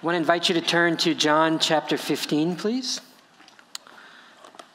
I 0.00 0.06
want 0.06 0.14
to 0.14 0.18
invite 0.20 0.48
you 0.48 0.54
to 0.54 0.62
turn 0.62 0.96
to 0.98 1.14
John 1.14 1.58
chapter 1.58 1.98
15, 1.98 2.56
please. 2.56 3.02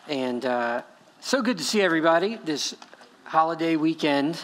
And 0.07 0.45
uh, 0.45 0.83
so 1.19 1.41
good 1.41 1.57
to 1.57 1.63
see 1.63 1.81
everybody 1.81 2.35
this 2.35 2.75
holiday 3.23 3.75
weekend. 3.75 4.39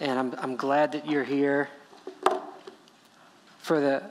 And 0.00 0.18
I'm, 0.18 0.34
I'm 0.38 0.56
glad 0.56 0.90
that 0.92 1.08
you're 1.08 1.22
here 1.22 1.68
for 3.60 3.78
the 3.78 4.02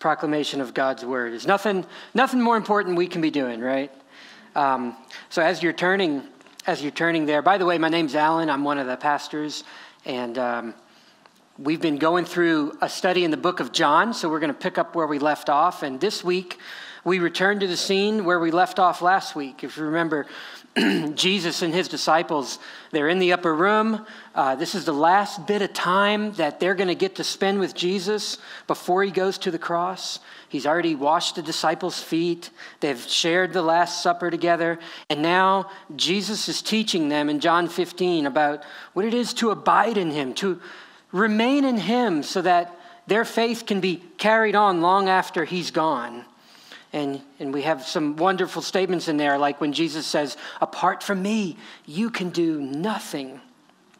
proclamation 0.00 0.60
of 0.60 0.74
God's 0.74 1.04
word. 1.04 1.30
There's 1.30 1.46
nothing, 1.46 1.86
nothing 2.12 2.40
more 2.40 2.56
important 2.56 2.96
we 2.96 3.06
can 3.06 3.20
be 3.20 3.30
doing, 3.30 3.60
right? 3.60 3.92
Um, 4.56 4.96
so 5.28 5.40
as 5.40 5.62
you're 5.62 5.72
turning, 5.72 6.24
as 6.66 6.82
you're 6.82 6.90
turning 6.90 7.26
there, 7.26 7.42
by 7.42 7.58
the 7.58 7.64
way, 7.64 7.78
my 7.78 7.90
name's 7.90 8.16
Alan. 8.16 8.50
I'm 8.50 8.64
one 8.64 8.78
of 8.78 8.88
the 8.88 8.96
pastors. 8.96 9.62
And 10.04 10.36
um, 10.36 10.74
We've 11.58 11.80
been 11.80 11.96
going 11.96 12.26
through 12.26 12.76
a 12.82 12.88
study 12.90 13.24
in 13.24 13.30
the 13.30 13.38
book 13.38 13.60
of 13.60 13.72
John, 13.72 14.12
so 14.12 14.28
we're 14.28 14.40
going 14.40 14.52
to 14.52 14.58
pick 14.58 14.76
up 14.76 14.94
where 14.94 15.06
we 15.06 15.18
left 15.18 15.48
off. 15.48 15.82
And 15.82 15.98
this 15.98 16.22
week, 16.22 16.58
we 17.02 17.18
return 17.18 17.60
to 17.60 17.66
the 17.66 17.78
scene 17.78 18.26
where 18.26 18.38
we 18.38 18.50
left 18.50 18.78
off 18.78 19.00
last 19.00 19.34
week. 19.34 19.64
If 19.64 19.78
you 19.78 19.84
remember, 19.84 20.26
Jesus 21.14 21.62
and 21.62 21.72
his 21.72 21.88
disciples, 21.88 22.58
they're 22.90 23.08
in 23.08 23.20
the 23.20 23.32
upper 23.32 23.54
room. 23.54 24.04
Uh, 24.34 24.54
this 24.56 24.74
is 24.74 24.84
the 24.84 24.92
last 24.92 25.46
bit 25.46 25.62
of 25.62 25.72
time 25.72 26.34
that 26.34 26.60
they're 26.60 26.74
going 26.74 26.88
to 26.88 26.94
get 26.94 27.14
to 27.14 27.24
spend 27.24 27.58
with 27.58 27.74
Jesus 27.74 28.36
before 28.66 29.02
he 29.02 29.10
goes 29.10 29.38
to 29.38 29.50
the 29.50 29.58
cross. 29.58 30.20
He's 30.50 30.66
already 30.66 30.94
washed 30.94 31.36
the 31.36 31.42
disciples' 31.42 32.02
feet. 32.02 32.50
They've 32.80 33.00
shared 33.00 33.54
the 33.54 33.62
Last 33.62 34.02
Supper 34.02 34.30
together. 34.30 34.78
And 35.08 35.22
now 35.22 35.70
Jesus 35.96 36.50
is 36.50 36.60
teaching 36.60 37.08
them 37.08 37.30
in 37.30 37.40
John 37.40 37.66
15 37.66 38.26
about 38.26 38.62
what 38.92 39.06
it 39.06 39.14
is 39.14 39.32
to 39.34 39.52
abide 39.52 39.96
in 39.96 40.10
him, 40.10 40.34
to 40.34 40.60
Remain 41.16 41.64
in 41.64 41.78
Him 41.78 42.22
so 42.22 42.42
that 42.42 42.76
their 43.06 43.24
faith 43.24 43.64
can 43.66 43.80
be 43.80 44.02
carried 44.18 44.54
on 44.54 44.82
long 44.82 45.08
after 45.08 45.44
He's 45.44 45.70
gone. 45.70 46.24
And, 46.92 47.20
and 47.38 47.52
we 47.52 47.62
have 47.62 47.86
some 47.86 48.16
wonderful 48.16 48.62
statements 48.62 49.08
in 49.08 49.16
there, 49.16 49.38
like 49.38 49.60
when 49.60 49.72
Jesus 49.72 50.06
says, 50.06 50.36
Apart 50.60 51.02
from 51.02 51.22
me, 51.22 51.56
you 51.86 52.10
can 52.10 52.30
do 52.30 52.60
nothing. 52.60 53.40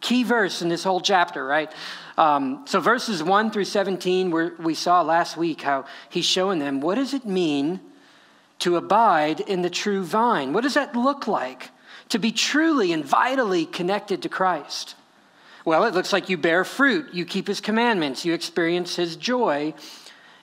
Key 0.00 0.24
verse 0.24 0.62
in 0.62 0.68
this 0.68 0.84
whole 0.84 1.00
chapter, 1.00 1.44
right? 1.44 1.72
Um, 2.18 2.64
so, 2.66 2.80
verses 2.80 3.22
1 3.22 3.50
through 3.50 3.64
17, 3.64 4.30
where 4.30 4.54
we 4.58 4.74
saw 4.74 5.02
last 5.02 5.36
week 5.36 5.62
how 5.62 5.86
he's 6.10 6.24
showing 6.24 6.58
them 6.58 6.80
what 6.80 6.96
does 6.96 7.14
it 7.14 7.24
mean 7.24 7.80
to 8.58 8.76
abide 8.76 9.40
in 9.40 9.62
the 9.62 9.70
true 9.70 10.04
vine? 10.04 10.52
What 10.52 10.62
does 10.62 10.74
that 10.74 10.94
look 10.94 11.26
like? 11.26 11.70
To 12.10 12.18
be 12.18 12.30
truly 12.30 12.92
and 12.92 13.04
vitally 13.04 13.64
connected 13.64 14.22
to 14.22 14.28
Christ. 14.28 14.95
Well, 15.66 15.82
it 15.82 15.94
looks 15.94 16.12
like 16.12 16.28
you 16.28 16.38
bear 16.38 16.62
fruit, 16.62 17.12
you 17.12 17.24
keep 17.24 17.48
his 17.48 17.60
commandments, 17.60 18.24
you 18.24 18.32
experience 18.34 18.94
his 18.94 19.16
joy, 19.16 19.74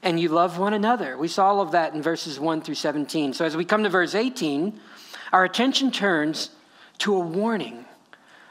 and 0.01 0.19
you 0.19 0.27
love 0.27 0.59
one 0.59 0.73
another. 0.73 1.17
We 1.17 1.29
saw 1.29 1.47
all 1.47 1.61
of 1.61 1.71
that 1.71 1.93
in 1.93 2.01
verses 2.01 2.41
1 2.41 2.59
through 2.59 2.75
17. 2.75 3.31
So 3.31 3.45
as 3.45 3.55
we 3.55 3.63
come 3.63 3.83
to 3.83 3.89
verse 3.89 4.15
18, 4.15 4.77
our 5.31 5.45
attention 5.45 5.91
turns 5.91 6.49
to 6.97 7.15
a 7.15 7.19
warning 7.19 7.85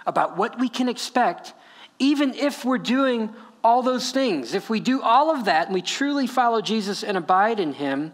about 0.06 0.38
what 0.38 0.58
we 0.58 0.70
can 0.70 0.88
expect, 0.88 1.52
even 1.98 2.32
if 2.32 2.64
we're 2.64 2.78
doing 2.78 3.28
all 3.62 3.82
those 3.82 4.10
things. 4.10 4.54
If 4.54 4.70
we 4.70 4.80
do 4.80 5.02
all 5.02 5.30
of 5.30 5.44
that 5.44 5.66
and 5.66 5.74
we 5.74 5.82
truly 5.82 6.26
follow 6.26 6.62
Jesus 6.62 7.04
and 7.04 7.18
abide 7.18 7.60
in 7.60 7.74
him, 7.74 8.12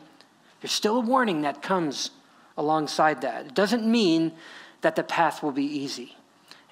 there's 0.60 0.72
still 0.72 0.96
a 0.96 1.00
warning 1.00 1.42
that 1.42 1.62
comes 1.62 2.10
alongside 2.56 3.20
that. 3.20 3.46
It 3.46 3.54
doesn't 3.54 3.86
mean 3.86 4.32
that 4.80 4.96
the 4.96 5.04
path 5.04 5.44
will 5.44 5.52
be 5.52 5.64
easy. 5.64 6.16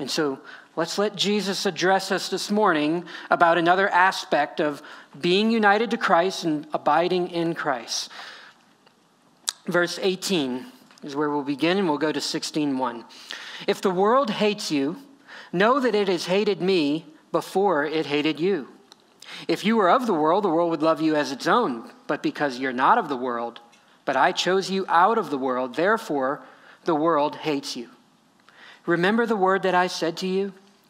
And 0.01 0.11
so 0.11 0.41
Let's 0.77 0.99
let 0.99 1.17
Jesus 1.17 1.65
address 1.65 2.13
us 2.13 2.29
this 2.29 2.51
morning 2.51 3.07
about 3.31 3.57
another 3.57 3.89
aspect 3.89 4.61
of 4.61 4.83
being 5.19 5.51
united 5.51 5.91
to 5.93 5.97
Christ 5.97 6.45
and 6.45 6.67
abiding 6.75 7.31
in 7.31 7.55
Christ. 7.55 8.11
Verse 9.67 9.99
18 10.01 10.67
is 11.03 11.17
where 11.17 11.31
we'll 11.31 11.43
begin, 11.43 11.79
and 11.79 11.89
we'll 11.89 11.97
go 11.97 12.13
to 12.13 12.21
16:1. 12.21 13.07
If 13.67 13.81
the 13.81 13.91
world 13.91 14.29
hates 14.29 14.71
you, 14.71 14.97
know 15.51 15.81
that 15.81 15.95
it 15.95 16.09
has 16.09 16.27
hated 16.27 16.61
me 16.61 17.07
before 17.33 17.85
it 17.85 18.05
hated 18.05 18.39
you. 18.39 18.69
If 19.49 19.65
you 19.65 19.79
were 19.79 19.89
of 19.89 20.07
the 20.07 20.13
world, 20.13 20.45
the 20.45 20.51
world 20.51 20.71
would 20.71 20.83
love 20.83 21.01
you 21.01 21.17
as 21.17 21.33
its 21.33 21.47
own, 21.47 21.91
but 22.07 22.23
because 22.23 22.59
you're 22.59 22.73
not 22.73 22.99
of 22.99 23.09
the 23.09 23.17
world, 23.17 23.61
but 24.05 24.15
I 24.15 24.31
chose 24.31 24.71
you 24.71 24.85
out 24.91 25.17
of 25.17 25.31
the 25.31 25.39
world, 25.39 25.77
therefore 25.77 26.43
the 26.85 26.95
world 26.95 27.37
hates 27.37 27.77
you. 27.77 27.89
Remember 28.85 29.25
the 29.25 29.37
word 29.37 29.63
that 29.63 29.75
I 29.75 29.87
said 29.87 30.19
to 30.19 30.27
you? 30.27 30.53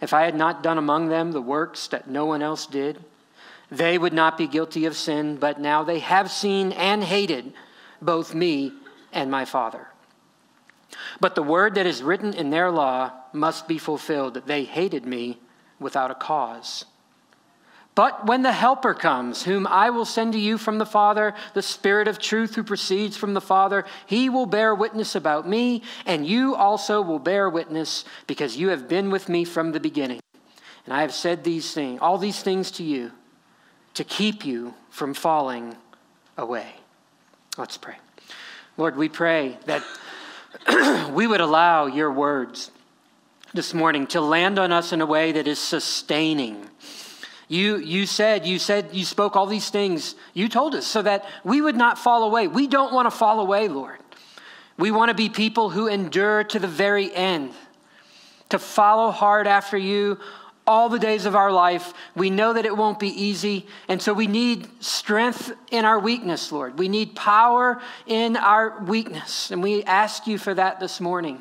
If 0.00 0.12
I 0.12 0.22
had 0.22 0.34
not 0.34 0.62
done 0.62 0.78
among 0.78 1.08
them 1.08 1.32
the 1.32 1.40
works 1.42 1.88
that 1.88 2.08
no 2.08 2.26
one 2.26 2.42
else 2.42 2.66
did, 2.66 3.04
they 3.70 3.98
would 3.98 4.12
not 4.12 4.38
be 4.38 4.46
guilty 4.46 4.84
of 4.86 4.96
sin, 4.96 5.36
but 5.36 5.60
now 5.60 5.82
they 5.82 5.98
have 5.98 6.30
seen 6.30 6.72
and 6.72 7.04
hated 7.04 7.52
both 8.00 8.34
me 8.34 8.72
and 9.12 9.30
my 9.30 9.44
Father. 9.44 9.88
But 11.20 11.34
the 11.34 11.42
word 11.42 11.74
that 11.74 11.86
is 11.86 12.02
written 12.02 12.32
in 12.32 12.50
their 12.50 12.70
law 12.70 13.12
must 13.32 13.68
be 13.68 13.78
fulfilled. 13.78 14.34
That 14.34 14.46
they 14.46 14.64
hated 14.64 15.04
me 15.04 15.38
without 15.78 16.10
a 16.10 16.14
cause. 16.14 16.84
But 17.98 18.26
when 18.26 18.42
the 18.42 18.52
Helper 18.52 18.94
comes, 18.94 19.42
whom 19.42 19.66
I 19.66 19.90
will 19.90 20.04
send 20.04 20.32
to 20.34 20.38
you 20.38 20.56
from 20.56 20.78
the 20.78 20.86
Father, 20.86 21.34
the 21.54 21.62
Spirit 21.62 22.06
of 22.06 22.20
truth 22.20 22.54
who 22.54 22.62
proceeds 22.62 23.16
from 23.16 23.34
the 23.34 23.40
Father, 23.40 23.84
he 24.06 24.28
will 24.28 24.46
bear 24.46 24.72
witness 24.72 25.16
about 25.16 25.48
me, 25.48 25.82
and 26.06 26.24
you 26.24 26.54
also 26.54 27.02
will 27.02 27.18
bear 27.18 27.50
witness, 27.50 28.04
because 28.28 28.56
you 28.56 28.68
have 28.68 28.88
been 28.88 29.10
with 29.10 29.28
me 29.28 29.42
from 29.42 29.72
the 29.72 29.80
beginning. 29.80 30.20
And 30.84 30.94
I 30.94 31.00
have 31.00 31.12
said 31.12 31.42
these 31.42 31.74
things, 31.74 31.98
all 32.00 32.18
these 32.18 32.40
things 32.40 32.70
to 32.70 32.84
you, 32.84 33.10
to 33.94 34.04
keep 34.04 34.46
you 34.46 34.74
from 34.90 35.12
falling 35.12 35.74
away. 36.36 36.74
Let's 37.56 37.78
pray. 37.78 37.96
Lord, 38.76 38.94
we 38.94 39.08
pray 39.08 39.58
that 39.64 39.82
we 41.12 41.26
would 41.26 41.40
allow 41.40 41.86
your 41.86 42.12
words 42.12 42.70
this 43.52 43.74
morning 43.74 44.06
to 44.06 44.20
land 44.20 44.56
on 44.56 44.70
us 44.70 44.92
in 44.92 45.00
a 45.00 45.06
way 45.06 45.32
that 45.32 45.48
is 45.48 45.58
sustaining 45.58 46.68
you, 47.48 47.78
you 47.78 48.04
said, 48.06 48.46
you 48.46 48.58
said, 48.58 48.90
you 48.92 49.04
spoke 49.04 49.34
all 49.34 49.46
these 49.46 49.70
things. 49.70 50.14
You 50.34 50.48
told 50.48 50.74
us 50.74 50.86
so 50.86 51.00
that 51.02 51.24
we 51.44 51.60
would 51.62 51.76
not 51.76 51.98
fall 51.98 52.24
away. 52.24 52.46
We 52.46 52.66
don't 52.66 52.92
want 52.92 53.06
to 53.06 53.10
fall 53.10 53.40
away, 53.40 53.68
Lord. 53.68 53.98
We 54.76 54.90
want 54.90 55.08
to 55.08 55.14
be 55.14 55.28
people 55.28 55.70
who 55.70 55.88
endure 55.88 56.44
to 56.44 56.58
the 56.58 56.68
very 56.68 57.12
end, 57.12 57.52
to 58.50 58.58
follow 58.58 59.10
hard 59.10 59.46
after 59.46 59.76
you 59.76 60.18
all 60.66 60.90
the 60.90 60.98
days 60.98 61.24
of 61.24 61.34
our 61.34 61.50
life. 61.50 61.94
We 62.14 62.28
know 62.28 62.52
that 62.52 62.66
it 62.66 62.76
won't 62.76 63.00
be 63.00 63.08
easy. 63.08 63.66
And 63.88 64.00
so 64.00 64.12
we 64.12 64.26
need 64.26 64.68
strength 64.84 65.50
in 65.70 65.86
our 65.86 65.98
weakness, 65.98 66.52
Lord. 66.52 66.78
We 66.78 66.88
need 66.88 67.16
power 67.16 67.80
in 68.06 68.36
our 68.36 68.78
weakness. 68.84 69.50
And 69.50 69.62
we 69.62 69.82
ask 69.84 70.26
you 70.26 70.36
for 70.36 70.52
that 70.52 70.78
this 70.78 71.00
morning. 71.00 71.40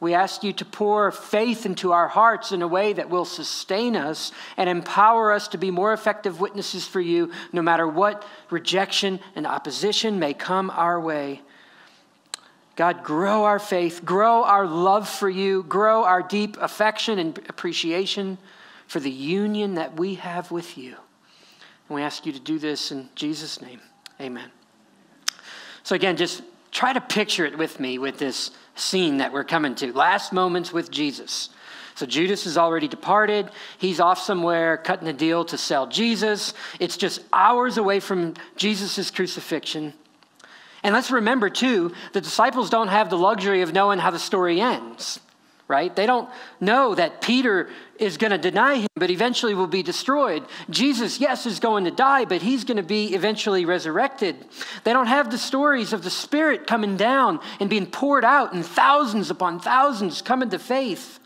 We 0.00 0.14
ask 0.14 0.42
you 0.42 0.54
to 0.54 0.64
pour 0.64 1.12
faith 1.12 1.66
into 1.66 1.92
our 1.92 2.08
hearts 2.08 2.52
in 2.52 2.62
a 2.62 2.68
way 2.68 2.94
that 2.94 3.10
will 3.10 3.26
sustain 3.26 3.94
us 3.94 4.32
and 4.56 4.68
empower 4.68 5.30
us 5.30 5.46
to 5.48 5.58
be 5.58 5.70
more 5.70 5.92
effective 5.92 6.40
witnesses 6.40 6.86
for 6.86 7.02
you, 7.02 7.30
no 7.52 7.60
matter 7.60 7.86
what 7.86 8.24
rejection 8.48 9.20
and 9.36 9.46
opposition 9.46 10.18
may 10.18 10.32
come 10.32 10.70
our 10.70 10.98
way. 10.98 11.42
God, 12.76 13.04
grow 13.04 13.44
our 13.44 13.58
faith, 13.58 14.02
grow 14.02 14.42
our 14.42 14.66
love 14.66 15.06
for 15.06 15.28
you, 15.28 15.64
grow 15.64 16.04
our 16.04 16.22
deep 16.22 16.56
affection 16.62 17.18
and 17.18 17.36
appreciation 17.50 18.38
for 18.86 19.00
the 19.00 19.10
union 19.10 19.74
that 19.74 19.98
we 19.98 20.14
have 20.14 20.50
with 20.50 20.78
you. 20.78 20.96
And 21.88 21.96
we 21.96 22.02
ask 22.02 22.24
you 22.24 22.32
to 22.32 22.40
do 22.40 22.58
this 22.58 22.90
in 22.90 23.10
Jesus' 23.14 23.60
name. 23.60 23.80
Amen. 24.18 24.50
So, 25.82 25.94
again, 25.94 26.16
just 26.16 26.42
try 26.70 26.92
to 26.92 27.00
picture 27.00 27.44
it 27.44 27.58
with 27.58 27.80
me 27.80 27.98
with 27.98 28.18
this 28.18 28.50
scene 28.74 29.18
that 29.18 29.32
we're 29.32 29.44
coming 29.44 29.74
to. 29.76 29.92
Last 29.92 30.32
moments 30.32 30.72
with 30.72 30.90
Jesus. 30.90 31.50
So 31.94 32.06
Judas 32.06 32.44
has 32.44 32.56
already 32.56 32.88
departed. 32.88 33.50
He's 33.78 34.00
off 34.00 34.18
somewhere 34.18 34.78
cutting 34.78 35.08
a 35.08 35.12
deal 35.12 35.44
to 35.46 35.58
sell 35.58 35.86
Jesus. 35.86 36.54
It's 36.78 36.96
just 36.96 37.22
hours 37.32 37.76
away 37.76 38.00
from 38.00 38.34
Jesus' 38.56 39.10
crucifixion. 39.10 39.92
And 40.82 40.94
let's 40.94 41.10
remember, 41.10 41.50
too, 41.50 41.92
the 42.12 42.22
disciples 42.22 42.70
don't 42.70 42.88
have 42.88 43.10
the 43.10 43.18
luxury 43.18 43.60
of 43.60 43.74
knowing 43.74 43.98
how 43.98 44.10
the 44.10 44.18
story 44.18 44.60
ends, 44.60 45.20
right? 45.70 45.94
They 45.94 46.04
don't 46.04 46.28
know 46.60 46.96
that 46.96 47.22
Peter 47.22 47.70
is 47.96 48.16
going 48.16 48.32
to 48.32 48.38
deny 48.38 48.74
him, 48.74 48.88
but 48.96 49.08
eventually 49.08 49.54
will 49.54 49.68
be 49.68 49.84
destroyed. 49.84 50.44
Jesus, 50.68 51.20
yes, 51.20 51.46
is 51.46 51.60
going 51.60 51.84
to 51.84 51.92
die, 51.92 52.24
but 52.24 52.42
he's 52.42 52.64
going 52.64 52.76
to 52.76 52.82
be 52.82 53.14
eventually 53.14 53.64
resurrected. 53.64 54.36
They 54.82 54.92
don't 54.92 55.06
have 55.06 55.30
the 55.30 55.38
stories 55.38 55.92
of 55.92 56.02
the 56.02 56.10
Spirit 56.10 56.66
coming 56.66 56.96
down 56.96 57.38
and 57.60 57.70
being 57.70 57.86
poured 57.86 58.24
out 58.24 58.52
and 58.52 58.66
thousands 58.66 59.30
upon 59.30 59.60
thousands 59.60 60.20
coming 60.20 60.50
to 60.50 60.58
faith. 60.58 61.20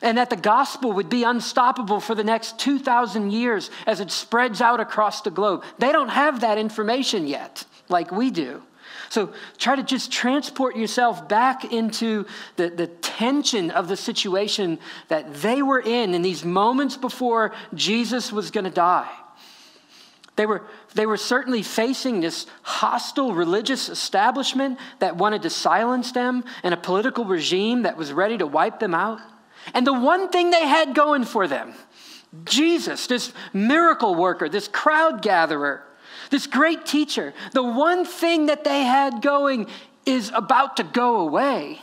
And 0.00 0.16
that 0.16 0.30
the 0.30 0.36
gospel 0.36 0.92
would 0.92 1.08
be 1.08 1.24
unstoppable 1.24 1.98
for 1.98 2.14
the 2.14 2.22
next 2.22 2.60
2,000 2.60 3.32
years 3.32 3.68
as 3.84 3.98
it 3.98 4.12
spreads 4.12 4.60
out 4.60 4.78
across 4.78 5.22
the 5.22 5.30
globe. 5.32 5.64
They 5.78 5.90
don't 5.90 6.10
have 6.10 6.42
that 6.42 6.56
information 6.56 7.26
yet, 7.26 7.64
like 7.88 8.12
we 8.12 8.30
do. 8.30 8.62
So 9.10 9.32
try 9.56 9.76
to 9.76 9.82
just 9.82 10.12
transport 10.12 10.76
yourself 10.76 11.28
back 11.28 11.72
into 11.72 12.26
the, 12.56 12.68
the 12.68 12.86
tension 12.86 13.70
of 13.70 13.88
the 13.88 13.96
situation 13.96 14.78
that 15.08 15.34
they 15.34 15.62
were 15.62 15.80
in 15.80 16.14
in 16.14 16.22
these 16.22 16.44
moments 16.44 16.96
before 16.96 17.52
Jesus 17.74 18.32
was 18.32 18.50
going 18.50 18.64
to 18.64 18.70
die. 18.70 19.10
They 20.36 20.46
were, 20.46 20.62
they 20.94 21.04
were 21.04 21.16
certainly 21.16 21.64
facing 21.64 22.20
this 22.20 22.46
hostile 22.62 23.34
religious 23.34 23.88
establishment 23.88 24.78
that 25.00 25.16
wanted 25.16 25.42
to 25.42 25.50
silence 25.50 26.12
them 26.12 26.44
and 26.62 26.72
a 26.72 26.76
political 26.76 27.24
regime 27.24 27.82
that 27.82 27.96
was 27.96 28.12
ready 28.12 28.38
to 28.38 28.46
wipe 28.46 28.78
them 28.78 28.94
out. 28.94 29.20
And 29.74 29.84
the 29.84 29.92
one 29.92 30.28
thing 30.28 30.50
they 30.50 30.66
had 30.66 30.94
going 30.94 31.24
for 31.24 31.48
them, 31.48 31.74
Jesus, 32.44 33.08
this 33.08 33.32
miracle 33.52 34.14
worker, 34.14 34.48
this 34.48 34.68
crowd 34.68 35.22
gatherer, 35.22 35.82
this 36.30 36.46
great 36.46 36.86
teacher, 36.86 37.32
the 37.52 37.62
one 37.62 38.04
thing 38.04 38.46
that 38.46 38.64
they 38.64 38.82
had 38.82 39.22
going 39.22 39.66
is 40.06 40.30
about 40.34 40.76
to 40.76 40.84
go 40.84 41.20
away. 41.20 41.80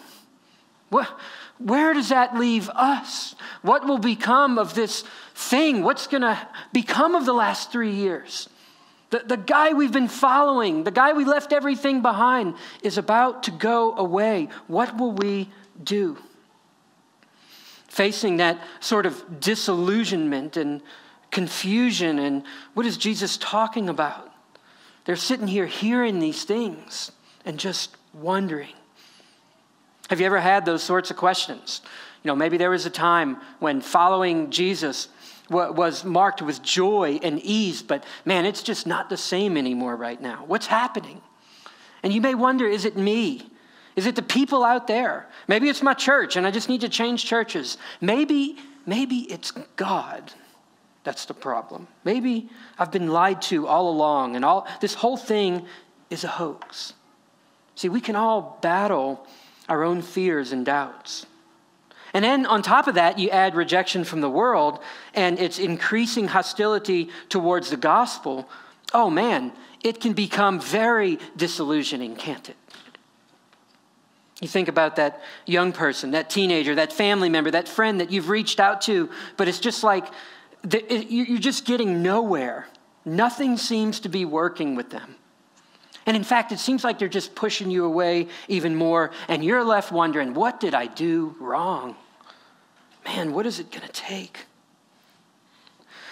Where 1.57 1.93
does 1.93 2.09
that 2.09 2.35
leave 2.35 2.69
us? 2.69 3.35
What 3.61 3.87
will 3.87 3.97
become 3.97 4.59
of 4.59 4.73
this 4.73 5.03
thing? 5.33 5.83
What's 5.83 6.07
going 6.07 6.21
to 6.21 6.47
become 6.73 7.15
of 7.15 7.25
the 7.25 7.33
last 7.33 7.71
three 7.71 7.91
years? 7.91 8.49
The, 9.11 9.19
the 9.19 9.37
guy 9.37 9.73
we've 9.73 9.91
been 9.91 10.07
following, 10.07 10.83
the 10.83 10.91
guy 10.91 11.13
we 11.13 11.23
left 11.23 11.53
everything 11.53 12.01
behind, 12.01 12.55
is 12.83 12.97
about 12.97 13.43
to 13.43 13.51
go 13.51 13.95
away. 13.95 14.49
What 14.67 14.97
will 14.97 15.13
we 15.13 15.49
do? 15.81 16.17
Facing 17.87 18.37
that 18.37 18.59
sort 18.81 19.05
of 19.05 19.39
disillusionment 19.39 20.57
and 20.57 20.81
confusion, 21.31 22.19
and 22.19 22.43
what 22.73 22.85
is 22.85 22.97
Jesus 22.97 23.37
talking 23.37 23.87
about? 23.87 24.31
They're 25.05 25.15
sitting 25.15 25.47
here 25.47 25.67
hearing 25.67 26.19
these 26.19 26.43
things 26.43 27.11
and 27.45 27.59
just 27.59 27.95
wondering. 28.13 28.73
Have 30.09 30.19
you 30.19 30.25
ever 30.25 30.39
had 30.39 30.65
those 30.65 30.83
sorts 30.83 31.11
of 31.11 31.17
questions? 31.17 31.81
You 32.23 32.29
know, 32.29 32.35
maybe 32.35 32.57
there 32.57 32.71
was 32.71 32.85
a 32.85 32.91
time 32.91 33.37
when 33.59 33.81
following 33.81 34.49
Jesus 34.49 35.09
was 35.49 36.03
marked 36.03 36.41
with 36.41 36.63
joy 36.63 37.19
and 37.21 37.39
ease, 37.41 37.83
but 37.83 38.03
man, 38.25 38.47
it's 38.47 38.63
just 38.63 38.87
not 38.87 39.09
the 39.09 39.17
same 39.17 39.57
anymore 39.57 39.95
right 39.95 40.19
now. 40.19 40.43
What's 40.47 40.65
happening? 40.65 41.21
And 42.01 42.11
you 42.11 42.19
may 42.19 42.33
wonder 42.33 42.65
is 42.65 42.83
it 42.83 42.97
me? 42.97 43.47
Is 43.95 44.07
it 44.07 44.15
the 44.15 44.23
people 44.23 44.63
out 44.63 44.87
there? 44.87 45.27
Maybe 45.47 45.69
it's 45.69 45.83
my 45.83 45.93
church 45.93 46.35
and 46.35 46.47
I 46.47 46.51
just 46.51 46.67
need 46.67 46.81
to 46.81 46.89
change 46.89 47.25
churches. 47.25 47.77
Maybe, 48.01 48.57
maybe 48.87 49.19
it's 49.31 49.51
God 49.75 50.33
that's 51.05 51.25
the 51.25 51.33
problem. 51.33 51.87
Maybe 52.03 52.49
I've 52.77 52.91
been 52.91 53.07
lied 53.07 53.41
to 53.43 53.67
all 53.67 53.87
along, 53.87 54.35
and 54.35 54.43
all 54.43 54.67
this 54.81 54.95
whole 54.95 55.15
thing 55.15 55.65
is 56.09 56.25
a 56.25 56.27
hoax. 56.27 56.93
See, 57.75 57.87
we 57.87 58.01
can 58.01 58.15
all 58.15 58.57
battle 58.61 59.25
our 59.69 59.83
own 59.83 60.01
fears 60.01 60.51
and 60.51 60.65
doubts. 60.65 61.27
And 62.13 62.23
then 62.23 62.45
on 62.45 62.61
top 62.61 62.87
of 62.87 62.95
that, 62.95 63.19
you 63.19 63.29
add 63.29 63.55
rejection 63.55 64.03
from 64.03 64.21
the 64.21 64.29
world 64.29 64.79
and 65.13 65.37
its 65.37 65.59
increasing 65.59 66.27
hostility 66.29 67.09
towards 67.29 67.69
the 67.69 67.77
gospel. 67.77 68.49
Oh 68.93 69.09
man, 69.09 69.51
it 69.83 69.99
can 69.99 70.13
become 70.13 70.59
very 70.59 71.19
disillusioning, 71.35 72.15
can't 72.15 72.49
it? 72.49 72.55
You 74.41 74.47
think 74.47 74.69
about 74.69 74.95
that 74.95 75.21
young 75.45 75.71
person, 75.71 76.11
that 76.11 76.29
teenager, 76.29 76.75
that 76.75 76.91
family 76.91 77.29
member, 77.29 77.51
that 77.51 77.67
friend 77.67 77.99
that 77.99 78.11
you've 78.11 78.29
reached 78.29 78.59
out 78.59 78.81
to, 78.83 79.09
but 79.37 79.47
it's 79.47 79.59
just 79.59 79.83
like 79.83 80.05
you're 80.69 81.39
just 81.39 81.65
getting 81.65 82.01
nowhere. 82.01 82.67
Nothing 83.05 83.57
seems 83.57 83.99
to 84.01 84.09
be 84.09 84.25
working 84.25 84.75
with 84.75 84.89
them. 84.89 85.15
And 86.05 86.15
in 86.15 86.23
fact, 86.23 86.51
it 86.51 86.59
seems 86.59 86.83
like 86.83 86.99
they're 86.99 87.07
just 87.07 87.33
pushing 87.35 87.71
you 87.71 87.85
away 87.85 88.27
even 88.47 88.75
more, 88.75 89.11
and 89.27 89.43
you're 89.43 89.63
left 89.63 89.91
wondering, 89.91 90.33
what 90.33 90.59
did 90.59 90.75
I 90.75 90.85
do 90.85 91.35
wrong? 91.39 91.95
Man, 93.05 93.33
what 93.33 93.45
is 93.45 93.59
it 93.59 93.71
going 93.71 93.85
to 93.85 93.93
take? 93.93 94.45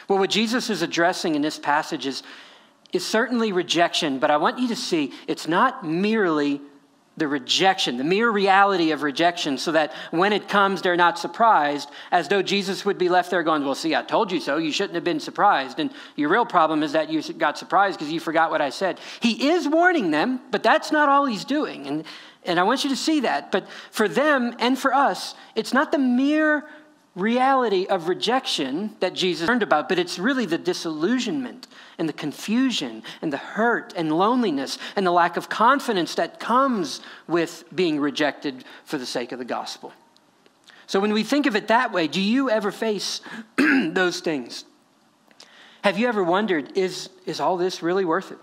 Well, 0.08 0.20
what 0.20 0.30
Jesus 0.30 0.70
is 0.70 0.82
addressing 0.82 1.36
in 1.36 1.42
this 1.42 1.60
passage 1.60 2.06
is, 2.06 2.24
is 2.92 3.06
certainly 3.06 3.52
rejection, 3.52 4.20
but 4.20 4.32
I 4.32 4.38
want 4.38 4.60
you 4.60 4.68
to 4.70 4.76
see 4.76 5.14
it's 5.28 5.48
not 5.48 5.86
merely 5.86 6.60
the 7.16 7.28
rejection, 7.28 7.98
the 7.98 8.04
mere 8.04 8.30
reality 8.30 8.92
of 8.92 9.04
rejection, 9.04 9.58
so 9.58 9.72
that 9.72 9.94
when 10.12 10.34
it 10.34 10.48
comes, 10.48 10.82
they're 10.82 10.96
not 10.96 11.20
surprised, 11.20 11.90
as 12.12 12.28
though 12.28 12.42
Jesus 12.42 12.86
would 12.86 12.98
be 12.98 13.08
left 13.08 13.30
there 13.30 13.44
going, 13.44 13.64
Well, 13.64 13.76
see, 13.76 13.96
I 13.96 14.02
told 14.02 14.32
you 14.32 14.40
so. 14.40 14.58
You 14.58 14.72
shouldn't 14.72 14.96
have 14.96 15.04
been 15.04 15.20
surprised. 15.20 15.80
And 15.80 15.92
your 16.16 16.30
real 16.30 16.46
problem 16.46 16.82
is 16.82 16.94
that 16.94 17.10
you 17.10 17.22
got 17.34 17.58
surprised 17.58 18.00
because 18.00 18.12
you 18.12 18.20
forgot 18.20 18.50
what 18.50 18.62
I 18.62 18.70
said. 18.70 19.00
He 19.20 19.50
is 19.50 19.68
warning 19.68 20.12
them, 20.12 20.42
but 20.50 20.64
that's 20.64 20.92
not 20.92 21.08
all 21.08 21.26
he's 21.26 21.46
doing. 21.46 21.86
And, 21.86 22.06
and 22.46 22.60
I 22.60 22.64
want 22.64 22.84
you 22.84 22.90
to 22.90 22.96
see 22.96 23.20
that. 23.22 23.52
But 23.52 23.68
for 23.92 24.08
them 24.08 24.56
and 24.58 24.78
for 24.78 24.94
us, 24.94 25.36
it's 25.56 25.74
not 25.74 25.92
the 25.92 26.00
mere 26.00 26.66
reality 27.16 27.86
of 27.86 28.08
rejection 28.08 28.96
that 29.00 29.14
Jesus 29.14 29.48
learned 29.48 29.64
about, 29.64 29.88
but 29.88 30.00
it's 30.00 30.18
really 30.18 30.46
the 30.46 30.58
disillusionment 30.58 31.68
and 32.00 32.10
the 32.10 32.14
confusion 32.14 33.04
and 33.22 33.32
the 33.32 33.38
hurt 33.38 33.94
and 33.96 34.18
loneliness 34.18 34.80
and 34.96 35.06
the 35.06 35.12
lack 35.12 35.38
of 35.38 35.48
confidence 35.48 36.16
that 36.16 36.40
comes 36.40 37.02
with 37.28 37.64
being 37.74 38.00
rejected 38.00 38.66
for 38.84 38.98
the 38.98 39.06
sake 39.06 39.32
of 39.32 39.40
the 39.40 39.46
gospel. 39.46 39.94
So, 40.88 41.00
when 41.00 41.14
we 41.14 41.24
think 41.24 41.46
of 41.46 41.56
it 41.56 41.68
that 41.68 41.92
way, 41.92 42.08
do 42.08 42.20
you 42.20 42.50
ever 42.50 42.72
face 42.72 43.22
those 43.58 44.20
things? 44.20 44.66
Have 45.84 45.98
you 45.98 46.08
ever 46.08 46.24
wondered, 46.24 46.78
is, 46.78 47.10
is 47.26 47.40
all 47.40 47.58
this 47.58 47.84
really 47.84 48.06
worth 48.06 48.32
it? 48.32 48.38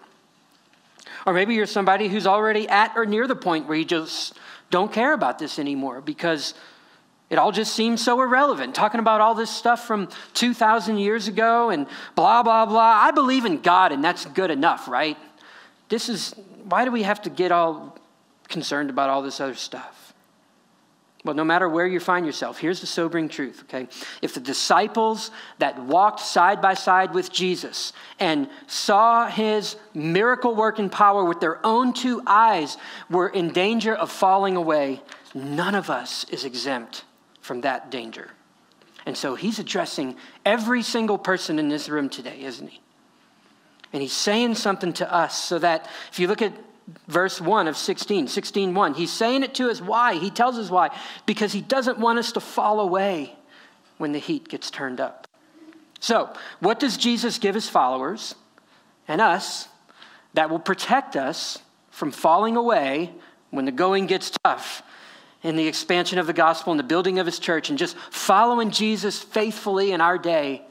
Or 1.27 1.33
maybe 1.33 1.55
you're 1.55 1.67
somebody 1.67 2.09
who's 2.09 2.27
already 2.27 2.69
at 2.69 2.93
or 2.97 3.05
near 3.05 3.27
the 3.27 3.37
point 3.37 3.67
where 3.67 3.77
you 3.77 3.85
just 3.85 4.39
don't 4.71 4.93
care 4.93 5.13
about 5.13 5.39
this 5.39 5.59
anymore 5.59 6.01
because 6.01 6.55
it 7.31 7.39
all 7.39 7.53
just 7.53 7.75
seems 7.75 8.03
so 8.03 8.21
irrelevant. 8.21 8.75
Talking 8.75 8.99
about 8.99 9.21
all 9.21 9.37
this 9.37 9.51
stuff 9.51 9.87
from 9.87 10.09
2,000 10.35 10.99
years 10.99 11.29
ago 11.29 11.71
and 11.71 11.87
blah, 12.17 12.43
blah, 12.43 12.67
blah. 12.67 12.81
I 12.81 13.13
believe 13.13 13.45
in 13.45 13.61
God 13.61 13.93
and 13.93 14.03
that's 14.03 14.27
good 14.27 14.51
enough, 14.51 14.89
right? 14.89 15.17
This 15.89 16.09
is, 16.09 16.35
why 16.65 16.85
do 16.85 16.91
we 16.91 17.05
have 17.05 17.23
to 17.23 17.31
get 17.31 17.53
all 17.53 17.97
concerned 18.49 18.91
about 18.91 19.11
all 19.11 19.23
this 19.23 19.41
other 19.41 19.55
stuff? 19.55 20.13
Well, 21.25 21.37
no 21.37 21.45
matter 21.45 21.69
where 21.69 21.87
you 21.87 22.01
find 22.01 22.27
yourself, 22.27 22.59
here's 22.59 22.81
the 22.81 22.87
sobering 22.87 23.29
truth, 23.29 23.63
okay? 23.65 23.87
If 24.23 24.35
the 24.35 24.41
disciples 24.41 25.31
that 25.59 25.81
walked 25.81 26.21
side 26.21 26.61
by 26.61 26.75
side 26.75 27.15
with 27.15 27.31
Jesus 27.31 27.93
and 28.19 28.49
saw 28.67 29.29
his 29.29 29.77
miracle 29.95 30.57
working 30.57 30.89
power 30.89 31.25
with 31.25 31.39
their 31.39 31.65
own 31.65 31.93
two 31.93 32.23
eyes 32.27 32.77
were 33.09 33.29
in 33.29 33.53
danger 33.53 33.95
of 33.95 34.11
falling 34.11 34.57
away, 34.57 35.03
none 35.35 35.75
of 35.75 35.91
us 35.91 36.25
is 36.31 36.45
exempt 36.45 37.05
from 37.51 37.63
that 37.63 37.91
danger. 37.91 38.31
And 39.07 39.17
so 39.17 39.35
he's 39.35 39.59
addressing 39.59 40.15
every 40.47 40.85
single 40.85 41.19
person 41.19 41.59
in 41.59 41.69
this 41.69 41.89
room 41.89 42.09
today, 42.09 42.43
isn't 42.43 42.69
he? 42.69 42.81
And 43.93 44.01
he's 44.01 44.13
saying 44.13 44.55
something 44.55 44.93
to 44.93 45.13
us 45.13 45.37
so 45.37 45.59
that 45.59 45.91
if 46.13 46.21
you 46.21 46.29
look 46.29 46.43
at 46.43 46.53
verse 47.09 47.41
1 47.41 47.67
of 47.67 47.77
16, 47.77 48.29
16 48.29 48.73
1, 48.73 48.95
he's 48.95 49.11
saying 49.11 49.43
it 49.43 49.53
to 49.55 49.69
us. 49.69 49.81
Why? 49.81 50.15
He 50.15 50.31
tells 50.31 50.59
us 50.59 50.71
why. 50.71 50.97
Because 51.27 51.53
he 51.53 51.61
doesn't 51.61 51.99
want 51.99 52.21
us 52.21 52.31
to 52.31 52.41
fall 52.41 52.79
away 52.79 53.35
when 53.99 54.13
the 54.13 54.21
heat 54.21 54.49
gets 54.49 54.71
turned 54.71 55.01
up. 55.01 55.27
So, 55.99 56.33
what 56.61 56.79
does 56.79 56.97
Jesus 56.97 57.39
give 57.39 57.57
his 57.57 57.69
followers 57.69 58.37
and 59.09 59.21
us 59.21 59.67
that 60.35 60.51
will 60.51 60.61
protect 60.61 61.17
us 61.17 61.59
from 61.91 62.13
falling 62.13 62.57
away 62.57 63.11
when 63.51 63.65
the 63.65 63.73
going 63.73 64.07
gets 64.07 64.31
tough 64.45 64.85
in 65.43 65.57
the 65.57 65.67
expansion 65.67 66.19
of 66.19 66.27
the 66.27 66.33
gospel 66.33 66.73
and 66.73 66.79
the 66.79 66.85
building 66.85 67.19
of 67.19 67.27
his 67.27 67.39
church 67.39 67.71
and 67.71 67.79
just 67.79 67.97
following 68.11 68.71
Jesus 68.71 69.21
faithfully 69.21 69.93
in 69.93 70.01
our 70.01 70.19
day, 70.19 70.63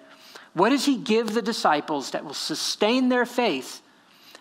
what 0.53 0.69
does 0.69 0.85
he 0.85 0.97
give 0.97 1.33
the 1.33 1.41
disciples 1.41 2.11
that 2.11 2.25
will 2.25 2.33
sustain 2.33 3.09
their 3.09 3.25
faith 3.25 3.81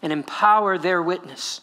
and 0.03 0.13
empower 0.13 0.79
their 0.79 1.03
witness? 1.03 1.61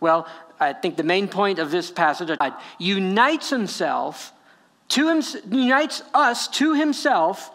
Well, 0.00 0.26
I 0.58 0.72
think 0.72 0.96
the 0.96 1.02
main 1.02 1.28
point 1.28 1.58
of 1.58 1.70
this 1.70 1.90
passage 1.90 2.36
uh, 2.38 2.50
unites 2.78 3.50
himself 3.50 4.32
to 4.88 5.08
him, 5.08 5.22
unites 5.50 6.02
us 6.12 6.48
to 6.48 6.74
himself 6.74 7.50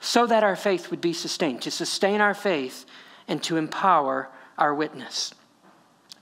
so 0.00 0.26
that 0.26 0.44
our 0.44 0.56
faith 0.56 0.90
would 0.90 1.00
be 1.00 1.12
sustained, 1.12 1.62
to 1.62 1.70
sustain 1.70 2.20
our 2.20 2.34
faith 2.34 2.86
and 3.26 3.42
to 3.42 3.56
empower 3.56 4.30
our 4.56 4.74
witness. 4.74 5.34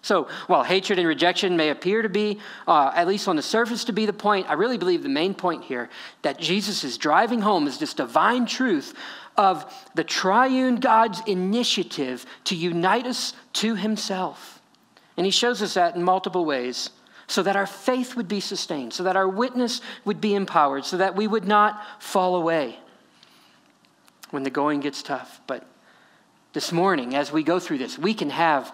So, 0.07 0.29
while 0.47 0.63
hatred 0.63 1.01
and 1.01 1.09
rejection 1.09 1.57
may 1.57 1.71
appear 1.71 2.01
to 2.01 2.09
be, 2.09 2.39
uh, 2.69 2.93
at 2.95 3.09
least 3.09 3.27
on 3.27 3.35
the 3.35 3.43
surface, 3.43 3.83
to 3.87 3.93
be 3.93 4.07
the 4.07 4.13
point, 4.13 4.49
I 4.49 4.53
really 4.53 4.79
believe 4.79 5.03
the 5.03 5.09
main 5.09 5.35
point 5.35 5.65
here 5.65 5.91
that 6.23 6.39
Jesus 6.39 6.85
is 6.85 6.97
driving 6.97 7.41
home 7.41 7.67
is 7.67 7.79
this 7.79 7.93
divine 7.93 8.47
truth 8.47 8.95
of 9.37 9.65
the 9.97 10.05
triune 10.05 10.77
God's 10.77 11.21
initiative 11.27 12.25
to 12.45 12.55
unite 12.55 13.05
us 13.05 13.33
to 13.55 13.75
himself. 13.75 14.63
And 15.17 15.25
he 15.25 15.33
shows 15.33 15.61
us 15.61 15.75
that 15.75 15.97
in 15.97 16.05
multiple 16.05 16.45
ways 16.45 16.91
so 17.27 17.43
that 17.43 17.57
our 17.57 17.67
faith 17.67 18.15
would 18.15 18.29
be 18.29 18.39
sustained, 18.39 18.93
so 18.93 19.03
that 19.03 19.17
our 19.17 19.29
witness 19.29 19.81
would 20.05 20.21
be 20.21 20.37
empowered, 20.37 20.85
so 20.85 20.99
that 20.99 21.17
we 21.17 21.27
would 21.27 21.49
not 21.49 21.83
fall 21.99 22.37
away 22.37 22.79
when 24.31 24.45
the 24.45 24.51
going 24.51 24.79
gets 24.79 25.03
tough. 25.03 25.41
But 25.49 25.67
this 26.53 26.71
morning, 26.71 27.17
as 27.17 27.33
we 27.33 27.43
go 27.43 27.59
through 27.59 27.79
this, 27.79 27.99
we 27.99 28.15
can 28.15 28.31
have 28.31 28.73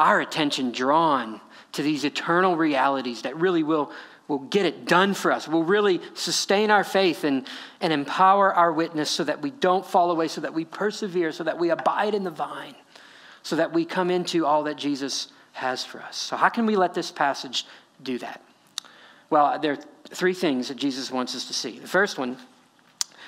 our 0.00 0.20
attention 0.20 0.72
drawn 0.72 1.40
to 1.72 1.82
these 1.82 2.04
eternal 2.04 2.56
realities 2.56 3.22
that 3.22 3.36
really 3.36 3.62
will, 3.62 3.92
will 4.26 4.38
get 4.38 4.64
it 4.66 4.86
done 4.86 5.14
for 5.14 5.30
us, 5.30 5.46
will 5.46 5.62
really 5.62 6.00
sustain 6.14 6.70
our 6.70 6.82
faith 6.82 7.22
and, 7.22 7.46
and 7.80 7.92
empower 7.92 8.52
our 8.52 8.72
witness 8.72 9.10
so 9.10 9.22
that 9.22 9.42
we 9.42 9.50
don't 9.50 9.86
fall 9.86 10.10
away, 10.10 10.26
so 10.26 10.40
that 10.40 10.54
we 10.54 10.64
persevere, 10.64 11.30
so 11.30 11.44
that 11.44 11.58
we 11.58 11.70
abide 11.70 12.14
in 12.14 12.24
the 12.24 12.30
vine, 12.30 12.74
so 13.42 13.56
that 13.56 13.72
we 13.72 13.84
come 13.84 14.10
into 14.10 14.46
all 14.46 14.64
that 14.64 14.76
Jesus 14.76 15.28
has 15.52 15.84
for 15.84 16.00
us. 16.00 16.16
So, 16.16 16.36
how 16.36 16.48
can 16.48 16.64
we 16.64 16.76
let 16.76 16.94
this 16.94 17.10
passage 17.10 17.66
do 18.02 18.18
that? 18.18 18.42
Well, 19.28 19.58
there 19.58 19.72
are 19.72 19.78
three 20.08 20.34
things 20.34 20.68
that 20.68 20.76
Jesus 20.76 21.10
wants 21.10 21.36
us 21.36 21.46
to 21.46 21.52
see. 21.52 21.78
The 21.78 21.86
first 21.86 22.18
one 22.18 22.36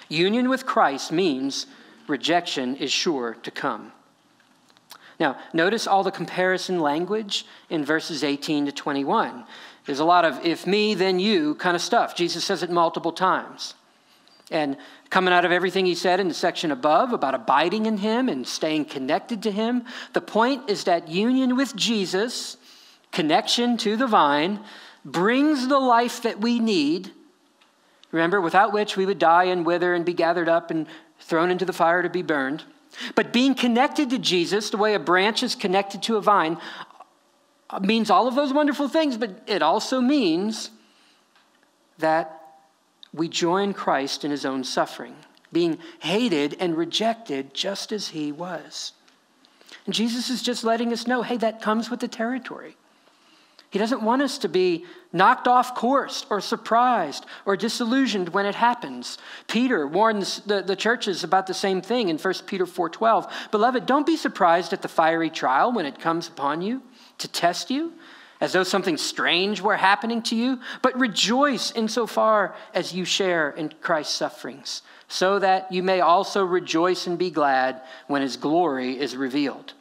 union 0.09 0.49
with 0.49 0.67
Christ 0.67 1.13
means 1.13 1.67
rejection 2.09 2.77
is 2.77 2.91
sure 2.91 3.37
to 3.43 3.51
come. 3.51 3.93
Now, 5.21 5.39
notice 5.53 5.87
all 5.87 6.03
the 6.03 6.11
comparison 6.11 6.81
language 6.81 7.47
in 7.71 7.85
verses 7.85 8.25
18 8.25 8.67
to 8.67 8.73
21. 8.73 9.45
There's 9.87 10.01
a 10.01 10.05
lot 10.05 10.25
of 10.25 10.45
if 10.45 10.67
me, 10.67 10.95
then 10.95 11.19
you 11.19 11.55
kind 11.57 11.77
of 11.77 11.83
stuff. 11.83 12.15
Jesus 12.15 12.45
says 12.45 12.63
it 12.63 12.71
multiple 12.71 13.13
times. 13.13 13.75
And 14.51 14.77
coming 15.09 15.33
out 15.33 15.45
of 15.45 15.53
everything 15.53 15.87
he 15.87 15.95
said 15.95 16.21
in 16.21 16.29
the 16.29 16.35
section 16.35 16.71
above 16.71 17.13
about 17.13 17.35
abiding 17.35 17.87
in 17.87 17.97
him 17.97 18.29
and 18.29 18.47
staying 18.47 18.85
connected 18.85 19.43
to 19.45 19.51
him, 19.51 19.85
the 20.13 20.21
point 20.21 20.69
is 20.69 20.85
that 20.85 21.09
union 21.09 21.57
with 21.57 21.75
Jesus, 21.75 22.59
connection 23.13 23.77
to 23.79 23.97
the 23.97 24.07
vine, 24.07 24.61
brings 25.05 25.69
the 25.69 25.79
life 25.79 26.23
that 26.23 26.41
we 26.41 26.61
need. 26.61 27.11
Remember, 28.11 28.41
without 28.41 28.75
which 28.75 28.97
we 28.97 29.07
would 29.07 29.19
die 29.19 29.45
and 29.45 29.65
wither 29.65 29.95
and 29.95 30.05
be 30.05 30.13
gathered 30.13 30.49
up 30.49 30.71
and 30.71 30.87
thrown 31.19 31.51
into 31.51 31.65
the 31.65 31.73
fire 31.73 32.03
to 32.03 32.11
be 32.11 32.23
burned. 32.23 32.63
But 33.15 33.33
being 33.33 33.55
connected 33.55 34.11
to 34.11 34.19
Jesus, 34.19 34.71
the 34.71 34.77
way 34.77 34.95
a 34.95 34.99
branch 34.99 35.43
is 35.43 35.55
connected 35.55 36.03
to 36.05 36.17
a 36.17 36.21
vine, 36.21 36.59
uh, 37.71 37.81
means 37.81 38.11
all 38.11 38.29
of 38.29 38.35
those 38.35 38.53
wonderful 38.53 38.89
things, 38.89 39.17
but 39.17 39.43
it 39.47 39.63
also 39.63 40.01
means 40.01 40.71
that 41.99 42.41
we 43.15 43.29
join 43.29 43.73
Christ 43.73 44.25
in 44.25 44.31
his 44.31 44.45
own 44.45 44.65
suffering, 44.65 45.17
being 45.53 45.79
hated 46.01 46.57
and 46.59 46.77
rejected 46.77 47.55
just 47.55 47.93
as 47.93 48.09
he 48.09 48.33
was. 48.33 48.93
And 49.87 49.95
Jesus 49.95 50.31
is 50.31 50.43
just 50.43 50.65
letting 50.65 50.93
us 50.93 51.07
know 51.07 51.23
hey, 51.23 51.37
that 51.39 51.63
comes 51.63 51.91
with 51.91 52.01
the 52.01 52.09
territory. 52.09 52.77
He 53.73 53.79
doesn't 53.79 54.03
want 54.03 54.21
us 54.21 54.37
to 54.39 54.51
be 54.51 54.85
knocked 55.15 55.49
off 55.49 55.75
course 55.75 56.27
or 56.29 56.43
surprised 56.43 57.25
or 57.47 57.57
disillusioned 57.57 58.29
when 58.29 58.45
it 58.45 58.55
happens. 58.55 59.17
Peter 59.49 59.87
warns 59.87 60.41
the, 60.41 60.61
the 60.61 60.77
churches 60.77 61.25
about 61.25 61.47
the 61.47 61.55
same 61.55 61.81
thing 61.81 62.11
in 62.11 62.19
1 62.19 62.35
Peter 62.47 62.67
4:12. 62.67 63.31
Beloved, 63.51 63.87
don't 63.87 64.05
be 64.05 64.19
surprised 64.19 64.75
at 64.75 64.83
the 64.83 64.89
fiery 64.89 65.31
trial 65.31 65.73
when 65.73 65.87
it 65.87 65.99
comes 65.99 66.29
upon 66.29 66.61
you 66.61 66.83
to 67.17 67.29
test 67.29 67.71
you, 67.71 67.95
as 68.43 68.53
though 68.53 68.63
something 68.63 68.99
strange 68.99 69.63
were 69.63 69.79
happening 69.79 70.21
to 70.25 70.37
you, 70.37 70.61
but 70.83 71.01
rejoice 71.01 71.73
insofar 71.73 72.55
as 72.75 72.93
you 72.93 73.07
share 73.07 73.49
in 73.53 73.73
Christ's 73.81 74.15
sufferings, 74.15 74.83
so 75.09 75.39
that 75.39 75.73
you 75.73 75.83
may 75.83 76.03
also 76.03 76.45
rejoice 76.45 77.07
and 77.07 77.17
be 77.19 77.31
glad 77.31 77.81
when 78.07 78.21
his 78.21 78.37
glory 78.37 79.01
is 79.01 79.17
revealed. 79.17 79.73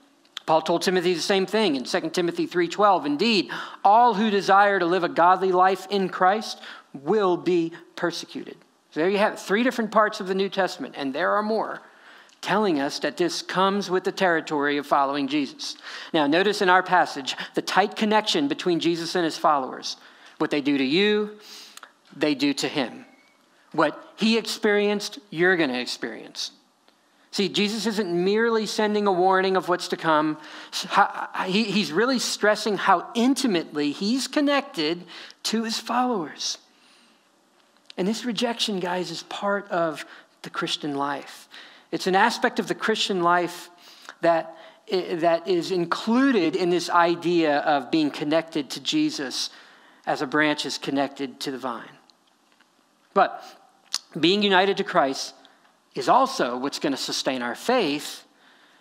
Paul 0.46 0.62
told 0.62 0.82
Timothy 0.82 1.14
the 1.14 1.22
same 1.22 1.46
thing 1.46 1.76
in 1.76 1.86
2 1.86 2.14
Timothy 2.14 2.46
3:12. 2.48 3.06
Indeed, 3.06 3.52
all 3.84 4.16
who 4.16 4.30
desire 4.30 4.80
to 4.80 4.86
live 4.86 5.04
a 5.04 5.10
godly 5.10 5.52
life 5.52 5.88
in 5.90 6.10
Christ 6.10 6.60
will 6.94 7.38
be 7.38 7.72
persecuted. 7.96 8.58
So 8.92 9.00
there 9.00 9.10
you 9.10 9.20
have 9.20 9.40
three 9.40 9.64
different 9.64 9.92
parts 9.92 10.20
of 10.20 10.28
the 10.28 10.36
New 10.36 10.50
Testament, 10.50 10.96
and 10.98 11.14
there 11.14 11.32
are 11.32 11.44
more, 11.44 11.82
telling 12.42 12.80
us 12.80 13.00
that 13.00 13.18
this 13.18 13.42
comes 13.42 13.90
with 13.90 14.04
the 14.04 14.12
territory 14.12 14.78
of 14.78 14.86
following 14.86 15.28
Jesus. 15.28 15.78
Now, 16.14 16.28
notice 16.28 16.62
in 16.62 16.70
our 16.70 16.84
passage 16.84 17.38
the 17.54 17.62
tight 17.62 17.96
connection 17.96 18.48
between 18.48 18.80
Jesus 18.80 19.16
and 19.16 19.24
his 19.24 19.38
followers. 19.38 19.96
What 20.40 20.50
they 20.50 20.62
do 20.62 20.78
to 20.78 20.84
you, 20.84 21.38
they 22.16 22.36
do 22.36 22.54
to 22.56 22.68
him. 22.68 23.06
What 23.74 24.12
he 24.18 24.38
experienced, 24.38 25.20
you're 25.30 25.56
going 25.56 25.70
to 25.70 25.80
experience. 25.80 26.52
See, 27.32 27.48
Jesus 27.48 27.86
isn't 27.86 28.12
merely 28.12 28.66
sending 28.66 29.08
a 29.08 29.12
warning 29.12 29.56
of 29.56 29.70
what's 29.70 29.88
to 29.90 29.98
come. 29.98 30.38
He's 31.46 31.92
really 31.94 32.20
stressing 32.20 32.78
how 32.78 33.08
intimately 33.16 33.94
he's 33.94 34.28
connected 34.28 35.06
to 35.44 35.64
his 35.64 35.80
followers. 35.80 36.58
And 37.98 38.06
this 38.06 38.26
rejection, 38.26 38.82
guys, 38.82 39.12
is 39.12 39.24
part 39.24 39.70
of 39.70 40.06
the 40.42 40.50
Christian 40.50 40.96
life. 40.96 41.48
It's 41.92 42.08
an 42.08 42.16
aspect 42.16 42.60
of 42.60 42.68
the 42.68 42.76
Christian 42.76 43.24
life 43.24 43.70
that, 44.20 44.58
that 44.90 45.48
is 45.48 45.72
included 45.72 46.58
in 46.58 46.70
this 46.70 46.90
idea 46.90 47.60
of 47.60 47.92
being 47.92 48.12
connected 48.12 48.70
to 48.72 48.82
Jesus 48.82 49.52
as 50.06 50.22
a 50.22 50.28
branch 50.28 50.66
is 50.66 50.78
connected 50.78 51.40
to 51.42 51.52
the 51.52 51.58
vine. 51.58 51.98
But 53.14 53.44
being 54.20 54.44
united 54.44 54.78
to 54.78 54.84
Christ 54.84 55.34
is 55.96 56.10
also 56.10 56.58
what's 56.58 56.80
going 56.80 56.94
to 56.94 56.98
sustain 56.98 57.42
our 57.42 57.56
faith 57.56 58.26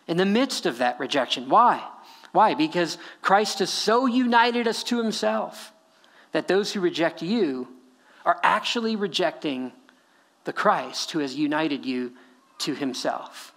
in 0.06 0.16
the 0.16 0.26
midst 0.26 0.66
of 0.66 0.78
that 0.78 0.98
rejection. 0.98 1.48
Why? 1.48 1.82
Why? 2.32 2.54
Because 2.54 2.98
Christ 3.22 3.58
has 3.58 3.70
so 3.70 4.06
united 4.06 4.68
us 4.68 4.82
to 4.84 4.98
himself 4.98 5.72
that 6.32 6.48
those 6.48 6.72
who 6.72 6.80
reject 6.80 7.22
you 7.22 7.68
are 8.24 8.38
actually 8.42 8.96
rejecting 8.96 9.72
the 10.44 10.52
Christ 10.52 11.10
who 11.10 11.18
has 11.18 11.34
united 11.34 11.84
you 11.84 12.12
to 12.58 12.74
himself. 12.74 13.52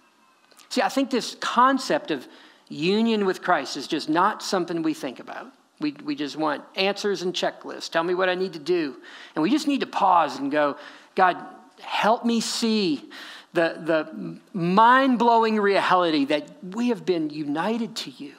See, 0.68 0.82
I 0.82 0.88
think 0.88 1.10
this 1.10 1.36
concept 1.40 2.10
of 2.10 2.26
union 2.68 3.26
with 3.26 3.42
Christ 3.42 3.76
is 3.76 3.86
just 3.86 4.08
not 4.08 4.42
something 4.42 4.82
we 4.82 4.94
think 4.94 5.20
about. 5.20 5.52
We, 5.80 5.92
we 6.04 6.14
just 6.14 6.36
want 6.36 6.64
answers 6.76 7.22
and 7.22 7.34
checklists. 7.34 7.90
Tell 7.90 8.04
me 8.04 8.14
what 8.14 8.28
I 8.28 8.34
need 8.34 8.54
to 8.54 8.58
do. 8.58 8.96
And 9.34 9.42
we 9.42 9.50
just 9.50 9.68
need 9.68 9.80
to 9.80 9.86
pause 9.86 10.38
and 10.38 10.50
go, 10.50 10.76
God, 11.14 11.36
help 11.80 12.24
me 12.24 12.40
see 12.40 13.10
the, 13.54 13.80
the 13.84 14.38
mind 14.52 15.18
blowing 15.18 15.60
reality 15.60 16.24
that 16.26 16.48
we 16.62 16.88
have 16.88 17.06
been 17.06 17.30
united 17.30 17.96
to 17.96 18.10
you. 18.10 18.34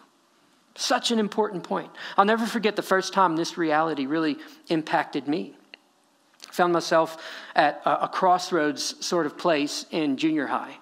Such 0.76 1.12
an 1.12 1.20
important 1.20 1.64
point. 1.64 1.90
I'll 2.18 2.26
never 2.26 2.46
forget 2.46 2.76
the 2.76 2.82
first 2.82 3.14
time 3.14 3.38
this 3.38 3.58
reality 3.58 4.06
really 4.06 4.38
impacted 4.68 5.28
me. 5.28 5.56
I 6.50 6.52
found 6.52 6.74
myself 6.74 7.18
at 7.56 7.82
a, 7.86 8.04
a 8.04 8.08
crossroads 8.10 9.04
sort 9.04 9.26
of 9.26 9.38
place 9.38 9.86
in 9.90 10.18
junior 10.18 10.48
high. 10.48 10.78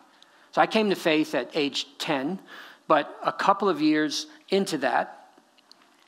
So 0.51 0.61
I 0.61 0.67
came 0.67 0.89
to 0.89 0.95
faith 0.95 1.35
at 1.35 1.51
age 1.53 1.87
10, 1.99 2.39
but 2.87 3.15
a 3.23 3.31
couple 3.31 3.69
of 3.69 3.81
years 3.81 4.25
into 4.49 4.79
that, 4.79 5.19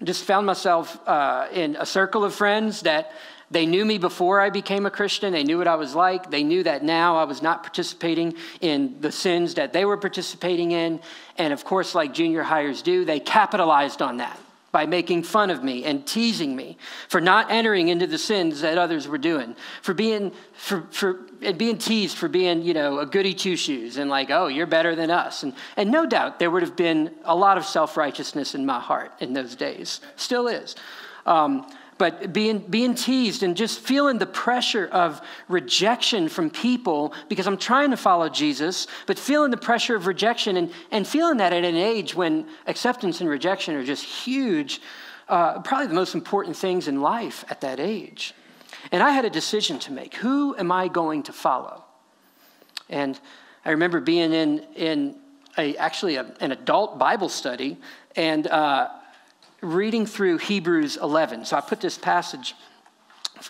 just 0.03 0.23
found 0.25 0.45
myself 0.47 0.99
uh, 1.07 1.47
in 1.53 1.75
a 1.77 1.85
circle 1.85 2.25
of 2.25 2.33
friends 2.33 2.81
that 2.81 3.11
they 3.51 3.65
knew 3.65 3.85
me 3.85 3.97
before 3.97 4.39
I 4.41 4.49
became 4.49 4.85
a 4.85 4.91
Christian. 4.91 5.33
They 5.33 5.43
knew 5.43 5.57
what 5.57 5.67
I 5.67 5.75
was 5.75 5.93
like. 5.93 6.31
They 6.31 6.43
knew 6.43 6.63
that 6.63 6.83
now 6.83 7.17
I 7.17 7.25
was 7.25 7.41
not 7.41 7.63
participating 7.63 8.33
in 8.61 8.99
the 9.01 9.11
sins 9.11 9.53
that 9.55 9.71
they 9.71 9.85
were 9.85 9.97
participating 9.97 10.71
in. 10.71 10.99
And 11.37 11.53
of 11.53 11.63
course, 11.63 11.93
like 11.93 12.13
junior 12.13 12.43
hires 12.43 12.81
do, 12.81 13.05
they 13.05 13.19
capitalized 13.19 14.01
on 14.01 14.17
that 14.17 14.39
by 14.71 14.85
making 14.85 15.23
fun 15.23 15.49
of 15.49 15.63
me 15.63 15.85
and 15.85 16.05
teasing 16.05 16.53
me 16.53 16.77
for 17.07 17.21
not 17.21 17.49
entering 17.49 17.87
into 17.87 18.05
the 18.05 18.17
sins 18.17 18.59
that 18.59 18.77
others 18.77 19.07
were 19.07 19.17
doing, 19.17 19.55
for 19.81 19.93
being 19.93 20.33
for, 20.51 20.81
for 20.91 21.21
and 21.41 21.57
being 21.57 21.77
teased 21.77 22.17
for 22.17 22.27
being, 22.27 22.61
you 22.61 22.73
know, 22.73 22.99
a 22.99 23.05
goody 23.05 23.33
two 23.33 23.55
shoes 23.55 23.95
and 23.95 24.09
like, 24.09 24.29
oh, 24.31 24.47
you're 24.47 24.65
better 24.65 24.93
than 24.93 25.09
us. 25.11 25.43
And 25.43 25.53
and 25.77 25.91
no 25.91 26.05
doubt 26.05 26.39
there 26.39 26.51
would 26.51 26.61
have 26.61 26.75
been 26.75 27.11
a 27.23 27.33
lot 27.33 27.57
of 27.57 27.65
self-righteousness 27.65 28.53
in 28.53 28.65
my 28.65 28.81
heart 28.81 29.13
in 29.21 29.31
those 29.31 29.55
days. 29.55 30.01
Still 30.17 30.47
is. 30.49 30.75
Um, 31.25 31.65
but 31.97 32.33
being, 32.33 32.59
being 32.59 32.93
teased 32.93 33.41
and 33.43 33.55
just 33.55 33.79
feeling 33.79 34.17
the 34.17 34.25
pressure 34.25 34.87
of 34.87 35.21
rejection 35.47 36.27
from 36.27 36.49
people 36.49 37.13
because 37.29 37.47
I'm 37.47 37.57
trying 37.57 37.91
to 37.91 37.97
follow 37.97 38.27
Jesus, 38.27 38.87
but 39.05 39.17
feeling 39.17 39.51
the 39.51 39.57
pressure 39.57 39.95
of 39.95 40.05
rejection 40.05 40.57
and, 40.57 40.71
and 40.91 41.07
feeling 41.07 41.37
that 41.37 41.53
at 41.53 41.63
an 41.63 41.75
age 41.75 42.13
when 42.13 42.47
acceptance 42.67 43.21
and 43.21 43.29
rejection 43.29 43.75
are 43.75 43.83
just 43.83 44.03
huge, 44.03 44.81
uh, 45.29 45.61
probably 45.61 45.87
the 45.87 45.93
most 45.93 46.15
important 46.15 46.57
things 46.57 46.87
in 46.87 47.01
life 47.01 47.45
at 47.49 47.61
that 47.61 47.79
age. 47.79 48.33
And 48.91 49.01
I 49.01 49.11
had 49.11 49.25
a 49.25 49.29
decision 49.29 49.79
to 49.79 49.91
make. 49.91 50.15
Who 50.15 50.55
am 50.57 50.71
I 50.71 50.89
going 50.89 51.23
to 51.23 51.33
follow? 51.33 51.83
And 52.89 53.19
I 53.63 53.71
remember 53.71 53.99
being 53.99 54.33
in, 54.33 54.59
in 54.75 55.15
a, 55.57 55.75
actually 55.77 56.17
a, 56.17 56.33
an 56.39 56.51
adult 56.51 56.99
Bible 56.99 57.29
study, 57.29 57.77
and 58.15 58.47
uh, 58.47 58.89
reading 59.73 60.05
through 60.05 60.37
Hebrews 60.37 60.97
11. 60.97 61.45
So 61.45 61.57
I 61.57 61.61
put 61.61 61.81
this 61.81 61.97
passage 61.97 62.55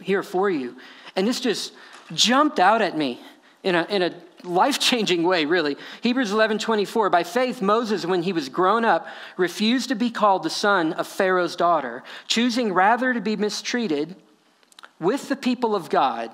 here 0.02 0.24
for 0.24 0.50
you. 0.50 0.78
And 1.16 1.28
this 1.28 1.40
just 1.40 1.74
jumped 2.14 2.60
out 2.60 2.82
at 2.82 2.98
me 2.98 3.20
in 3.64 3.76
a, 3.76 3.84
in 3.86 4.02
a 4.02 4.14
life 4.44 4.80
changing 4.80 5.24
way, 5.24 5.46
really. 5.46 5.78
Hebrews 6.02 6.32
11 6.32 6.60
24. 6.60 7.10
By 7.10 7.24
faith, 7.24 7.62
Moses, 7.62 8.06
when 8.06 8.24
he 8.24 8.34
was 8.34 8.50
grown 8.50 8.86
up, 8.86 9.08
refused 9.38 9.90
to 9.90 9.96
be 9.96 10.10
called 10.10 10.44
the 10.44 10.50
son 10.50 10.94
of 10.94 11.08
Pharaoh's 11.08 11.56
daughter, 11.56 12.04
choosing 12.28 12.74
rather 12.74 13.14
to 13.14 13.22
be 13.22 13.36
mistreated 13.36 14.16
with 15.00 15.30
the 15.30 15.36
people 15.36 15.76
of 15.76 15.90
God 15.90 16.32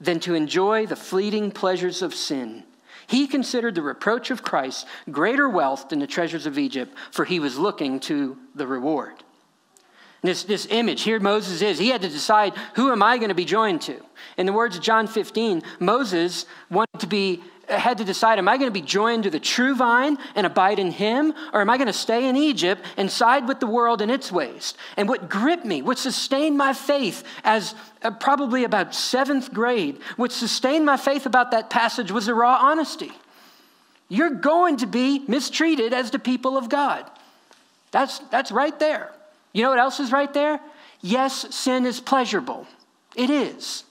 than 0.00 0.20
to 0.20 0.34
enjoy 0.34 0.86
the 0.86 0.96
fleeting 0.96 1.50
pleasures 1.50 2.02
of 2.02 2.14
sin. 2.14 2.64
He 3.08 3.26
considered 3.26 3.74
the 3.74 3.82
reproach 3.82 4.30
of 4.30 4.42
Christ 4.42 4.86
greater 5.10 5.48
wealth 5.48 5.88
than 5.88 5.98
the 5.98 6.06
treasures 6.06 6.44
of 6.44 6.58
Egypt, 6.58 6.94
for 7.10 7.24
he 7.24 7.40
was 7.40 7.58
looking 7.58 8.00
to 8.00 8.36
the 8.54 8.66
reward. 8.66 9.14
This, 10.20 10.42
this 10.44 10.66
image, 10.70 11.02
here 11.02 11.18
Moses 11.18 11.62
is, 11.62 11.78
he 11.78 11.88
had 11.88 12.02
to 12.02 12.08
decide 12.08 12.52
who 12.74 12.92
am 12.92 13.02
I 13.02 13.16
going 13.16 13.30
to 13.30 13.34
be 13.34 13.44
joined 13.44 13.80
to? 13.82 13.96
In 14.36 14.46
the 14.46 14.52
words 14.52 14.76
of 14.76 14.82
John 14.82 15.06
15, 15.06 15.62
Moses 15.80 16.44
wanted 16.70 17.00
to 17.00 17.06
be 17.06 17.42
had 17.68 17.98
to 17.98 18.04
decide 18.04 18.38
am 18.38 18.48
I 18.48 18.56
going 18.56 18.68
to 18.68 18.80
be 18.80 18.84
joined 18.84 19.24
to 19.24 19.30
the 19.30 19.40
true 19.40 19.74
vine 19.74 20.18
and 20.34 20.46
abide 20.46 20.78
in 20.78 20.90
him, 20.90 21.34
or 21.52 21.60
am 21.60 21.70
I 21.70 21.76
going 21.76 21.86
to 21.86 21.92
stay 21.92 22.28
in 22.28 22.36
Egypt 22.36 22.84
and 22.96 23.10
side 23.10 23.46
with 23.46 23.60
the 23.60 23.66
world 23.66 24.02
and 24.02 24.10
its 24.10 24.32
ways? 24.32 24.74
And 24.96 25.08
what 25.08 25.28
gripped 25.28 25.64
me, 25.64 25.82
what 25.82 25.98
sustained 25.98 26.56
my 26.56 26.72
faith 26.72 27.24
as 27.44 27.74
uh, 28.02 28.10
probably 28.10 28.64
about 28.64 28.94
seventh 28.94 29.52
grade, 29.52 29.98
what 30.16 30.32
sustained 30.32 30.86
my 30.86 30.96
faith 30.96 31.26
about 31.26 31.50
that 31.50 31.70
passage 31.70 32.10
was 32.10 32.26
the 32.26 32.34
raw 32.34 32.58
honesty. 32.60 33.12
You're 34.08 34.30
going 34.30 34.78
to 34.78 34.86
be 34.86 35.22
mistreated 35.28 35.92
as 35.92 36.10
the 36.10 36.18
people 36.18 36.56
of 36.56 36.68
God. 36.68 37.04
That's, 37.90 38.18
that's 38.30 38.50
right 38.50 38.78
there. 38.78 39.12
You 39.52 39.62
know 39.62 39.70
what 39.70 39.78
else 39.78 40.00
is 40.00 40.12
right 40.12 40.32
there? 40.32 40.60
Yes, 41.00 41.54
sin 41.54 41.86
is 41.86 42.00
pleasurable. 42.00 42.66
It 43.14 43.30
is. 43.30 43.84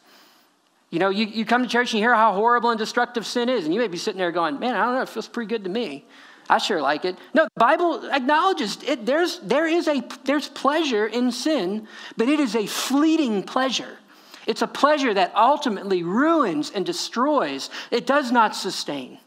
You 0.90 1.00
know, 1.00 1.10
you, 1.10 1.26
you 1.26 1.46
come 1.46 1.64
to 1.64 1.70
church 1.70 1.92
and 1.92 2.00
you 2.00 2.06
hear 2.06 2.16
how 2.16 2.34
horrible 2.34 2.70
and 2.70 2.80
destructive 2.80 3.26
sin 3.26 3.50
is, 3.50 3.66
and 3.66 3.74
you 3.74 3.80
may 3.80 3.88
be 3.88 3.98
sitting 3.98 4.20
there 4.20 4.32
going, 4.32 4.60
man, 4.60 4.76
I 4.76 4.86
don't 4.86 4.96
know, 4.96 5.02
it 5.02 5.10
feels 5.10 5.28
pretty 5.28 5.50
good 5.50 5.64
to 5.66 5.70
me. 5.70 6.06
I 6.50 6.60
sure 6.60 6.82
like 6.82 7.04
it. 7.04 7.18
No, 7.34 7.44
the 7.44 7.60
Bible 7.60 8.10
acknowledges 8.10 8.78
it. 8.84 9.06
There's, 9.06 9.40
there 9.40 9.68
is 9.68 9.88
a, 9.90 10.02
there's 10.24 10.48
pleasure 10.48 11.06
in 11.06 11.32
sin, 11.32 11.88
but 12.16 12.30
it 12.30 12.40
is 12.40 12.56
a 12.56 12.66
fleeting 12.66 13.44
pleasure. 13.44 13.98
It's 14.46 14.62
a 14.62 14.68
pleasure 14.68 15.14
that 15.14 15.36
ultimately 15.36 16.04
ruins 16.04 16.72
and 16.74 16.86
destroys. 16.86 17.70
It 17.92 18.08
does 18.08 18.32
not 18.32 18.56
sustain. 18.56 19.18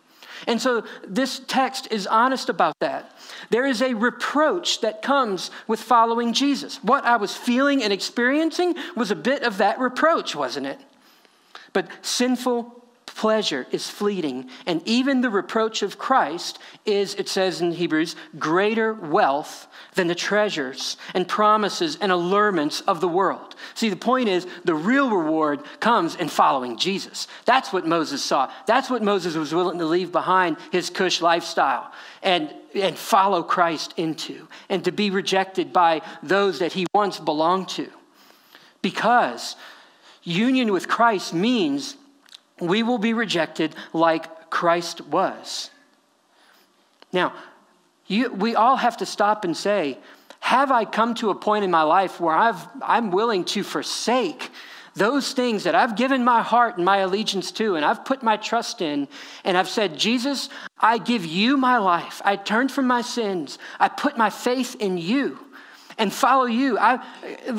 And 0.47 0.59
so 0.59 0.85
this 1.07 1.43
text 1.47 1.89
is 1.91 2.07
honest 2.07 2.49
about 2.49 2.75
that. 2.81 3.15
There 3.51 3.67
is 3.67 3.83
a 3.83 3.93
reproach 3.93 4.81
that 4.81 5.03
comes 5.03 5.51
with 5.69 5.83
following 5.83 6.33
Jesus. 6.33 6.83
What 6.83 7.05
I 7.05 7.17
was 7.17 7.37
feeling 7.37 7.83
and 7.83 7.93
experiencing 7.93 8.77
was 8.97 9.11
a 9.11 9.17
bit 9.17 9.43
of 9.43 9.59
that 9.59 9.79
reproach, 9.79 10.35
wasn't 10.35 10.67
it? 10.67 10.81
But 11.73 11.89
sinful 12.03 12.81
pleasure 13.21 13.67
is 13.71 13.91
fleeting, 13.91 14.49
and 14.67 14.81
even 14.87 15.21
the 15.21 15.31
reproach 15.31 15.83
of 15.83 15.99
Christ 15.99 16.59
is, 16.87 17.15
it 17.17 17.29
says 17.29 17.61
in 17.61 17.73
Hebrews, 17.73 18.17
greater 18.39 18.95
wealth 18.95 19.67
than 19.95 20.07
the 20.07 20.15
treasures 20.15 20.97
and 21.13 21.29
promises 21.29 21.99
and 22.01 22.11
allurements 22.13 22.81
of 22.83 23.01
the 23.01 23.09
world. 23.09 23.57
See, 23.75 23.91
the 23.91 23.97
point 23.97 24.29
is, 24.29 24.47
the 24.65 24.75
real 24.75 25.11
reward 25.11 25.61
comes 25.81 26.15
in 26.15 26.29
following 26.29 26.79
Jesus. 26.79 27.27
That's 27.45 27.73
what 27.73 27.87
Moses 27.87 28.23
saw. 28.23 28.51
That's 28.67 28.89
what 28.89 29.03
Moses 29.03 29.35
was 29.35 29.53
willing 29.53 29.79
to 29.81 29.87
leave 29.87 30.13
behind 30.13 30.57
his 30.73 30.89
cush 30.89 31.21
lifestyle 31.21 31.93
and, 32.23 32.55
and 32.75 32.97
follow 32.97 33.43
Christ 33.43 33.93
into, 33.97 34.49
and 34.69 34.85
to 34.85 34.93
be 34.93 35.11
rejected 35.11 35.73
by 35.73 36.01
those 36.23 36.61
that 36.61 36.73
he 36.73 36.87
once 36.95 37.19
belonged 37.19 37.69
to. 37.71 37.91
Because 38.83 39.57
Union 40.31 40.73
with 40.73 40.89
Christ 40.89 41.35
means 41.35 41.97
we 42.61 42.83
will 42.83 42.99
be 42.99 43.13
rejected 43.13 43.75
like 43.93 44.51
Christ 44.51 45.01
was. 45.03 45.71
Now, 47.13 47.35
you, 48.07 48.33
we 48.33 48.55
all 48.55 48.77
have 48.77 48.97
to 48.99 49.07
stop 49.07 49.45
and 49.45 49.57
say, 49.57 49.99
have 50.41 50.71
I 50.71 50.85
come 50.85 51.15
to 51.17 51.31
a 51.31 51.35
point 51.35 51.65
in 51.65 51.71
my 51.71 51.83
life 51.83 52.21
where 52.21 52.35
I've, 52.35 52.67
I'm 52.83 53.11
willing 53.11 53.45
to 53.47 53.63
forsake 53.63 54.51
those 54.95 55.33
things 55.33 55.65
that 55.65 55.75
I've 55.75 55.97
given 55.97 56.25
my 56.25 56.43
heart 56.43 56.77
and 56.77 56.85
my 56.85 56.99
allegiance 56.99 57.53
to, 57.53 57.77
and 57.77 57.85
I've 57.85 58.05
put 58.05 58.23
my 58.23 58.37
trust 58.37 58.83
in, 58.83 59.07
and 59.45 59.57
I've 59.57 59.69
said, 59.69 59.97
Jesus, 59.97 60.49
I 60.79 60.99
give 60.99 61.25
you 61.25 61.57
my 61.57 61.79
life. 61.79 62.21
I 62.25 62.37
turned 62.37 62.73
from 62.73 62.87
my 62.87 63.03
sins. 63.03 63.59
I 63.79 63.89
put 63.89 64.19
my 64.19 64.31
faith 64.31 64.75
in 64.81 64.99
you 64.99 65.39
and 66.01 66.13
follow 66.13 66.47
you. 66.47 66.79
I, 66.79 67.05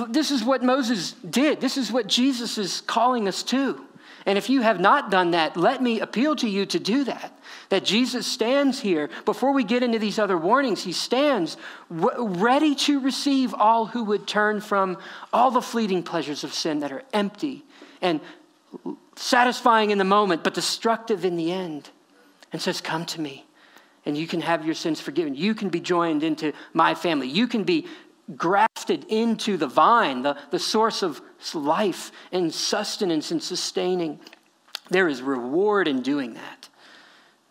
this 0.09 0.31
is 0.31 0.43
what 0.43 0.63
Moses 0.63 1.13
did. 1.13 1.61
This 1.61 1.77
is 1.77 1.91
what 1.91 2.07
Jesus 2.07 2.57
is 2.57 2.81
calling 2.81 3.27
us 3.27 3.43
to. 3.43 3.85
And 4.25 4.37
if 4.37 4.49
you 4.49 4.61
have 4.61 4.79
not 4.79 5.11
done 5.11 5.31
that, 5.31 5.55
let 5.55 5.81
me 5.81 5.99
appeal 5.99 6.35
to 6.37 6.49
you 6.49 6.65
to 6.65 6.79
do 6.79 7.03
that. 7.03 7.37
That 7.69 7.85
Jesus 7.85 8.27
stands 8.27 8.79
here, 8.79 9.09
before 9.25 9.53
we 9.53 9.63
get 9.63 9.83
into 9.83 9.99
these 9.99 10.19
other 10.19 10.37
warnings, 10.37 10.83
he 10.83 10.91
stands 10.91 11.55
ready 11.89 12.75
to 12.75 12.99
receive 12.99 13.53
all 13.53 13.85
who 13.85 14.03
would 14.05 14.27
turn 14.27 14.59
from 14.59 14.97
all 15.31 15.51
the 15.51 15.61
fleeting 15.61 16.03
pleasures 16.03 16.43
of 16.43 16.53
sin 16.53 16.79
that 16.79 16.91
are 16.91 17.03
empty 17.13 17.63
and 18.01 18.19
satisfying 19.15 19.91
in 19.91 19.99
the 19.99 20.03
moment, 20.03 20.43
but 20.43 20.55
destructive 20.55 21.25
in 21.25 21.35
the 21.35 21.51
end, 21.51 21.89
and 22.51 22.61
says, 22.61 22.81
Come 22.81 23.05
to 23.05 23.21
me 23.21 23.45
and 24.05 24.17
you 24.17 24.27
can 24.27 24.41
have 24.41 24.65
your 24.65 24.73
sins 24.73 24.99
forgiven. 24.99 25.35
You 25.35 25.53
can 25.53 25.69
be 25.69 25.79
joined 25.79 26.23
into 26.23 26.53
my 26.73 26.95
family. 26.95 27.27
You 27.27 27.47
can 27.47 27.63
be 27.63 27.87
grafted 28.35 29.05
into 29.05 29.57
the 29.57 29.67
vine, 29.67 30.21
the, 30.21 30.37
the 30.51 30.59
source 30.59 31.03
of 31.03 31.21
life 31.53 32.11
and 32.31 32.53
sustenance 32.53 33.31
and 33.31 33.41
sustaining. 33.41 34.19
There 34.89 35.07
is 35.07 35.21
reward 35.21 35.87
in 35.87 36.01
doing 36.01 36.33
that. 36.33 36.69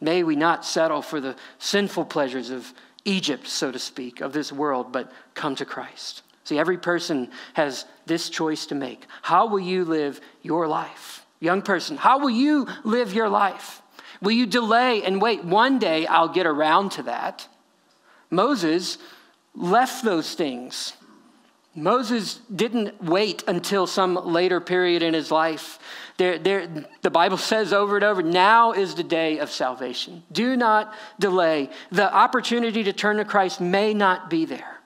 May 0.00 0.22
we 0.22 0.36
not 0.36 0.64
settle 0.64 1.02
for 1.02 1.20
the 1.20 1.36
sinful 1.58 2.06
pleasures 2.06 2.50
of 2.50 2.72
Egypt, 3.04 3.46
so 3.46 3.70
to 3.70 3.78
speak, 3.78 4.20
of 4.20 4.32
this 4.32 4.52
world, 4.52 4.92
but 4.92 5.10
come 5.34 5.54
to 5.56 5.64
Christ. 5.64 6.22
See, 6.44 6.58
every 6.58 6.78
person 6.78 7.30
has 7.54 7.84
this 8.06 8.28
choice 8.28 8.66
to 8.66 8.74
make. 8.74 9.06
How 9.22 9.46
will 9.46 9.60
you 9.60 9.84
live 9.84 10.20
your 10.42 10.66
life? 10.66 11.24
Young 11.38 11.62
person, 11.62 11.96
how 11.96 12.18
will 12.18 12.30
you 12.30 12.66
live 12.84 13.12
your 13.12 13.28
life? 13.28 13.82
Will 14.20 14.32
you 14.32 14.46
delay 14.46 15.02
and 15.02 15.22
wait? 15.22 15.44
One 15.44 15.78
day 15.78 16.06
I'll 16.06 16.28
get 16.28 16.46
around 16.46 16.90
to 16.92 17.04
that. 17.04 17.48
Moses 18.30 18.98
left 19.54 20.04
those 20.04 20.34
things. 20.34 20.94
Moses 21.74 22.40
didn't 22.54 23.02
wait 23.02 23.44
until 23.46 23.86
some 23.86 24.14
later 24.14 24.60
period 24.60 25.02
in 25.02 25.14
his 25.14 25.30
life. 25.30 25.78
There, 26.16 26.38
there, 26.38 26.86
the 27.02 27.10
Bible 27.10 27.36
says 27.36 27.72
over 27.72 27.96
and 27.96 28.04
over 28.04 28.22
now 28.22 28.72
is 28.72 28.94
the 28.94 29.04
day 29.04 29.38
of 29.38 29.50
salvation. 29.50 30.24
Do 30.32 30.56
not 30.56 30.92
delay. 31.18 31.70
The 31.92 32.12
opportunity 32.12 32.82
to 32.84 32.92
turn 32.92 33.18
to 33.18 33.24
Christ 33.24 33.60
may 33.60 33.94
not 33.94 34.28
be 34.28 34.44
there. 34.44 34.80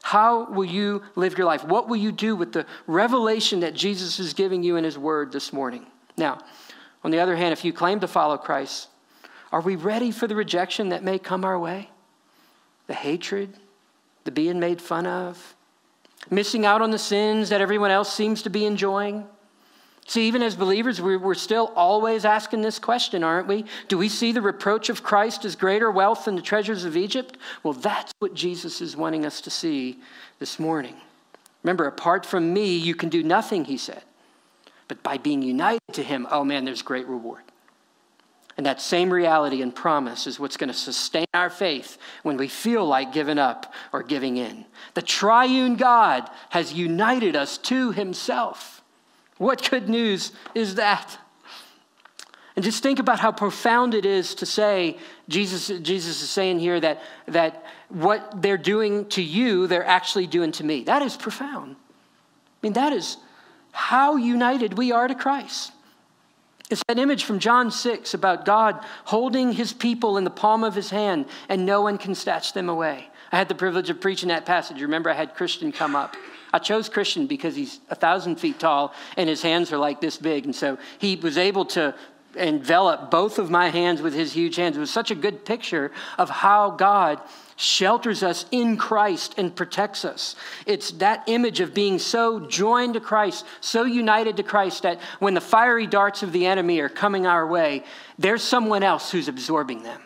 How 0.00 0.50
will 0.50 0.64
you 0.64 1.02
live 1.14 1.38
your 1.38 1.46
life? 1.46 1.64
What 1.64 1.88
will 1.88 1.96
you 1.96 2.10
do 2.10 2.34
with 2.34 2.52
the 2.52 2.66
revelation 2.86 3.60
that 3.60 3.74
Jesus 3.74 4.18
is 4.18 4.34
giving 4.34 4.62
you 4.62 4.76
in 4.76 4.84
his 4.84 4.98
word 4.98 5.32
this 5.32 5.52
morning? 5.52 5.86
Now, 6.16 6.38
on 7.04 7.10
the 7.10 7.20
other 7.20 7.36
hand, 7.36 7.52
if 7.52 7.64
you 7.64 7.72
claim 7.72 8.00
to 8.00 8.08
follow 8.08 8.36
Christ, 8.36 8.88
are 9.52 9.60
we 9.60 9.76
ready 9.76 10.10
for 10.10 10.26
the 10.26 10.34
rejection 10.34 10.88
that 10.88 11.04
may 11.04 11.18
come 11.18 11.44
our 11.44 11.58
way? 11.58 11.90
The 12.86 12.94
hatred, 12.94 13.56
the 14.24 14.30
being 14.30 14.60
made 14.60 14.80
fun 14.80 15.06
of, 15.06 15.54
missing 16.30 16.64
out 16.64 16.82
on 16.82 16.90
the 16.90 16.98
sins 16.98 17.48
that 17.48 17.60
everyone 17.60 17.90
else 17.90 18.12
seems 18.12 18.42
to 18.42 18.50
be 18.50 18.64
enjoying. 18.64 19.26
See, 20.06 20.26
even 20.26 20.42
as 20.42 20.56
believers, 20.56 21.00
we're 21.00 21.34
still 21.34 21.72
always 21.76 22.24
asking 22.24 22.62
this 22.62 22.78
question, 22.78 23.22
aren't 23.22 23.46
we? 23.46 23.64
Do 23.88 23.96
we 23.96 24.08
see 24.08 24.32
the 24.32 24.42
reproach 24.42 24.88
of 24.88 25.02
Christ 25.02 25.44
as 25.44 25.54
greater 25.54 25.90
wealth 25.90 26.24
than 26.24 26.34
the 26.34 26.42
treasures 26.42 26.84
of 26.84 26.96
Egypt? 26.96 27.38
Well, 27.62 27.72
that's 27.72 28.12
what 28.18 28.34
Jesus 28.34 28.80
is 28.80 28.96
wanting 28.96 29.24
us 29.24 29.40
to 29.42 29.50
see 29.50 30.00
this 30.40 30.58
morning. 30.58 30.96
Remember, 31.62 31.86
apart 31.86 32.26
from 32.26 32.52
me, 32.52 32.76
you 32.76 32.96
can 32.96 33.08
do 33.08 33.22
nothing, 33.22 33.64
he 33.64 33.76
said. 33.76 34.02
But 34.88 35.02
by 35.04 35.18
being 35.18 35.40
united 35.40 35.80
to 35.92 36.02
him, 36.02 36.26
oh 36.30 36.44
man, 36.44 36.64
there's 36.64 36.82
great 36.82 37.06
reward. 37.06 37.44
And 38.56 38.66
that 38.66 38.80
same 38.80 39.12
reality 39.12 39.62
and 39.62 39.74
promise 39.74 40.26
is 40.26 40.38
what's 40.38 40.58
going 40.58 40.68
to 40.68 40.74
sustain 40.74 41.26
our 41.32 41.48
faith 41.48 41.96
when 42.22 42.36
we 42.36 42.48
feel 42.48 42.84
like 42.84 43.12
giving 43.12 43.38
up 43.38 43.72
or 43.92 44.02
giving 44.02 44.36
in. 44.36 44.66
The 44.94 45.02
triune 45.02 45.76
God 45.76 46.28
has 46.50 46.72
united 46.72 47.34
us 47.34 47.56
to 47.58 47.92
himself. 47.92 48.82
What 49.38 49.70
good 49.70 49.88
news 49.88 50.32
is 50.54 50.74
that? 50.74 51.18
And 52.54 52.64
just 52.64 52.82
think 52.82 52.98
about 52.98 53.18
how 53.18 53.32
profound 53.32 53.94
it 53.94 54.04
is 54.04 54.34
to 54.36 54.46
say, 54.46 54.98
Jesus, 55.28 55.68
Jesus 55.80 56.22
is 56.22 56.28
saying 56.28 56.58
here 56.58 56.78
that, 56.80 57.02
that 57.26 57.64
what 57.88 58.42
they're 58.42 58.58
doing 58.58 59.06
to 59.10 59.22
you, 59.22 59.66
they're 59.66 59.86
actually 59.86 60.26
doing 60.26 60.52
to 60.52 60.64
me. 60.64 60.84
That 60.84 61.00
is 61.00 61.16
profound. 61.16 61.76
I 61.76 62.66
mean, 62.66 62.74
that 62.74 62.92
is 62.92 63.16
how 63.72 64.16
united 64.16 64.76
we 64.76 64.92
are 64.92 65.08
to 65.08 65.14
Christ. 65.14 65.72
It's 66.72 66.82
that 66.88 66.98
image 66.98 67.24
from 67.24 67.38
John 67.38 67.70
6 67.70 68.14
about 68.14 68.46
God 68.46 68.82
holding 69.04 69.52
his 69.52 69.74
people 69.74 70.16
in 70.16 70.24
the 70.24 70.30
palm 70.30 70.64
of 70.64 70.74
his 70.74 70.88
hand 70.88 71.26
and 71.50 71.66
no 71.66 71.82
one 71.82 71.98
can 71.98 72.14
snatch 72.14 72.54
them 72.54 72.70
away. 72.70 73.08
I 73.30 73.36
had 73.36 73.50
the 73.50 73.54
privilege 73.54 73.90
of 73.90 74.00
preaching 74.00 74.30
that 74.30 74.46
passage. 74.46 74.80
Remember, 74.80 75.10
I 75.10 75.12
had 75.12 75.34
Christian 75.34 75.70
come 75.70 75.94
up. 75.94 76.16
I 76.50 76.58
chose 76.58 76.88
Christian 76.88 77.26
because 77.26 77.54
he's 77.54 77.80
a 77.90 77.94
thousand 77.94 78.36
feet 78.36 78.58
tall 78.58 78.94
and 79.18 79.28
his 79.28 79.42
hands 79.42 79.70
are 79.70 79.76
like 79.76 80.00
this 80.00 80.16
big. 80.16 80.46
And 80.46 80.54
so 80.54 80.78
he 80.98 81.16
was 81.16 81.36
able 81.36 81.66
to 81.66 81.94
envelop 82.36 83.10
both 83.10 83.38
of 83.38 83.50
my 83.50 83.68
hands 83.68 84.00
with 84.00 84.14
his 84.14 84.32
huge 84.32 84.56
hands. 84.56 84.78
It 84.78 84.80
was 84.80 84.90
such 84.90 85.10
a 85.10 85.14
good 85.14 85.44
picture 85.44 85.92
of 86.16 86.30
how 86.30 86.70
God 86.70 87.20
shelters 87.62 88.22
us 88.24 88.44
in 88.50 88.76
Christ 88.76 89.34
and 89.38 89.54
protects 89.54 90.04
us. 90.04 90.34
It's 90.66 90.90
that 90.92 91.22
image 91.28 91.60
of 91.60 91.72
being 91.72 91.98
so 92.00 92.40
joined 92.40 92.94
to 92.94 93.00
Christ, 93.00 93.46
so 93.60 93.84
united 93.84 94.36
to 94.38 94.42
Christ 94.42 94.82
that 94.82 95.00
when 95.20 95.34
the 95.34 95.40
fiery 95.40 95.86
darts 95.86 96.22
of 96.22 96.32
the 96.32 96.46
enemy 96.46 96.80
are 96.80 96.88
coming 96.88 97.26
our 97.26 97.46
way, 97.46 97.84
there's 98.18 98.42
someone 98.42 98.82
else 98.82 99.10
who's 99.10 99.28
absorbing 99.28 99.84
them. 99.84 100.00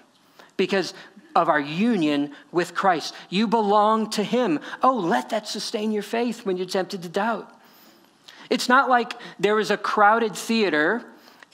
Because 0.58 0.92
of 1.34 1.50
our 1.50 1.60
union 1.60 2.32
with 2.50 2.74
Christ. 2.74 3.14
You 3.28 3.46
belong 3.46 4.08
to 4.10 4.22
Him. 4.22 4.58
Oh, 4.82 4.96
let 4.96 5.28
that 5.30 5.46
sustain 5.46 5.92
your 5.92 6.02
faith 6.02 6.46
when 6.46 6.56
you're 6.56 6.66
tempted 6.66 7.02
to 7.02 7.10
doubt. 7.10 7.52
It's 8.48 8.70
not 8.70 8.88
like 8.88 9.12
there 9.38 9.54
was 9.54 9.70
a 9.70 9.76
crowded 9.76 10.34
theater 10.34 11.04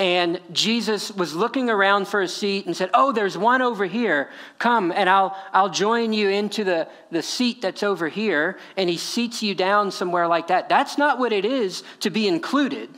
and 0.03 0.41
Jesus 0.51 1.13
was 1.13 1.33
looking 1.33 1.71
around 1.71 2.09
for 2.09 2.23
a 2.23 2.27
seat 2.27 2.67
and 2.67 2.77
said, 2.77 2.91
Oh, 2.93 3.13
there's 3.13 3.39
one 3.39 3.63
over 3.63 3.87
here. 3.87 4.31
Come 4.59 4.91
and 4.91 5.09
I'll, 5.09 5.37
I'll 5.53 5.71
join 5.71 6.13
you 6.13 6.29
into 6.29 6.65
the, 6.65 6.89
the 7.13 7.23
seat 7.23 7.63
that's 7.63 7.85
over 7.85 8.09
here. 8.09 8.59
And 8.77 8.91
he 8.91 8.97
seats 8.97 9.45
you 9.45 9.55
down 9.55 9.93
somewhere 9.93 10.27
like 10.27 10.49
that. 10.49 10.69
That's 10.69 10.99
not 10.99 11.21
what 11.21 11.33
it 11.33 11.45
is 11.45 11.85
to 12.01 12.11
be 12.11 12.27
included. 12.27 12.91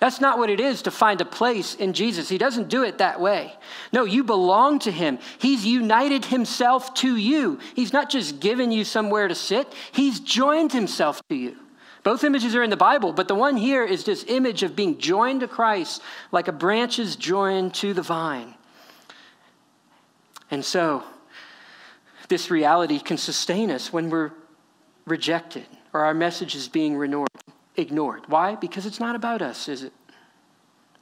That's 0.00 0.20
not 0.20 0.36
what 0.36 0.50
it 0.50 0.58
is 0.58 0.82
to 0.82 0.90
find 0.90 1.20
a 1.20 1.24
place 1.24 1.76
in 1.76 1.92
Jesus. 1.92 2.28
He 2.28 2.38
doesn't 2.38 2.68
do 2.68 2.82
it 2.82 2.98
that 2.98 3.20
way. 3.20 3.54
No, 3.92 4.02
you 4.02 4.24
belong 4.24 4.80
to 4.80 4.90
Him. 4.90 5.20
He's 5.38 5.64
united 5.64 6.24
Himself 6.24 6.92
to 6.94 7.14
you. 7.14 7.60
He's 7.76 7.92
not 7.92 8.10
just 8.10 8.40
given 8.40 8.72
you 8.72 8.82
somewhere 8.82 9.28
to 9.28 9.34
sit, 9.36 9.72
He's 9.92 10.18
joined 10.18 10.72
Himself 10.72 11.22
to 11.28 11.36
you. 11.36 11.56
Both 12.08 12.24
images 12.24 12.56
are 12.56 12.62
in 12.62 12.70
the 12.70 12.74
Bible, 12.74 13.12
but 13.12 13.28
the 13.28 13.34
one 13.34 13.58
here 13.58 13.84
is 13.84 14.04
this 14.04 14.24
image 14.28 14.62
of 14.62 14.74
being 14.74 14.96
joined 14.96 15.40
to 15.40 15.46
Christ 15.46 16.00
like 16.32 16.48
a 16.48 16.52
branch 16.52 16.98
is 16.98 17.16
joined 17.16 17.74
to 17.74 17.92
the 17.92 18.00
vine. 18.00 18.54
And 20.50 20.64
so, 20.64 21.04
this 22.30 22.50
reality 22.50 22.98
can 22.98 23.18
sustain 23.18 23.70
us 23.70 23.92
when 23.92 24.08
we're 24.08 24.30
rejected 25.04 25.66
or 25.92 26.06
our 26.06 26.14
message 26.14 26.54
is 26.54 26.66
being 26.66 26.94
ignored. 27.76 28.22
Why? 28.26 28.54
Because 28.54 28.86
it's 28.86 29.00
not 29.00 29.14
about 29.14 29.42
us, 29.42 29.68
is 29.68 29.82
it? 29.82 29.92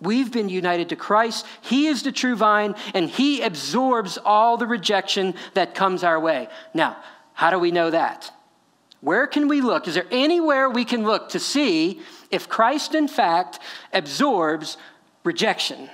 We've 0.01 0.33
been 0.33 0.49
united 0.49 0.89
to 0.89 0.97
Christ. 0.97 1.47
He 1.61 1.87
is 1.87 2.03
the 2.03 2.11
true 2.11 2.35
vine, 2.35 2.75
and 2.95 3.09
He 3.09 3.43
absorbs 3.43 4.19
all 4.19 4.57
the 4.57 4.67
rejection 4.67 5.35
that 5.55 5.73
comes 5.73 6.03
our 6.03 6.19
way. 6.19 6.49
Now, 6.75 6.97
how 7.33 7.51
do 7.51 7.61
we 7.61 7.71
know 7.71 7.91
that? 7.91 8.33
Where 9.07 9.29
can 9.29 9.47
we 9.47 9.61
look? 9.61 9.87
Is 9.87 9.95
there 9.95 10.09
anywhere 10.11 10.69
we 10.69 10.85
can 10.85 11.05
look 11.05 11.29
to 11.29 11.39
see 11.39 12.01
if 12.33 12.49
Christ, 12.49 12.93
in 12.93 13.07
fact, 13.07 13.61
absorbs 13.93 14.77
rejection 15.23 15.89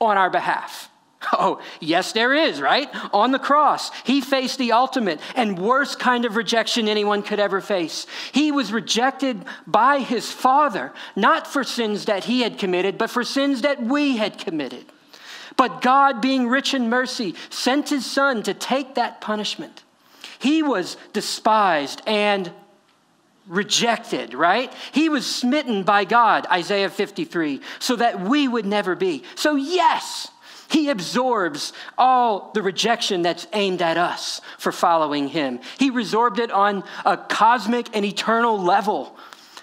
on 0.00 0.18
our 0.18 0.28
behalf? 0.28 0.90
Oh, 1.32 1.60
yes, 1.80 2.12
there 2.12 2.32
is, 2.32 2.60
right? 2.60 2.88
On 3.12 3.32
the 3.32 3.40
cross, 3.40 3.90
he 4.04 4.20
faced 4.20 4.58
the 4.58 4.72
ultimate 4.72 5.20
and 5.34 5.58
worst 5.58 5.98
kind 5.98 6.24
of 6.24 6.36
rejection 6.36 6.88
anyone 6.88 7.22
could 7.22 7.40
ever 7.40 7.60
face. 7.60 8.06
He 8.32 8.50
was 8.52 8.72
rejected 8.72 9.44
by 9.66 9.98
his 9.98 10.30
Father, 10.30 10.92
not 11.16 11.46
for 11.46 11.64
sins 11.64 12.04
that 12.04 12.24
he 12.24 12.42
had 12.42 12.56
committed, 12.56 12.98
but 12.98 13.10
for 13.10 13.24
sins 13.24 13.62
that 13.62 13.82
we 13.82 14.16
had 14.16 14.38
committed. 14.38 14.84
But 15.56 15.82
God, 15.82 16.20
being 16.20 16.48
rich 16.48 16.72
in 16.72 16.88
mercy, 16.88 17.34
sent 17.50 17.88
his 17.88 18.06
Son 18.06 18.42
to 18.44 18.54
take 18.54 18.94
that 18.94 19.20
punishment. 19.20 19.82
He 20.38 20.62
was 20.62 20.96
despised 21.12 22.02
and 22.06 22.50
rejected, 23.46 24.34
right? 24.34 24.72
He 24.92 25.08
was 25.08 25.26
smitten 25.26 25.82
by 25.82 26.04
God, 26.04 26.46
Isaiah 26.50 26.90
53, 26.90 27.60
so 27.78 27.96
that 27.96 28.20
we 28.20 28.46
would 28.46 28.66
never 28.66 28.94
be. 28.94 29.24
So, 29.34 29.56
yes, 29.56 30.28
he 30.70 30.90
absorbs 30.90 31.72
all 31.96 32.50
the 32.52 32.62
rejection 32.62 33.22
that's 33.22 33.46
aimed 33.54 33.80
at 33.80 33.96
us 33.96 34.40
for 34.58 34.70
following 34.70 35.28
him. 35.28 35.60
He 35.78 35.90
resorbed 35.90 36.38
it 36.38 36.50
on 36.50 36.84
a 37.06 37.16
cosmic 37.16 37.94
and 37.96 38.04
eternal 38.04 38.58
level. 38.58 39.16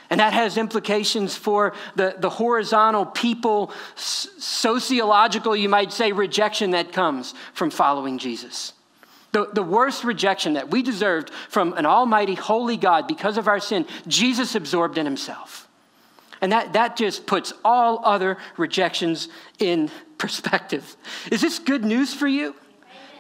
And 0.10 0.20
that 0.20 0.34
has 0.34 0.58
implications 0.58 1.36
for 1.36 1.74
the, 1.96 2.16
the 2.18 2.30
horizontal 2.30 3.06
people, 3.06 3.72
sociological, 3.96 5.56
you 5.56 5.70
might 5.70 5.92
say, 5.92 6.12
rejection 6.12 6.72
that 6.72 6.92
comes 6.92 7.34
from 7.54 7.70
following 7.70 8.18
Jesus. 8.18 8.74
The, 9.36 9.50
the 9.52 9.64
worst 9.64 10.06
rejection 10.06 10.54
that 10.54 10.72
we 10.72 10.82
deserved 10.82 11.30
from 11.50 11.74
an 11.74 11.86
almighty, 11.86 12.36
holy 12.36 12.78
God 12.78 13.06
because 13.06 13.38
of 13.38 13.50
our 13.50 13.60
sin, 13.60 13.86
Jesus 14.08 14.56
absorbed 14.56 14.98
in 14.98 15.06
himself. 15.06 15.68
And 16.40 16.54
that, 16.54 16.72
that 16.72 16.96
just 16.96 17.26
puts 17.26 17.52
all 17.66 18.00
other 18.06 18.38
rejections 18.56 19.28
in 19.60 19.92
perspective. 20.18 20.96
Is 21.30 21.42
this 21.42 21.60
good 21.60 21.84
news 21.84 22.14
for 22.14 22.30
you? 22.30 22.56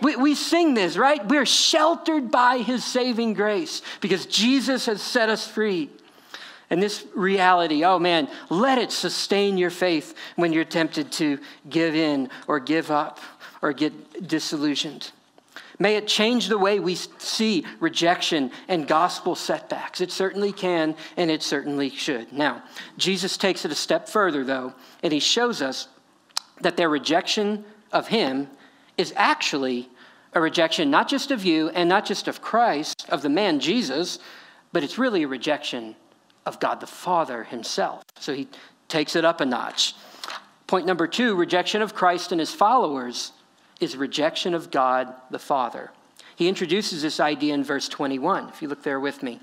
We, 0.01 0.15
we 0.15 0.35
sing 0.35 0.73
this, 0.73 0.95
right? 0.95 1.19
We're 1.27 1.45
sheltered 1.45 2.31
by 2.31 2.59
his 2.59 2.85
saving 2.85 3.33
grace 3.33 3.81
because 3.99 4.25
Jesus 4.25 4.85
has 4.85 5.01
set 5.01 5.27
us 5.27 5.45
free. 5.45 5.89
And 6.69 6.81
this 6.81 7.05
reality, 7.13 7.83
oh 7.83 7.99
man, 7.99 8.29
let 8.49 8.77
it 8.77 8.93
sustain 8.93 9.57
your 9.57 9.69
faith 9.69 10.15
when 10.37 10.53
you're 10.53 10.63
tempted 10.63 11.11
to 11.11 11.39
give 11.69 11.93
in 11.93 12.29
or 12.47 12.61
give 12.61 12.89
up 12.89 13.19
or 13.61 13.73
get 13.73 14.25
disillusioned. 14.25 15.11
May 15.79 15.95
it 15.95 16.07
change 16.07 16.47
the 16.47 16.57
way 16.57 16.79
we 16.79 16.95
see 16.95 17.65
rejection 17.79 18.51
and 18.67 18.87
gospel 18.87 19.35
setbacks. 19.35 20.01
It 20.01 20.11
certainly 20.11 20.51
can, 20.51 20.95
and 21.17 21.29
it 21.29 21.43
certainly 21.43 21.89
should. 21.89 22.31
Now, 22.31 22.63
Jesus 22.97 23.37
takes 23.37 23.65
it 23.65 23.71
a 23.71 23.75
step 23.75 24.07
further, 24.07 24.43
though, 24.43 24.73
and 25.03 25.11
he 25.11 25.19
shows 25.19 25.61
us 25.61 25.87
that 26.61 26.77
their 26.77 26.89
rejection 26.89 27.65
of 27.91 28.07
him 28.07 28.47
is 28.97 29.13
actually 29.15 29.89
a 30.33 30.41
rejection 30.41 30.89
not 30.89 31.07
just 31.07 31.31
of 31.31 31.43
you 31.43 31.69
and 31.69 31.87
not 31.89 32.05
just 32.05 32.27
of 32.27 32.41
Christ, 32.41 33.05
of 33.09 33.21
the 33.21 33.29
man 33.29 33.59
Jesus, 33.59 34.19
but 34.71 34.83
it's 34.83 34.97
really 34.97 35.23
a 35.23 35.27
rejection 35.27 35.95
of 36.45 36.59
God 36.59 36.79
the 36.79 36.87
Father 36.87 37.43
himself. 37.43 38.03
So 38.19 38.33
he 38.33 38.47
takes 38.87 39.15
it 39.15 39.25
up 39.25 39.41
a 39.41 39.45
notch. 39.45 39.95
Point 40.67 40.85
number 40.85 41.07
two 41.07 41.35
rejection 41.35 41.81
of 41.81 41.95
Christ 41.95 42.31
and 42.31 42.39
his 42.39 42.53
followers 42.53 43.31
is 43.79 43.97
rejection 43.97 44.53
of 44.53 44.71
God 44.71 45.13
the 45.29 45.39
Father. 45.39 45.91
He 46.35 46.47
introduces 46.47 47.01
this 47.01 47.19
idea 47.19 47.53
in 47.53 47.63
verse 47.63 47.87
21, 47.87 48.49
if 48.49 48.61
you 48.61 48.67
look 48.67 48.83
there 48.83 48.99
with 48.99 49.23
me. 49.23 49.39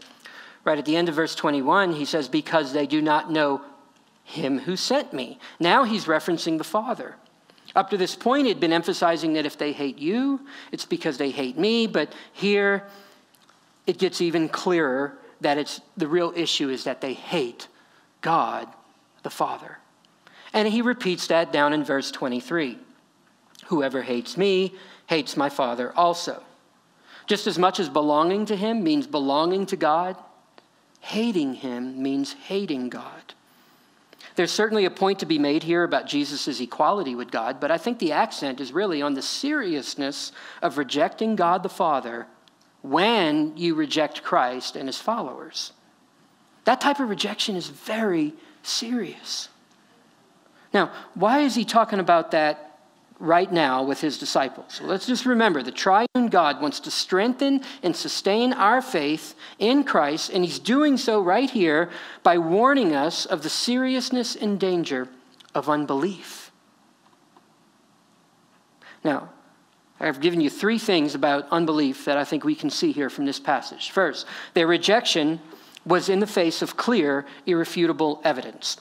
Right 0.65 0.79
at 0.79 0.85
the 0.85 0.97
end 0.97 1.09
of 1.09 1.15
verse 1.15 1.35
21, 1.35 1.93
he 1.95 2.05
says, 2.05 2.29
Because 2.29 2.73
they 2.73 2.87
do 2.87 3.03
not 3.03 3.31
know 3.31 3.63
him 4.25 4.61
who 4.61 4.77
sent 4.77 5.13
me. 5.13 5.39
Now 5.59 5.85
he's 5.85 6.05
referencing 6.05 6.59
the 6.59 6.65
Father. 6.65 7.17
Up 7.75 7.91
to 7.91 7.97
this 7.97 8.15
point, 8.15 8.47
he'd 8.47 8.61
been 8.61 8.73
emphasizing 8.73 9.33
that 9.33 9.47
if 9.47 9.57
they 9.57 9.73
hate 9.73 9.99
you, 9.99 10.41
it's 10.71 10.85
because 10.85 11.17
they 11.17 11.31
hate 11.31 11.59
me. 11.59 11.87
But 11.87 12.13
here, 12.33 12.87
it 13.87 13.99
gets 13.99 14.21
even 14.21 14.49
clearer 14.49 15.19
that 15.41 15.59
it's 15.59 15.81
the 15.97 16.07
real 16.07 16.33
issue 16.37 16.69
is 16.69 16.85
that 16.85 17.01
they 17.01 17.15
hate 17.15 17.69
God 18.21 18.69
the 19.23 19.31
Father. 19.31 19.79
And 20.53 20.69
he 20.69 20.83
repeats 20.83 21.29
that 21.29 21.53
down 21.53 21.73
in 21.73 21.83
verse 21.83 22.11
23. 22.11 22.79
Whoever 23.73 24.03
hates 24.03 24.37
me 24.37 24.75
hates 25.07 25.35
my 25.35 25.49
Father 25.49 25.95
also. 25.97 26.43
Just 27.27 27.47
as 27.47 27.59
much 27.59 27.81
as 27.81 27.89
belonging 27.89 28.45
to 28.45 28.55
him 28.55 28.85
means 28.85 29.07
belonging 29.07 29.65
to 29.65 29.77
God, 29.77 30.15
hating 31.01 31.55
him 31.55 32.03
means 32.03 32.35
hating 32.35 32.91
God. 32.91 33.33
There's 34.37 34.53
certainly 34.53 34.85
a 34.85 34.91
point 34.91 35.21
to 35.21 35.27
be 35.27 35.39
made 35.39 35.63
here 35.63 35.85
about 35.85 36.07
Jesus' 36.07 36.61
equality 36.61 37.15
with 37.15 37.31
God, 37.31 37.61
but 37.61 37.71
I 37.71 37.79
think 37.79 37.99
the 37.99 38.13
accent 38.13 38.61
is 38.61 38.75
really 38.75 39.01
on 39.01 39.15
the 39.15 39.23
seriousness 39.23 40.33
of 40.61 40.77
rejecting 40.77 41.35
God 41.35 41.63
the 41.63 41.71
Father 41.71 42.27
when 42.83 43.57
you 43.57 43.75
reject 43.75 44.23
Christ 44.23 44.77
and 44.77 44.87
his 44.87 45.01
followers. 45.01 45.73
That 46.65 46.83
type 46.83 47.01
of 47.01 47.09
rejection 47.09 47.57
is 47.57 47.69
very 47.69 48.35
serious. 48.63 49.49
Now, 50.75 50.93
why 51.15 51.39
is 51.41 51.55
he 51.55 51.65
talking 51.65 52.01
about 52.01 52.33
that 52.33 52.69
right 53.23 53.53
now 53.53 53.85
with 53.85 54.01
his 54.01 54.19
disciples. 54.19 54.67
So 54.75 54.85
let's 54.85 55.07
just 55.07 55.25
remember 55.27 55.63
the 55.63 55.71
triune 55.71 56.27
God 56.29 56.61
wants 56.61 56.81
to 56.81 56.91
strengthen 56.91 57.63
and 57.83 57.95
sustain 57.95 58.53
our 58.53 58.83
faith 58.83 59.37
in 59.61 59.85
Christ, 59.85 60.31
and 60.31 60.45
he's 60.45 60.59
doing 60.59 60.97
so 60.97 61.23
right 61.23 61.49
here 61.49 61.89
by 62.25 62.37
warning 62.37 62.95
us 62.95 63.25
of 63.25 63.45
the 63.45 63.49
seriousness 63.49 64.35
and 64.35 64.59
danger 64.59 65.09
of 65.55 65.69
unbelief. 65.69 66.51
Now, 69.05 69.31
I've 70.01 70.21
given 70.21 70.41
you 70.41 70.51
three 70.51 70.79
things 70.79 71.15
about 71.15 71.47
unbelief 71.53 72.05
that 72.07 72.19
I 72.19 72.25
think 72.25 72.43
we 72.43 72.57
can 72.57 72.71
see 72.71 72.91
here 72.91 73.09
from 73.09 73.25
this 73.25 73.39
passage. 73.39 73.91
First, 73.91 74.27
their 74.55 74.67
rejection 74.67 75.41
was 75.87 76.09
in 76.09 76.19
the 76.19 76.27
face 76.27 76.61
of 76.61 76.77
clear, 76.77 77.25
irrefutable 77.47 78.21
evidence. 78.25 78.79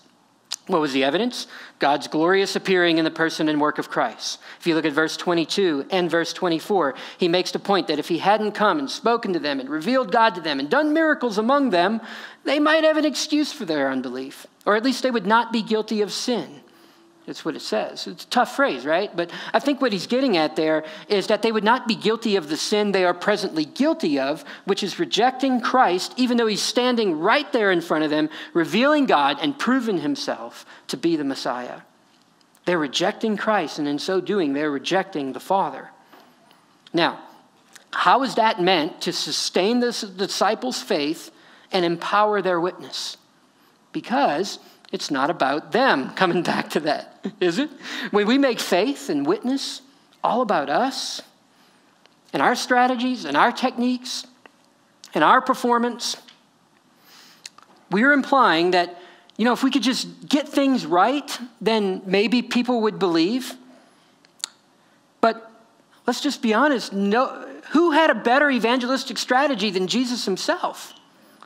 What 0.72 0.80
was 0.80 0.94
the 0.94 1.04
evidence? 1.04 1.48
God's 1.80 2.08
glorious 2.08 2.56
appearing 2.56 2.98
in 2.98 3.04
the 3.04 3.12
person 3.12 3.50
and 3.50 3.60
work 3.60 3.78
of 3.78 3.90
Christ. 3.90 4.40
If 4.58 4.66
you 4.66 4.74
look 4.74 4.86
at 4.86 4.94
verse 4.94 5.18
22 5.18 5.88
and 5.90 6.10
verse 6.10 6.32
24, 6.32 6.96
he 7.18 7.28
makes 7.28 7.52
the 7.52 7.60
point 7.60 7.88
that 7.88 8.00
if 8.00 8.08
he 8.08 8.20
hadn't 8.20 8.54
come 8.54 8.80
and 8.80 8.90
spoken 8.90 9.34
to 9.34 9.40
them 9.40 9.60
and 9.60 9.70
revealed 9.70 10.14
God 10.14 10.34
to 10.36 10.42
them 10.42 10.62
and 10.62 10.70
done 10.70 10.94
miracles 10.94 11.38
among 11.38 11.72
them, 11.72 12.00
they 12.46 12.58
might 12.58 12.86
have 12.86 12.96
an 12.96 13.06
excuse 13.06 13.52
for 13.52 13.66
their 13.66 13.92
unbelief, 13.92 14.48
or 14.66 14.78
at 14.78 14.84
least 14.84 15.04
they 15.04 15.12
would 15.12 15.28
not 15.28 15.52
be 15.52 15.62
guilty 15.62 16.02
of 16.02 16.14
sin. 16.14 16.61
That's 17.26 17.46
what 17.46 17.56
it 17.56 17.62
says. 17.62 18.08
It's 18.08 18.24
a 18.24 18.28
tough 18.28 18.56
phrase, 18.56 18.84
right? 18.84 19.16
But 19.16 19.30
I 19.54 19.60
think 19.60 19.80
what 19.80 19.94
he's 19.94 20.08
getting 20.08 20.38
at 20.38 20.56
there 20.56 20.84
is 21.08 21.28
that 21.28 21.44
they 21.44 21.52
would 21.52 21.64
not 21.64 21.88
be 21.88 21.96
guilty 21.96 22.36
of 22.36 22.50
the 22.50 22.58
sin 22.58 22.92
they 22.92 23.06
are 23.06 23.14
presently 23.14 23.64
guilty 23.64 24.20
of, 24.20 24.44
which 24.66 24.82
is 24.82 24.98
rejecting 24.98 25.62
Christ, 25.62 26.14
even 26.18 26.38
though 26.38 26.48
he's 26.48 26.64
standing 26.64 27.20
right 27.20 27.52
there 27.54 27.72
in 27.72 27.82
front 27.82 28.04
of 28.04 28.10
them, 28.10 28.30
revealing 28.54 29.06
God 29.06 29.38
and 29.40 29.58
proving 29.58 30.00
himself 30.00 30.66
to 30.88 30.98
be 30.98 31.16
the 31.16 31.24
Messiah. 31.24 31.82
They're 32.66 32.80
rejecting 32.80 33.38
Christ, 33.38 33.78
and 33.78 33.88
in 33.88 34.00
so 34.00 34.20
doing, 34.20 34.54
they're 34.54 34.72
rejecting 34.72 35.34
the 35.34 35.40
Father. 35.40 35.90
Now, 36.94 37.20
how 37.92 38.24
is 38.24 38.36
that 38.36 38.62
meant 38.62 39.02
to 39.02 39.14
sustain 39.14 39.80
the 39.80 39.92
disciples' 40.18 40.82
faith 40.82 41.32
and 41.72 41.86
empower 41.86 42.42
their 42.42 42.60
witness? 42.60 43.18
Because 43.92 44.60
it's 44.92 45.10
not 45.10 45.30
about 45.30 45.72
them 45.72 46.10
coming 46.16 46.44
back 46.44 46.70
to 46.72 46.80
that, 46.82 47.26
is 47.40 47.60
it? 47.60 47.70
When 48.12 48.28
we 48.28 48.38
make 48.38 48.60
faith 48.60 49.10
and 49.10 49.26
witness 49.26 49.82
all 50.24 50.42
about 50.42 50.70
us 50.70 51.22
and 52.34 52.42
our 52.42 52.56
strategies 52.56 53.26
and 53.26 53.36
our 53.36 53.52
techniques 53.52 54.26
and 55.14 55.24
our 55.24 55.42
performance, 55.42 56.18
we're 57.90 58.14
implying 58.14 58.72
that, 58.72 59.02
you 59.38 59.46
know, 59.46 59.54
if 59.54 59.64
we 59.64 59.72
could 59.72 59.84
just 59.84 60.28
get 60.28 60.48
things 60.48 60.86
right, 60.86 61.40
then 61.60 62.02
maybe 62.06 62.42
people 62.42 62.82
would 62.82 63.00
believe. 63.00 63.56
But 65.20 65.52
let's 66.08 66.22
just 66.22 66.42
be 66.42 66.54
honest 66.54 66.94
no, 66.94 67.48
who 67.72 67.92
had 67.92 68.10
a 68.10 68.16
better 68.16 68.50
evangelistic 68.50 69.18
strategy 69.18 69.70
than 69.72 69.88
Jesus 69.88 70.26
himself? 70.26 70.94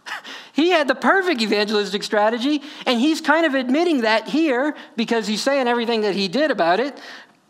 He 0.53 0.69
had 0.69 0.87
the 0.87 0.95
perfect 0.95 1.41
evangelistic 1.41 2.01
strategy, 2.01 2.61
and 2.85 2.97
he's 2.97 3.19
kind 3.19 3.45
of 3.45 3.55
admitting 3.55 4.01
that 4.01 4.29
here 4.29 4.73
because 4.95 5.27
he's 5.27 5.41
saying 5.41 5.67
everything 5.67 5.99
that 6.01 6.15
he 6.15 6.29
did 6.29 6.49
about 6.49 6.79
it, 6.79 6.97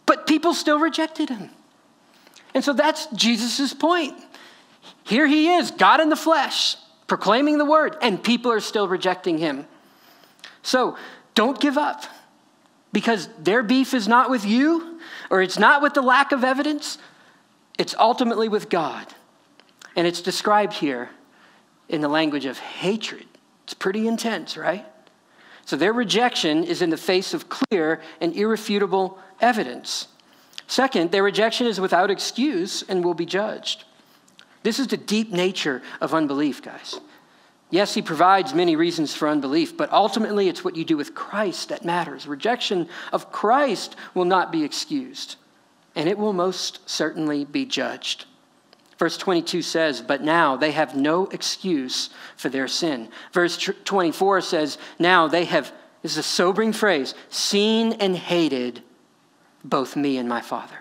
but 0.08 0.26
people 0.26 0.56
still 0.56 0.80
rejected 0.80 1.30
him. 1.30 1.52
And 2.56 2.64
so 2.64 2.74
that's 2.74 3.06
Jesus' 3.08 3.76
point. 3.76 4.16
Here 5.04 5.28
he 5.28 5.54
is, 5.54 5.70
God 5.70 6.00
in 6.00 6.10
the 6.10 6.16
flesh, 6.16 6.78
proclaiming 7.06 7.60
the 7.60 7.66
word, 7.66 7.96
and 8.02 8.24
people 8.24 8.52
are 8.52 8.60
still 8.60 8.88
rejecting 8.88 9.38
him. 9.38 9.68
So 10.64 10.98
don't 11.36 11.60
give 11.60 11.78
up 11.78 12.06
because 12.92 13.30
their 13.38 13.62
beef 13.62 13.94
is 13.94 14.08
not 14.08 14.32
with 14.32 14.46
you 14.46 15.00
or 15.30 15.44
it's 15.44 15.60
not 15.60 15.84
with 15.84 15.94
the 15.94 16.02
lack 16.02 16.32
of 16.32 16.44
evidence, 16.44 16.98
it's 17.78 17.94
ultimately 18.00 18.48
with 18.50 18.70
God. 18.70 19.06
And 19.96 20.08
it's 20.08 20.22
described 20.22 20.74
here 20.74 21.10
in 21.90 22.02
the 22.02 22.08
language 22.08 22.46
of 22.46 22.58
hatred. 22.58 23.26
It's 23.64 23.74
pretty 23.74 24.08
intense, 24.08 24.58
right? 24.58 24.86
So 25.66 25.76
their 25.76 25.94
rejection 25.94 26.64
is 26.64 26.82
in 26.82 26.92
the 26.92 26.98
face 26.98 27.34
of 27.34 27.50
clear 27.50 28.02
and 28.22 28.36
irrefutable 28.36 29.18
evidence. 29.42 30.08
Second, 30.68 31.12
their 31.12 31.24
rejection 31.24 31.68
is 31.68 31.80
without 31.80 32.12
excuse 32.12 32.84
and 32.84 33.04
will 33.04 33.14
be 33.14 33.26
judged. 33.26 33.84
This 34.64 34.80
is 34.80 34.88
the 34.88 34.98
deep 34.98 35.32
nature 35.32 35.82
of 36.02 36.14
unbelief, 36.14 36.62
guys. 36.62 37.00
Yes, 37.72 37.94
he 37.94 38.02
provides 38.02 38.54
many 38.54 38.76
reasons 38.76 39.16
for 39.16 39.28
unbelief, 39.28 39.76
but 39.76 39.92
ultimately 39.92 40.48
it's 40.48 40.64
what 40.64 40.76
you 40.76 40.86
do 40.86 40.98
with 40.98 41.16
Christ 41.16 41.70
that 41.70 41.84
matters. 41.84 42.28
Rejection 42.28 42.88
of 43.12 43.32
Christ 43.32 43.96
will 44.14 44.26
not 44.26 44.52
be 44.52 44.64
excused, 44.64 45.36
and 45.96 46.08
it 46.08 46.18
will 46.18 46.34
most 46.34 46.88
certainly 46.90 47.44
be 47.44 47.66
judged. 47.66 48.26
Verse 48.98 49.18
22 49.18 49.62
says, 49.62 50.02
But 50.02 50.22
now 50.22 50.56
they 50.56 50.72
have 50.72 50.96
no 50.96 51.28
excuse 51.28 52.10
for 52.38 52.50
their 52.50 52.68
sin. 52.68 53.10
Verse 53.34 53.58
24 53.84 54.42
says, 54.42 54.78
Now 55.00 55.28
they 55.28 55.46
have, 55.46 55.74
this 56.02 56.14
is 56.14 56.18
a 56.20 56.24
sobering 56.24 56.74
phrase, 56.74 57.14
seen 57.30 57.94
and 57.94 58.16
hated 58.16 58.82
both 59.64 59.96
me 59.96 60.18
and 60.18 60.30
my 60.30 60.42
Father. 60.42 60.78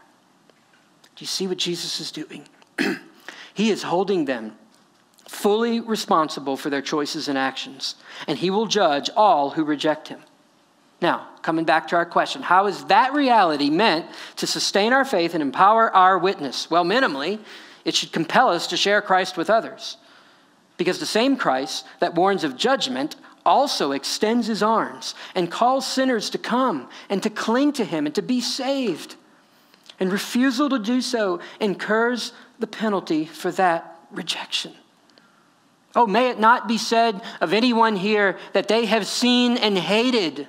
Do 1.17 1.23
you 1.23 1.27
see 1.27 1.47
what 1.47 1.59
Jesus 1.59 2.01
is 2.01 2.11
doing? 2.11 2.47
he 3.55 3.71
is 3.71 3.83
holding 3.85 4.25
them 4.25 4.57
fully 5.27 5.81
responsible 5.81 6.57
for 6.57 6.71
their 6.71 6.83
choices 6.83 7.29
and 7.29 7.37
actions, 7.37 7.97
and 8.29 8.39
he 8.39 8.51
will 8.51 8.67
judge 8.67 9.11
all 9.17 9.51
who 9.51 9.65
reject 9.65 10.09
him. 10.09 10.21
Now, 11.01 11.29
coming 11.43 11.65
back 11.65 11.89
to 11.89 11.97
our 11.97 12.07
question, 12.07 12.43
how 12.43 12.67
is 12.67 12.85
that 12.85 13.13
reality 13.13 13.69
meant 13.69 14.07
to 14.37 14.47
sustain 14.47 14.93
our 14.93 15.05
faith 15.05 15.35
and 15.35 15.43
empower 15.43 15.95
our 15.95 16.17
witness? 16.19 16.71
Well, 16.71 16.85
minimally, 16.85 17.41
it 17.85 17.95
should 17.95 18.13
compel 18.13 18.49
us 18.49 18.67
to 18.69 18.77
share 18.77 19.03
Christ 19.03 19.37
with 19.37 19.51
others. 19.51 19.97
Because 20.77 20.99
the 20.99 21.07
same 21.07 21.37
Christ 21.37 21.85
that 22.01 22.15
warns 22.15 22.45
of 22.45 22.57
judgment 22.57 23.17
also 23.47 23.93
extends 23.93 24.47
his 24.47 24.63
arms 24.63 25.15
and 25.35 25.51
calls 25.51 25.87
sinners 25.87 26.31
to 26.31 26.39
come 26.39 26.89
and 27.09 27.23
to 27.23 27.31
cling 27.31 27.73
to 27.75 27.85
him 27.85 28.07
and 28.07 28.15
to 28.15 28.23
be 28.23 28.41
saved. 28.41 29.17
And 30.01 30.11
refusal 30.11 30.69
to 30.71 30.79
do 30.79 31.01
so 31.01 31.41
incurs 31.61 32.33
the 32.59 32.67
penalty 32.67 33.27
for 33.27 33.53
that 33.53 33.99
rejection. 34.11 34.73
Oh, 35.95 36.07
may 36.07 36.31
it 36.31 36.41
not 36.41 36.67
be 36.67 36.79
said 36.79 37.21
of 37.41 37.53
anyone 37.53 37.95
here 37.95 38.37
that 38.53 38.67
they 38.67 38.87
have 38.87 39.07
seen 39.07 39.57
and 39.57 39.79
hated 39.79 40.49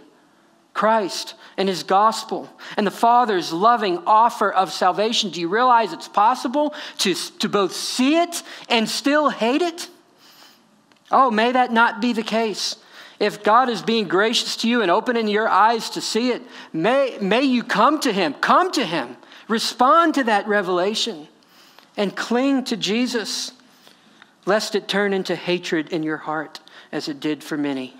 Christ 0.73 1.35
and 1.57 1.69
his 1.69 1.83
gospel 1.83 2.49
and 2.77 2.85
the 2.85 2.91
Father's 2.91 3.53
loving 3.53 3.99
offer 4.05 4.51
of 4.51 4.71
salvation. 4.71 5.29
Do 5.29 5.39
you 5.39 5.47
realize 5.47 5.93
it's 5.93 6.07
possible 6.07 6.73
to, 6.99 7.13
to 7.13 7.49
both 7.49 7.73
see 7.73 8.17
it 8.17 8.43
and 8.69 8.89
still 8.89 9.29
hate 9.29 9.61
it? 9.61 9.89
Oh, 11.11 11.31
may 11.31 11.51
that 11.51 11.71
not 11.71 12.01
be 12.01 12.13
the 12.13 12.23
case. 12.23 12.77
If 13.19 13.43
God 13.43 13.69
is 13.69 13.81
being 13.81 14.07
gracious 14.07 14.57
to 14.57 14.69
you 14.69 14.81
and 14.81 14.91
opening 14.91 15.27
your 15.27 15.47
eyes 15.47 15.89
to 15.91 16.01
see 16.01 16.31
it, 16.31 16.41
may, 16.73 17.17
may 17.21 17.43
you 17.43 17.63
come 17.63 17.99
to 18.01 18.11
him. 18.11 18.33
Come 18.33 18.71
to 18.71 18.85
him. 18.85 19.15
Respond 19.47 20.15
to 20.15 20.23
that 20.25 20.47
revelation 20.47 21.27
and 21.95 22.15
cling 22.15 22.65
to 22.65 22.75
Jesus, 22.75 23.53
lest 24.45 24.75
it 24.75 24.87
turn 24.87 25.13
into 25.13 25.35
hatred 25.35 25.93
in 25.93 26.03
your 26.03 26.17
heart 26.17 26.59
as 26.91 27.07
it 27.07 27.19
did 27.19 27.43
for 27.43 27.57
many. 27.57 27.93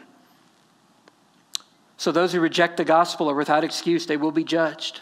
So 1.97 2.11
those 2.11 2.33
who 2.33 2.39
reject 2.39 2.77
the 2.77 2.85
gospel 2.85 3.29
are 3.29 3.35
without 3.35 3.63
excuse, 3.63 4.05
they 4.05 4.17
will 4.17 4.31
be 4.31 4.43
judged. 4.43 5.01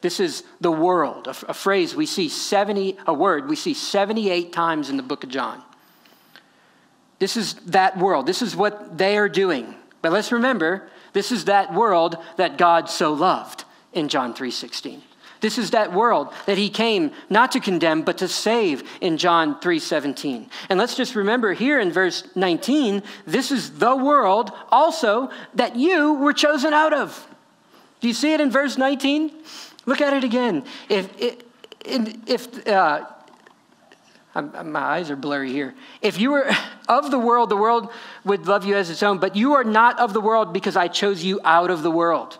This 0.00 0.20
is 0.20 0.44
the 0.60 0.70
world, 0.70 1.26
a, 1.26 1.30
a 1.48 1.54
phrase 1.54 1.96
we 1.96 2.06
see 2.06 2.28
70, 2.28 2.98
a 3.06 3.14
word 3.14 3.48
we 3.48 3.56
see 3.56 3.74
78 3.74 4.52
times 4.52 4.90
in 4.90 4.96
the 4.96 5.02
book 5.02 5.24
of 5.24 5.30
John. 5.30 5.62
This 7.18 7.36
is 7.36 7.54
that 7.66 7.98
world. 7.98 8.26
This 8.26 8.42
is 8.42 8.54
what 8.54 8.96
they 8.96 9.18
are 9.18 9.28
doing. 9.28 9.74
But 10.02 10.12
let's 10.12 10.30
remember, 10.30 10.88
this 11.12 11.32
is 11.32 11.46
that 11.46 11.74
world 11.74 12.16
that 12.36 12.58
God 12.58 12.88
so 12.88 13.12
loved 13.12 13.64
in 13.92 14.08
John 14.08 14.34
3:16. 14.34 15.02
This 15.40 15.58
is 15.58 15.70
that 15.70 15.92
world 15.92 16.32
that 16.46 16.58
he 16.58 16.68
came 16.68 17.12
not 17.30 17.52
to 17.52 17.60
condemn 17.60 18.02
but 18.02 18.18
to 18.18 18.28
save 18.28 18.82
in 19.00 19.18
John 19.18 19.60
3:17. 19.60 20.48
And 20.68 20.78
let's 20.78 20.94
just 20.94 21.14
remember 21.14 21.52
here 21.52 21.78
in 21.78 21.92
verse 21.92 22.24
19, 22.34 23.02
this 23.26 23.50
is 23.50 23.78
the 23.78 23.94
world 23.94 24.52
also 24.70 25.30
that 25.54 25.76
you 25.76 26.14
were 26.14 26.32
chosen 26.32 26.72
out 26.72 26.92
of. 26.92 27.26
Do 28.00 28.08
you 28.08 28.14
see 28.14 28.32
it 28.32 28.40
in 28.40 28.50
verse 28.50 28.76
19? 28.76 29.32
Look 29.86 30.00
at 30.00 30.12
it 30.12 30.24
again. 30.24 30.64
If 30.88 31.08
if 31.86 32.68
uh, 32.68 33.06
my 34.42 34.80
eyes 34.80 35.10
are 35.10 35.16
blurry 35.16 35.52
here. 35.52 35.74
If 36.02 36.20
you 36.20 36.30
were 36.32 36.50
of 36.88 37.10
the 37.10 37.18
world, 37.18 37.48
the 37.48 37.56
world 37.56 37.90
would 38.24 38.46
love 38.46 38.64
you 38.64 38.76
as 38.76 38.90
its 38.90 39.02
own, 39.02 39.18
but 39.18 39.36
you 39.36 39.54
are 39.54 39.64
not 39.64 39.98
of 39.98 40.12
the 40.12 40.20
world 40.20 40.52
because 40.52 40.76
I 40.76 40.88
chose 40.88 41.24
you 41.24 41.40
out 41.44 41.70
of 41.70 41.82
the 41.82 41.90
world. 41.90 42.38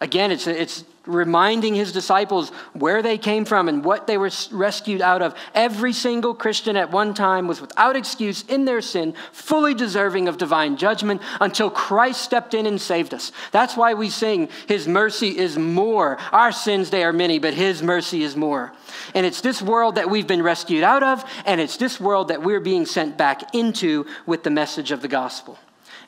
Again, 0.00 0.30
it's, 0.30 0.46
it's 0.46 0.84
reminding 1.06 1.74
his 1.74 1.92
disciples 1.92 2.50
where 2.72 3.02
they 3.02 3.18
came 3.18 3.44
from 3.44 3.68
and 3.68 3.84
what 3.84 4.06
they 4.06 4.16
were 4.16 4.30
rescued 4.50 5.00
out 5.00 5.22
of. 5.22 5.34
Every 5.54 5.92
single 5.92 6.34
Christian 6.34 6.76
at 6.76 6.90
one 6.90 7.14
time 7.14 7.48
was 7.48 7.60
without 7.60 7.96
excuse 7.96 8.42
in 8.48 8.64
their 8.64 8.80
sin, 8.80 9.14
fully 9.32 9.74
deserving 9.74 10.28
of 10.28 10.38
divine 10.38 10.76
judgment 10.76 11.20
until 11.40 11.70
Christ 11.70 12.22
stepped 12.22 12.54
in 12.54 12.66
and 12.66 12.80
saved 12.80 13.14
us. 13.14 13.32
That's 13.50 13.76
why 13.76 13.94
we 13.94 14.10
sing, 14.10 14.48
His 14.68 14.86
mercy 14.86 15.36
is 15.36 15.58
more. 15.58 16.18
Our 16.30 16.52
sins, 16.52 16.90
they 16.90 17.04
are 17.04 17.12
many, 17.12 17.38
but 17.38 17.54
His 17.54 17.82
mercy 17.82 18.22
is 18.22 18.36
more. 18.36 18.72
And 19.14 19.26
it's 19.26 19.40
this 19.40 19.60
world 19.60 19.96
that 19.96 20.10
we've 20.10 20.26
been 20.26 20.42
rescued 20.42 20.84
out 20.84 21.02
of, 21.02 21.24
and 21.46 21.60
it's 21.60 21.76
this 21.76 22.00
world 22.00 22.28
that 22.28 22.42
we're 22.42 22.60
being 22.60 22.86
sent 22.86 23.16
back 23.16 23.54
into 23.54 24.06
with 24.26 24.44
the 24.44 24.50
message 24.50 24.92
of 24.92 25.02
the 25.02 25.08
gospel. 25.08 25.58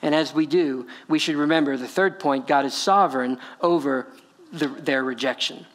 And 0.03 0.15
as 0.15 0.35
we 0.35 0.47
do, 0.47 0.87
we 1.09 1.19
should 1.19 1.37
remember 1.37 1.77
the 1.77 1.89
third 1.89 2.21
point 2.21 2.47
God 2.47 2.67
is 2.67 2.75
sovereign 2.75 3.39
over 3.61 4.07
the, 4.55 4.69
their 4.69 5.03
rejection. 5.03 5.67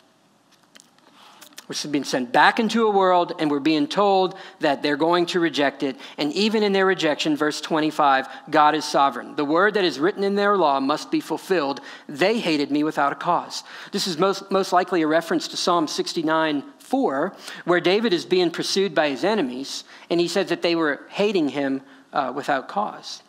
We're 1.70 1.92
being 1.92 2.04
sent 2.04 2.32
back 2.32 2.60
into 2.60 2.88
a 2.88 2.90
world, 2.90 3.34
and 3.38 3.52
we're 3.52 3.60
being 3.60 3.88
told 3.88 4.36
that 4.60 4.82
they're 4.82 4.98
going 4.98 5.28
to 5.28 5.40
reject 5.40 5.84
it. 5.84 5.98
And 6.18 6.34
even 6.34 6.64
in 6.64 6.74
their 6.74 6.88
rejection, 6.88 7.38
verse 7.38 7.62
25, 7.62 8.28
God 8.50 8.74
is 8.74 8.86
sovereign. 8.86 9.36
The 9.36 9.46
word 9.46 9.76
that 9.76 9.86
is 9.86 10.00
written 10.00 10.24
in 10.24 10.34
their 10.34 10.58
law 10.58 10.80
must 10.80 11.12
be 11.12 11.20
fulfilled. 11.20 11.80
They 12.08 12.40
hated 12.40 12.72
me 12.72 12.84
without 12.84 13.12
a 13.12 13.16
cause. 13.16 13.64
This 13.92 14.08
is 14.08 14.18
most, 14.18 14.50
most 14.50 14.74
likely 14.74 15.04
a 15.04 15.08
reference 15.08 15.48
to 15.50 15.58
Psalm 15.58 15.88
69 15.88 16.64
4, 16.80 17.36
where 17.66 17.80
David 17.80 18.14
is 18.14 18.26
being 18.26 18.50
pursued 18.50 18.96
by 18.96 19.10
his 19.10 19.24
enemies, 19.24 19.84
and 20.10 20.20
he 20.20 20.28
says 20.28 20.50
that 20.50 20.64
they 20.64 20.74
were 20.74 21.02
hating 21.10 21.50
him 21.50 21.84
uh, 22.12 22.34
without 22.36 22.68
cause. 22.68 23.22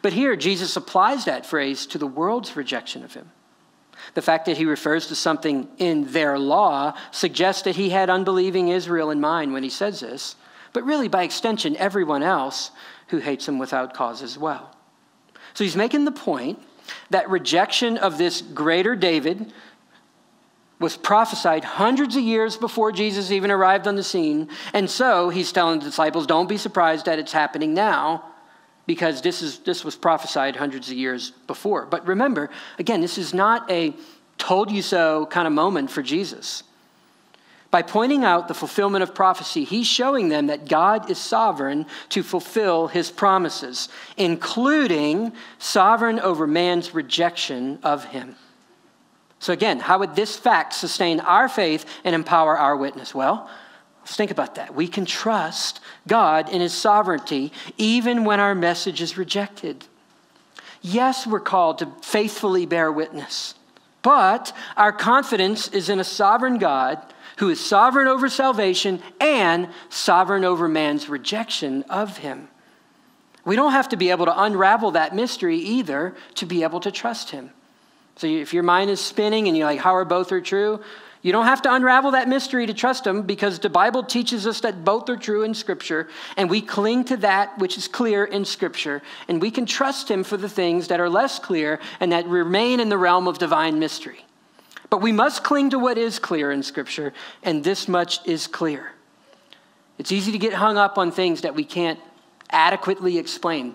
But 0.00 0.12
here, 0.12 0.36
Jesus 0.36 0.76
applies 0.76 1.24
that 1.24 1.44
phrase 1.44 1.86
to 1.86 1.98
the 1.98 2.06
world's 2.06 2.54
rejection 2.54 3.02
of 3.02 3.14
him. 3.14 3.32
The 4.14 4.22
fact 4.22 4.46
that 4.46 4.56
he 4.56 4.64
refers 4.64 5.06
to 5.08 5.14
something 5.14 5.68
in 5.78 6.12
their 6.12 6.38
law 6.38 6.94
suggests 7.10 7.62
that 7.62 7.76
he 7.76 7.90
had 7.90 8.10
unbelieving 8.10 8.68
Israel 8.68 9.10
in 9.10 9.20
mind 9.20 9.52
when 9.52 9.62
he 9.62 9.70
says 9.70 10.00
this, 10.00 10.36
but 10.72 10.84
really, 10.84 11.08
by 11.08 11.22
extension, 11.22 11.76
everyone 11.76 12.22
else 12.22 12.70
who 13.08 13.18
hates 13.18 13.48
him 13.48 13.58
without 13.58 13.94
cause 13.94 14.22
as 14.22 14.38
well. 14.38 14.76
So 15.54 15.64
he's 15.64 15.76
making 15.76 16.04
the 16.04 16.12
point 16.12 16.60
that 17.10 17.28
rejection 17.28 17.98
of 17.98 18.18
this 18.18 18.40
greater 18.40 18.94
David 18.94 19.52
was 20.78 20.96
prophesied 20.96 21.62
hundreds 21.62 22.16
of 22.16 22.22
years 22.22 22.56
before 22.56 22.90
Jesus 22.90 23.30
even 23.30 23.50
arrived 23.50 23.86
on 23.86 23.96
the 23.96 24.02
scene. 24.02 24.48
And 24.72 24.88
so 24.88 25.28
he's 25.28 25.52
telling 25.52 25.80
the 25.80 25.84
disciples, 25.84 26.26
don't 26.26 26.48
be 26.48 26.56
surprised 26.56 27.06
that 27.06 27.18
it's 27.18 27.32
happening 27.32 27.74
now 27.74 28.24
because 28.90 29.22
this, 29.22 29.40
is, 29.40 29.60
this 29.60 29.84
was 29.84 29.94
prophesied 29.94 30.56
hundreds 30.56 30.90
of 30.90 30.96
years 30.96 31.30
before. 31.46 31.86
But 31.86 32.08
remember, 32.08 32.50
again, 32.76 33.00
this 33.00 33.18
is 33.18 33.32
not 33.32 33.70
a 33.70 33.94
told 34.36 34.68
you 34.68 34.82
so 34.82 35.26
kind 35.26 35.46
of 35.46 35.52
moment 35.52 35.92
for 35.92 36.02
Jesus. 36.02 36.64
By 37.70 37.82
pointing 37.82 38.24
out 38.24 38.48
the 38.48 38.54
fulfillment 38.54 39.04
of 39.04 39.14
prophecy, 39.14 39.62
he's 39.62 39.86
showing 39.86 40.28
them 40.28 40.48
that 40.48 40.68
God 40.68 41.08
is 41.08 41.18
sovereign 41.18 41.86
to 42.08 42.24
fulfill 42.24 42.88
his 42.88 43.12
promises, 43.12 43.90
including 44.16 45.34
sovereign 45.60 46.18
over 46.18 46.48
man's 46.48 46.92
rejection 46.92 47.78
of 47.84 48.06
him. 48.06 48.34
So, 49.38 49.52
again, 49.52 49.78
how 49.78 50.00
would 50.00 50.16
this 50.16 50.36
fact 50.36 50.72
sustain 50.72 51.20
our 51.20 51.48
faith 51.48 51.86
and 52.02 52.12
empower 52.16 52.58
our 52.58 52.76
witness? 52.76 53.14
Well, 53.14 53.48
Let's 54.00 54.16
think 54.16 54.30
about 54.30 54.54
that. 54.56 54.74
We 54.74 54.88
can 54.88 55.04
trust 55.04 55.80
God 56.08 56.48
in 56.48 56.60
His 56.60 56.72
sovereignty 56.72 57.52
even 57.78 58.24
when 58.24 58.40
our 58.40 58.54
message 58.54 59.00
is 59.00 59.16
rejected. 59.16 59.86
Yes, 60.82 61.26
we're 61.26 61.40
called 61.40 61.78
to 61.78 61.92
faithfully 62.02 62.66
bear 62.66 62.90
witness, 62.90 63.54
but 64.02 64.56
our 64.76 64.92
confidence 64.92 65.68
is 65.68 65.88
in 65.88 66.00
a 66.00 66.04
sovereign 66.04 66.58
God 66.58 66.98
who 67.36 67.50
is 67.50 67.60
sovereign 67.60 68.08
over 68.08 68.28
salvation 68.28 69.02
and 69.20 69.68
sovereign 69.90 70.44
over 70.44 70.68
man's 70.68 71.08
rejection 71.08 71.82
of 71.84 72.18
Him. 72.18 72.48
We 73.44 73.56
don't 73.56 73.72
have 73.72 73.88
to 73.90 73.96
be 73.96 74.10
able 74.10 74.26
to 74.26 74.42
unravel 74.42 74.92
that 74.92 75.14
mystery 75.14 75.56
either 75.56 76.14
to 76.34 76.46
be 76.46 76.62
able 76.62 76.80
to 76.80 76.90
trust 76.90 77.30
Him. 77.30 77.50
So 78.16 78.26
if 78.26 78.52
your 78.52 78.62
mind 78.62 78.90
is 78.90 79.00
spinning 79.00 79.48
and 79.48 79.56
you're 79.56 79.66
like, 79.66 79.80
how 79.80 79.94
are 79.94 80.04
both 80.04 80.32
are 80.32 80.42
true? 80.42 80.80
You 81.22 81.32
don't 81.32 81.44
have 81.44 81.60
to 81.62 81.74
unravel 81.74 82.12
that 82.12 82.28
mystery 82.28 82.66
to 82.66 82.72
trust 82.72 83.06
him 83.06 83.22
because 83.22 83.58
the 83.58 83.68
Bible 83.68 84.02
teaches 84.02 84.46
us 84.46 84.60
that 84.60 84.84
both 84.84 85.08
are 85.10 85.16
true 85.16 85.42
in 85.42 85.52
Scripture, 85.52 86.08
and 86.36 86.48
we 86.48 86.62
cling 86.62 87.04
to 87.04 87.16
that 87.18 87.58
which 87.58 87.76
is 87.76 87.88
clear 87.88 88.24
in 88.24 88.46
Scripture, 88.46 89.02
and 89.28 89.40
we 89.40 89.50
can 89.50 89.66
trust 89.66 90.10
him 90.10 90.24
for 90.24 90.38
the 90.38 90.48
things 90.48 90.88
that 90.88 90.98
are 90.98 91.10
less 91.10 91.38
clear 91.38 91.78
and 92.00 92.12
that 92.12 92.26
remain 92.26 92.80
in 92.80 92.88
the 92.88 92.96
realm 92.96 93.28
of 93.28 93.38
divine 93.38 93.78
mystery. 93.78 94.24
But 94.88 95.02
we 95.02 95.12
must 95.12 95.44
cling 95.44 95.70
to 95.70 95.78
what 95.78 95.98
is 95.98 96.18
clear 96.18 96.50
in 96.50 96.62
Scripture, 96.62 97.12
and 97.42 97.62
this 97.62 97.86
much 97.86 98.26
is 98.26 98.46
clear. 98.46 98.92
It's 99.98 100.12
easy 100.12 100.32
to 100.32 100.38
get 100.38 100.54
hung 100.54 100.78
up 100.78 100.96
on 100.96 101.12
things 101.12 101.42
that 101.42 101.54
we 101.54 101.64
can't 101.64 102.00
adequately 102.48 103.18
explain. 103.18 103.74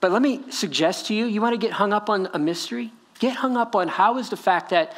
But 0.00 0.10
let 0.10 0.20
me 0.20 0.42
suggest 0.50 1.06
to 1.06 1.14
you 1.14 1.26
you 1.26 1.40
want 1.40 1.52
to 1.52 1.64
get 1.64 1.74
hung 1.74 1.92
up 1.92 2.10
on 2.10 2.28
a 2.34 2.38
mystery? 2.40 2.92
Get 3.20 3.36
hung 3.36 3.56
up 3.56 3.76
on 3.76 3.86
how 3.86 4.18
is 4.18 4.30
the 4.30 4.36
fact 4.36 4.70
that 4.70 4.94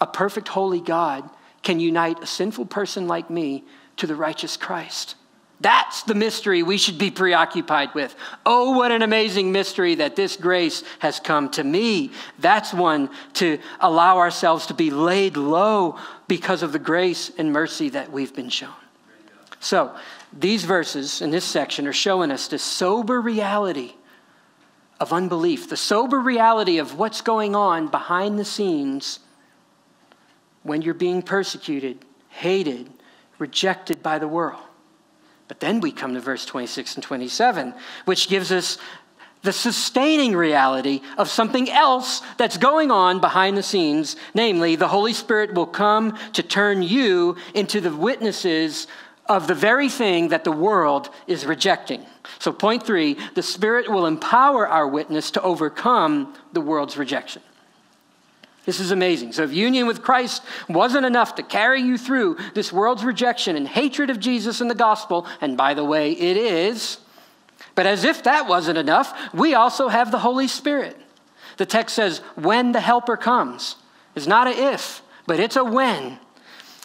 a 0.00 0.06
perfect, 0.06 0.48
holy 0.48 0.80
God 0.80 1.28
can 1.62 1.80
unite 1.80 2.22
a 2.22 2.26
sinful 2.26 2.66
person 2.66 3.06
like 3.06 3.30
me 3.30 3.64
to 3.96 4.06
the 4.06 4.14
righteous 4.14 4.56
Christ. 4.56 5.14
That's 5.60 6.04
the 6.04 6.14
mystery 6.14 6.62
we 6.62 6.78
should 6.78 6.96
be 6.96 7.10
preoccupied 7.10 7.94
with. 7.94 8.16
Oh, 8.46 8.78
what 8.78 8.92
an 8.92 9.02
amazing 9.02 9.52
mystery 9.52 9.96
that 9.96 10.16
this 10.16 10.36
grace 10.36 10.82
has 11.00 11.20
come 11.20 11.50
to 11.50 11.62
me. 11.62 12.12
That's 12.38 12.72
one 12.72 13.10
to 13.34 13.58
allow 13.78 14.16
ourselves 14.18 14.66
to 14.66 14.74
be 14.74 14.90
laid 14.90 15.36
low 15.36 15.98
because 16.28 16.62
of 16.62 16.72
the 16.72 16.78
grace 16.78 17.30
and 17.36 17.52
mercy 17.52 17.90
that 17.90 18.10
we've 18.10 18.34
been 18.34 18.48
shown. 18.48 18.72
So, 19.60 19.94
these 20.32 20.64
verses 20.64 21.20
in 21.20 21.30
this 21.30 21.44
section 21.44 21.86
are 21.86 21.92
showing 21.92 22.30
us 22.30 22.48
the 22.48 22.58
sober 22.58 23.20
reality 23.20 23.94
of 24.98 25.12
unbelief, 25.12 25.68
the 25.68 25.76
sober 25.76 26.20
reality 26.20 26.78
of 26.78 26.98
what's 26.98 27.20
going 27.20 27.54
on 27.54 27.88
behind 27.88 28.38
the 28.38 28.44
scenes 28.44 29.18
when 30.62 30.82
you're 30.82 30.94
being 30.94 31.22
persecuted, 31.22 32.04
hated, 32.28 32.90
rejected 33.38 34.02
by 34.02 34.18
the 34.18 34.28
world. 34.28 34.62
But 35.48 35.60
then 35.60 35.80
we 35.80 35.90
come 35.90 36.14
to 36.14 36.20
verse 36.20 36.44
26 36.44 36.94
and 36.94 37.02
27, 37.02 37.74
which 38.04 38.28
gives 38.28 38.52
us 38.52 38.78
the 39.42 39.52
sustaining 39.52 40.36
reality 40.36 41.00
of 41.16 41.28
something 41.28 41.70
else 41.70 42.20
that's 42.36 42.56
going 42.56 42.90
on 42.90 43.20
behind 43.20 43.56
the 43.56 43.62
scenes. 43.62 44.16
Namely, 44.34 44.76
the 44.76 44.88
Holy 44.88 45.12
Spirit 45.12 45.54
will 45.54 45.66
come 45.66 46.16
to 46.34 46.42
turn 46.42 46.82
you 46.82 47.36
into 47.54 47.80
the 47.80 47.94
witnesses 47.94 48.86
of 49.26 49.46
the 49.46 49.54
very 49.54 49.88
thing 49.88 50.28
that 50.28 50.44
the 50.44 50.52
world 50.52 51.08
is 51.26 51.46
rejecting. 51.46 52.04
So, 52.38 52.52
point 52.52 52.84
three 52.84 53.16
the 53.34 53.42
Spirit 53.42 53.90
will 53.90 54.06
empower 54.06 54.68
our 54.68 54.86
witness 54.86 55.30
to 55.32 55.42
overcome 55.42 56.34
the 56.52 56.60
world's 56.60 56.96
rejection. 56.96 57.42
This 58.70 58.78
is 58.78 58.92
amazing. 58.92 59.32
So, 59.32 59.42
if 59.42 59.52
union 59.52 59.88
with 59.88 60.00
Christ 60.00 60.44
wasn't 60.68 61.04
enough 61.04 61.34
to 61.34 61.42
carry 61.42 61.82
you 61.82 61.98
through 61.98 62.36
this 62.54 62.72
world's 62.72 63.04
rejection 63.04 63.56
and 63.56 63.66
hatred 63.66 64.10
of 64.10 64.20
Jesus 64.20 64.60
and 64.60 64.70
the 64.70 64.76
gospel, 64.76 65.26
and 65.40 65.56
by 65.56 65.74
the 65.74 65.82
way, 65.82 66.12
it 66.12 66.36
is, 66.36 66.98
but 67.74 67.84
as 67.84 68.04
if 68.04 68.22
that 68.22 68.46
wasn't 68.46 68.78
enough, 68.78 69.34
we 69.34 69.54
also 69.54 69.88
have 69.88 70.12
the 70.12 70.20
Holy 70.20 70.46
Spirit. 70.46 70.96
The 71.56 71.66
text 71.66 71.96
says, 71.96 72.18
when 72.36 72.70
the 72.70 72.78
Helper 72.78 73.16
comes. 73.16 73.74
It's 74.14 74.28
not 74.28 74.46
a 74.46 74.50
if, 74.72 75.02
but 75.26 75.40
it's 75.40 75.56
a 75.56 75.64
when. 75.64 76.20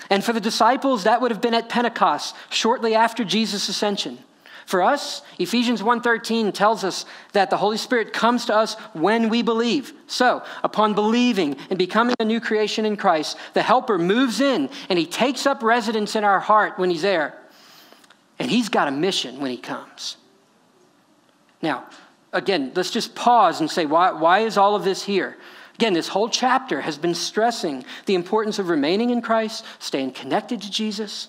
And 0.09 0.23
for 0.23 0.33
the 0.33 0.41
disciples, 0.41 1.03
that 1.03 1.21
would 1.21 1.29
have 1.29 1.39
been 1.39 1.53
at 1.53 1.69
Pentecost, 1.69 2.35
shortly 2.49 2.95
after 2.95 3.23
Jesus' 3.23 3.69
ascension. 3.69 4.17
For 4.65 4.81
us, 4.81 5.21
Ephesians 5.37 5.83
1:13 5.83 6.51
tells 6.51 6.83
us 6.83 7.05
that 7.33 7.51
the 7.51 7.57
Holy 7.57 7.77
Spirit 7.77 8.13
comes 8.13 8.45
to 8.45 8.55
us 8.55 8.75
when 8.93 9.29
we 9.29 9.43
believe. 9.43 9.93
So, 10.07 10.41
upon 10.63 10.95
believing 10.95 11.55
and 11.69 11.77
becoming 11.77 12.15
a 12.19 12.25
new 12.25 12.41
creation 12.41 12.85
in 12.85 12.97
Christ, 12.97 13.37
the 13.53 13.61
helper 13.61 13.99
moves 13.99 14.41
in 14.41 14.69
and 14.89 14.97
he 14.97 15.05
takes 15.05 15.45
up 15.45 15.61
residence 15.61 16.15
in 16.15 16.23
our 16.23 16.39
heart 16.39 16.79
when 16.79 16.89
he's 16.89 17.03
there. 17.03 17.37
And 18.39 18.49
he's 18.49 18.69
got 18.69 18.87
a 18.87 18.91
mission 18.91 19.39
when 19.39 19.51
he 19.51 19.57
comes. 19.57 20.17
Now, 21.61 21.85
again, 22.33 22.71
let's 22.75 22.91
just 22.91 23.15
pause 23.15 23.61
and 23.61 23.69
say, 23.69 23.85
why, 23.85 24.11
why 24.11 24.39
is 24.39 24.57
all 24.57 24.75
of 24.75 24.83
this 24.83 25.03
here? 25.03 25.37
Again, 25.75 25.93
this 25.93 26.07
whole 26.07 26.29
chapter 26.29 26.81
has 26.81 26.97
been 26.97 27.13
stressing 27.13 27.85
the 28.05 28.15
importance 28.15 28.59
of 28.59 28.69
remaining 28.69 29.09
in 29.09 29.21
Christ, 29.21 29.65
staying 29.79 30.11
connected 30.11 30.61
to 30.61 30.71
Jesus, 30.71 31.27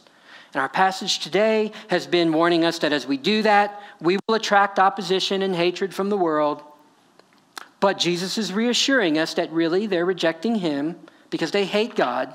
and 0.56 0.62
our 0.62 0.70
passage 0.70 1.18
today 1.18 1.70
has 1.88 2.06
been 2.06 2.32
warning 2.32 2.64
us 2.64 2.78
that 2.78 2.90
as 2.90 3.06
we 3.06 3.18
do 3.18 3.42
that, 3.42 3.78
we 4.00 4.16
will 4.26 4.36
attract 4.36 4.78
opposition 4.78 5.42
and 5.42 5.54
hatred 5.54 5.94
from 5.94 6.08
the 6.08 6.16
world. 6.16 6.62
But 7.78 7.98
Jesus 7.98 8.38
is 8.38 8.54
reassuring 8.54 9.18
us 9.18 9.34
that 9.34 9.52
really 9.52 9.86
they're 9.86 10.06
rejecting 10.06 10.54
him 10.54 10.96
because 11.28 11.50
they 11.50 11.66
hate 11.66 11.94
God. 11.94 12.34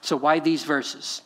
So, 0.00 0.16
why 0.16 0.40
these 0.40 0.64
verses? 0.64 1.22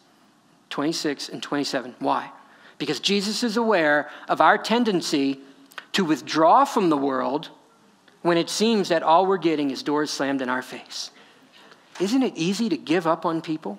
26 0.68 1.30
and 1.30 1.42
27. 1.42 1.94
Why? 1.98 2.30
Because 2.76 3.00
Jesus 3.00 3.42
is 3.42 3.56
aware 3.56 4.10
of 4.28 4.42
our 4.42 4.58
tendency 4.58 5.40
to 5.92 6.04
withdraw 6.04 6.66
from 6.66 6.90
the 6.90 6.98
world 6.98 7.48
when 8.20 8.36
it 8.36 8.50
seems 8.50 8.90
that 8.90 9.02
all 9.02 9.24
we're 9.24 9.38
getting 9.38 9.70
is 9.70 9.82
doors 9.82 10.10
slammed 10.10 10.42
in 10.42 10.50
our 10.50 10.60
face. 10.60 11.10
Isn't 12.00 12.22
it 12.22 12.36
easy 12.36 12.68
to 12.68 12.76
give 12.76 13.06
up 13.06 13.24
on 13.24 13.40
people? 13.40 13.78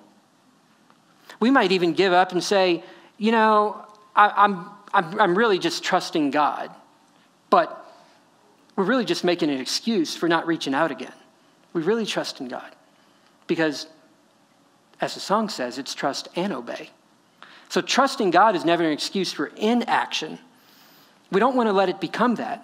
We 1.40 1.50
might 1.50 1.72
even 1.72 1.92
give 1.92 2.12
up 2.12 2.32
and 2.32 2.42
say, 2.42 2.82
you 3.18 3.32
know, 3.32 3.84
I, 4.14 4.44
am 4.44 4.70
I'm, 4.92 5.20
I'm 5.20 5.38
really 5.38 5.58
just 5.58 5.82
trusting 5.84 6.30
God, 6.30 6.70
but 7.50 7.84
we're 8.76 8.84
really 8.84 9.04
just 9.04 9.24
making 9.24 9.50
an 9.50 9.60
excuse 9.60 10.16
for 10.16 10.28
not 10.28 10.46
reaching 10.46 10.74
out 10.74 10.90
again. 10.90 11.12
We 11.72 11.82
really 11.82 12.06
trust 12.06 12.40
in 12.40 12.48
God 12.48 12.74
because, 13.46 13.86
as 15.00 15.14
the 15.14 15.20
song 15.20 15.48
says, 15.48 15.78
it's 15.78 15.94
trust 15.94 16.28
and 16.36 16.52
obey. 16.52 16.90
So, 17.68 17.80
trusting 17.80 18.30
God 18.30 18.54
is 18.54 18.64
never 18.64 18.84
an 18.84 18.92
excuse 18.92 19.32
for 19.32 19.46
inaction. 19.56 20.38
We 21.30 21.40
don't 21.40 21.56
want 21.56 21.68
to 21.68 21.72
let 21.72 21.88
it 21.88 22.00
become 22.00 22.36
that. 22.36 22.62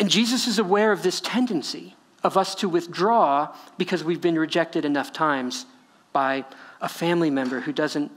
And 0.00 0.08
Jesus 0.08 0.46
is 0.46 0.58
aware 0.58 0.92
of 0.92 1.02
this 1.02 1.20
tendency 1.20 1.94
of 2.22 2.36
us 2.36 2.54
to 2.56 2.68
withdraw 2.68 3.54
because 3.76 4.02
we've 4.02 4.20
been 4.20 4.38
rejected 4.38 4.84
enough 4.84 5.12
times 5.12 5.66
by 6.12 6.44
a 6.84 6.88
family 6.88 7.30
member 7.30 7.60
who 7.60 7.72
doesn't 7.72 8.12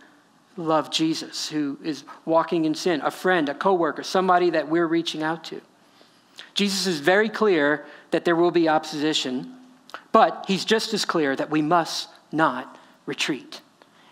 love 0.58 0.92
Jesus, 0.92 1.48
who 1.48 1.80
is 1.82 2.04
walking 2.26 2.66
in 2.66 2.76
sin, 2.76 3.00
a 3.02 3.10
friend, 3.10 3.48
a 3.48 3.54
coworker, 3.54 4.04
somebody 4.04 4.50
that 4.50 4.68
we're 4.68 4.86
reaching 4.86 5.24
out 5.24 5.46
to. 5.46 5.62
Jesus 6.54 6.86
is 6.86 7.00
very 7.00 7.30
clear 7.30 7.86
that 8.12 8.26
there 8.26 8.36
will 8.36 8.52
be 8.52 8.68
opposition, 8.68 9.56
but 10.12 10.44
he's 10.50 10.66
just 10.66 10.94
as 10.94 11.06
clear 11.06 11.34
that 11.38 11.50
we 11.50 11.62
must 11.62 12.10
not 12.30 12.78
retreat. 13.06 13.62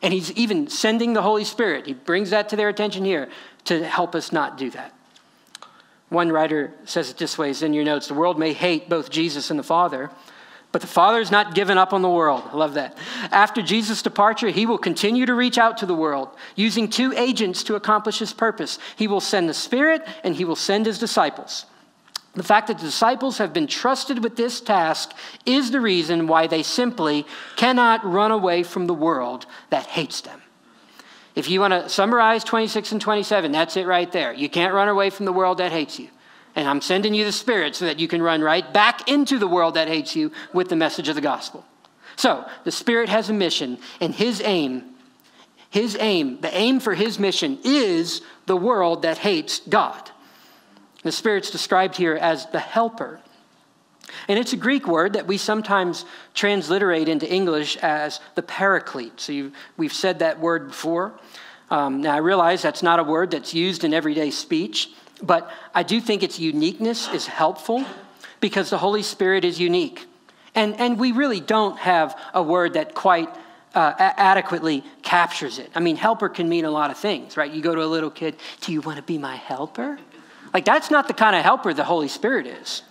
And 0.01 0.13
he's 0.13 0.31
even 0.31 0.69
sending 0.69 1.11
the 1.11 1.21
Holy 1.21 1.43
Spirit. 1.43 1.85
He 1.85 1.93
brings 1.93 2.29
that 2.29 2.47
to 2.49 2.55
their 2.55 2.69
attention 2.69 3.03
here 3.03 3.27
to 3.65 3.85
help 3.85 4.15
us 4.15 4.31
not 4.31 4.57
do 4.57 4.69
that. 4.69 4.93
One 6.07 6.31
writer 6.31 6.71
says 6.85 7.09
it 7.09 7.17
this 7.17 7.37
way, 7.37 7.49
it's 7.49 7.61
in 7.61 7.73
your 7.73 7.83
notes 7.83 8.07
the 8.07 8.13
world 8.13 8.39
may 8.39 8.53
hate 8.53 8.87
both 8.87 9.09
Jesus 9.09 9.49
and 9.49 9.59
the 9.59 9.63
Father, 9.63 10.11
but 10.75 10.81
the 10.81 10.87
Father 10.87 11.19
has 11.19 11.31
not 11.31 11.55
given 11.55 11.77
up 11.77 11.93
on 11.93 12.01
the 12.01 12.09
world. 12.09 12.43
I 12.51 12.57
love 12.57 12.73
that. 12.73 12.97
After 13.31 13.61
Jesus' 13.61 14.01
departure, 14.01 14.49
he 14.49 14.65
will 14.65 14.77
continue 14.77 15.25
to 15.25 15.33
reach 15.33 15.57
out 15.57 15.77
to 15.77 15.85
the 15.85 15.95
world, 15.95 16.27
using 16.57 16.89
two 16.89 17.13
agents 17.13 17.63
to 17.63 17.75
accomplish 17.75 18.19
his 18.19 18.33
purpose. 18.33 18.77
He 18.97 19.07
will 19.07 19.21
send 19.21 19.47
the 19.47 19.53
Spirit 19.53 20.05
and 20.25 20.35
he 20.35 20.43
will 20.43 20.57
send 20.57 20.85
his 20.85 20.99
disciples. 20.99 21.65
The 22.33 22.43
fact 22.43 22.67
that 22.67 22.79
the 22.79 22.83
disciples 22.83 23.37
have 23.37 23.53
been 23.53 23.67
trusted 23.67 24.21
with 24.21 24.35
this 24.35 24.59
task 24.59 25.13
is 25.45 25.71
the 25.71 25.79
reason 25.79 26.27
why 26.27 26.45
they 26.45 26.61
simply 26.61 27.25
cannot 27.55 28.03
run 28.03 28.31
away 28.31 28.61
from 28.61 28.85
the 28.85 28.93
world 28.93 29.45
that 29.69 29.85
hates 29.85 30.19
them. 30.19 30.41
If 31.35 31.49
you 31.49 31.61
want 31.61 31.71
to 31.71 31.87
summarize 31.87 32.43
26 32.43 32.91
and 32.91 32.99
27, 32.99 33.53
that's 33.53 33.77
it 33.77 33.87
right 33.87 34.11
there. 34.11 34.33
You 34.33 34.49
can't 34.49 34.73
run 34.73 34.89
away 34.89 35.09
from 35.09 35.25
the 35.25 35.31
world 35.31 35.59
that 35.59 35.71
hates 35.71 35.99
you. 35.99 36.09
And 36.55 36.67
I'm 36.67 36.81
sending 36.81 37.13
you 37.13 37.25
the 37.25 37.31
Spirit 37.31 37.75
so 37.75 37.85
that 37.85 37.99
you 37.99 38.07
can 38.07 38.21
run 38.21 38.41
right 38.41 38.71
back 38.73 39.09
into 39.09 39.37
the 39.37 39.47
world 39.47 39.73
that 39.73 39.87
hates 39.87 40.15
you 40.15 40.31
with 40.53 40.69
the 40.69 40.75
message 40.75 41.09
of 41.09 41.15
the 41.15 41.21
gospel. 41.21 41.65
So, 42.15 42.45
the 42.63 42.71
Spirit 42.71 43.09
has 43.09 43.29
a 43.29 43.33
mission, 43.33 43.77
and 43.99 44.15
His 44.15 44.41
aim, 44.41 44.83
His 45.69 45.97
aim, 45.99 46.39
the 46.39 46.55
aim 46.55 46.79
for 46.79 46.93
His 46.93 47.19
mission 47.19 47.59
is 47.63 48.21
the 48.45 48.55
world 48.55 49.01
that 49.01 49.17
hates 49.17 49.59
God. 49.59 50.11
The 51.03 51.11
Spirit's 51.11 51.51
described 51.51 51.97
here 51.97 52.15
as 52.15 52.45
the 52.47 52.59
helper. 52.59 53.19
And 54.27 54.39
it's 54.39 54.53
a 54.53 54.57
Greek 54.57 54.87
word 54.87 55.13
that 55.13 55.27
we 55.27 55.37
sometimes 55.37 56.05
transliterate 56.33 57.09
into 57.09 57.31
English 57.31 57.75
as 57.77 58.21
the 58.35 58.41
paraclete. 58.41 59.19
So 59.19 59.51
we've 59.77 59.93
said 59.93 60.19
that 60.19 60.39
word 60.39 60.69
before. 60.69 61.19
Um, 61.69 62.01
now, 62.01 62.13
I 62.13 62.17
realize 62.17 62.61
that's 62.61 62.83
not 62.83 62.99
a 62.99 63.03
word 63.03 63.31
that's 63.31 63.53
used 63.53 63.83
in 63.83 63.93
everyday 63.93 64.31
speech. 64.31 64.91
But 65.25 65.49
I 65.73 65.83
do 65.83 65.99
think 65.99 66.23
its 66.23 66.39
uniqueness 66.39 67.09
is 67.13 67.25
helpful 67.27 67.83
because 68.39 68.69
the 68.69 68.77
Holy 68.77 69.03
Spirit 69.03 69.43
is 69.45 69.59
unique. 69.59 70.05
And, 70.53 70.79
and 70.79 70.99
we 70.99 71.11
really 71.11 71.39
don't 71.39 71.77
have 71.79 72.17
a 72.33 72.41
word 72.41 72.73
that 72.73 72.93
quite 72.93 73.29
uh, 73.73 73.93
a- 73.97 74.19
adequately 74.19 74.83
captures 75.01 75.59
it. 75.59 75.69
I 75.75 75.79
mean, 75.79 75.97
helper 75.97 76.29
can 76.29 76.47
mean 76.47 76.63
a 76.65 76.71
lot 76.71 76.91
of 76.91 76.97
things, 76.97 77.35
right? 77.35 77.51
You 77.51 77.61
go 77.61 77.75
to 77.75 77.83
a 77.83 77.85
little 77.85 78.09
kid, 78.09 78.37
do 78.61 78.71
you 78.71 78.81
want 78.81 78.97
to 78.97 79.03
be 79.03 79.17
my 79.17 79.35
helper? 79.35 79.99
Like, 80.53 80.63
that's 80.63 80.89
not 80.89 81.07
the 81.07 81.13
kind 81.13 81.35
of 81.35 81.43
helper 81.43 81.73
the 81.73 81.83
Holy 81.83 82.07
Spirit 82.07 82.47
is. 82.47 82.83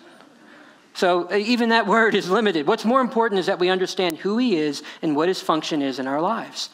So, 0.93 1.31
uh, 1.31 1.37
even 1.37 1.71
that 1.71 1.87
word 1.87 2.15
is 2.15 2.29
limited. 2.29 2.67
What's 2.67 2.85
more 2.85 3.01
important 3.01 3.39
is 3.41 3.47
that 3.47 3.59
we 3.59 3.71
understand 3.71 4.19
who 4.19 4.37
He 4.37 4.57
is 4.57 4.83
and 5.01 5.17
what 5.17 5.29
His 5.29 5.41
function 5.41 5.81
is 5.81 5.99
in 5.99 6.07
our 6.07 6.21
lives. 6.21 6.69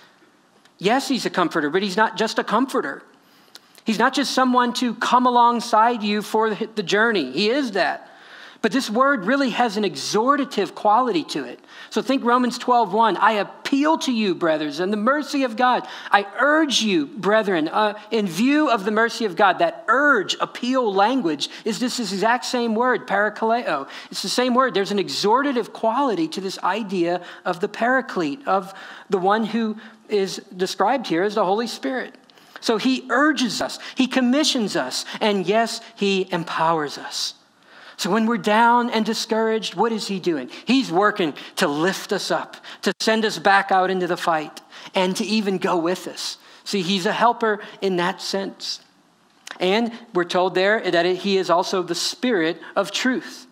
Yes, 0.78 1.06
He's 1.08 1.24
a 1.24 1.30
comforter, 1.30 1.70
but 1.70 1.82
He's 1.82 1.96
not 1.96 2.16
just 2.16 2.38
a 2.38 2.44
comforter. 2.44 3.02
He's 3.84 3.98
not 3.98 4.14
just 4.14 4.32
someone 4.32 4.72
to 4.74 4.94
come 4.94 5.26
alongside 5.26 6.02
you 6.02 6.22
for 6.22 6.54
the 6.54 6.82
journey. 6.82 7.32
He 7.32 7.50
is 7.50 7.72
that. 7.72 8.10
But 8.62 8.72
this 8.72 8.90
word 8.90 9.24
really 9.24 9.50
has 9.50 9.78
an 9.78 9.84
exhortative 9.84 10.74
quality 10.74 11.24
to 11.24 11.44
it. 11.44 11.60
So 11.88 12.02
think 12.02 12.22
Romans 12.22 12.58
12:1. 12.58 13.16
I 13.16 13.32
appeal 13.32 13.96
to 13.98 14.12
you, 14.12 14.34
brothers, 14.34 14.80
in 14.80 14.90
the 14.90 14.98
mercy 14.98 15.44
of 15.44 15.56
God. 15.56 15.88
I 16.10 16.26
urge 16.38 16.82
you, 16.82 17.06
brethren, 17.06 17.68
uh, 17.68 17.94
in 18.10 18.26
view 18.26 18.68
of 18.68 18.84
the 18.84 18.90
mercy 18.90 19.24
of 19.24 19.34
God. 19.34 19.60
That 19.60 19.84
urge, 19.88 20.36
appeal 20.40 20.92
language 20.92 21.48
is 21.64 21.78
this 21.78 21.98
exact 21.98 22.44
same 22.44 22.74
word, 22.74 23.06
parakaleo. 23.06 23.88
It's 24.10 24.22
the 24.22 24.28
same 24.28 24.52
word. 24.52 24.74
There's 24.74 24.92
an 24.92 24.98
exhortative 24.98 25.72
quality 25.72 26.28
to 26.28 26.40
this 26.42 26.58
idea 26.58 27.22
of 27.46 27.60
the 27.60 27.68
paraclete, 27.68 28.46
of 28.46 28.74
the 29.08 29.18
one 29.18 29.44
who 29.44 29.76
is 30.10 30.36
described 30.54 31.06
here 31.06 31.22
as 31.22 31.34
the 31.34 31.44
Holy 31.46 31.66
Spirit. 31.66 32.14
So 32.60 32.76
he 32.76 33.06
urges 33.10 33.62
us, 33.62 33.78
he 33.94 34.06
commissions 34.06 34.76
us, 34.76 35.04
and 35.20 35.46
yes, 35.46 35.80
he 35.96 36.28
empowers 36.30 36.98
us. 36.98 37.34
So 37.96 38.10
when 38.10 38.24
we're 38.24 38.38
down 38.38 38.88
and 38.88 39.04
discouraged, 39.04 39.74
what 39.74 39.92
is 39.92 40.08
he 40.08 40.20
doing? 40.20 40.48
He's 40.64 40.90
working 40.90 41.34
to 41.56 41.68
lift 41.68 42.12
us 42.12 42.30
up, 42.30 42.56
to 42.82 42.94
send 43.00 43.26
us 43.26 43.38
back 43.38 43.70
out 43.70 43.90
into 43.90 44.06
the 44.06 44.16
fight, 44.16 44.62
and 44.94 45.14
to 45.16 45.24
even 45.24 45.58
go 45.58 45.76
with 45.76 46.08
us. 46.08 46.38
See, 46.64 46.80
he's 46.80 47.04
a 47.04 47.12
helper 47.12 47.60
in 47.82 47.96
that 47.96 48.22
sense. 48.22 48.80
And 49.58 49.92
we're 50.14 50.24
told 50.24 50.54
there 50.54 50.90
that 50.90 51.04
he 51.04 51.36
is 51.36 51.50
also 51.50 51.82
the 51.82 51.94
spirit 51.94 52.58
of 52.74 52.90
truth. 52.90 53.46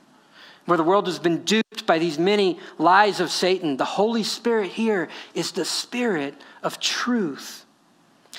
Where 0.64 0.78
the 0.78 0.84
world 0.84 1.06
has 1.06 1.18
been 1.18 1.44
duped 1.44 1.86
by 1.86 1.98
these 1.98 2.18
many 2.18 2.58
lies 2.78 3.20
of 3.20 3.30
Satan, 3.30 3.76
the 3.76 3.84
Holy 3.84 4.22
Spirit 4.22 4.70
here 4.70 5.08
is 5.34 5.52
the 5.52 5.64
spirit 5.66 6.34
of 6.62 6.80
truth. 6.80 7.66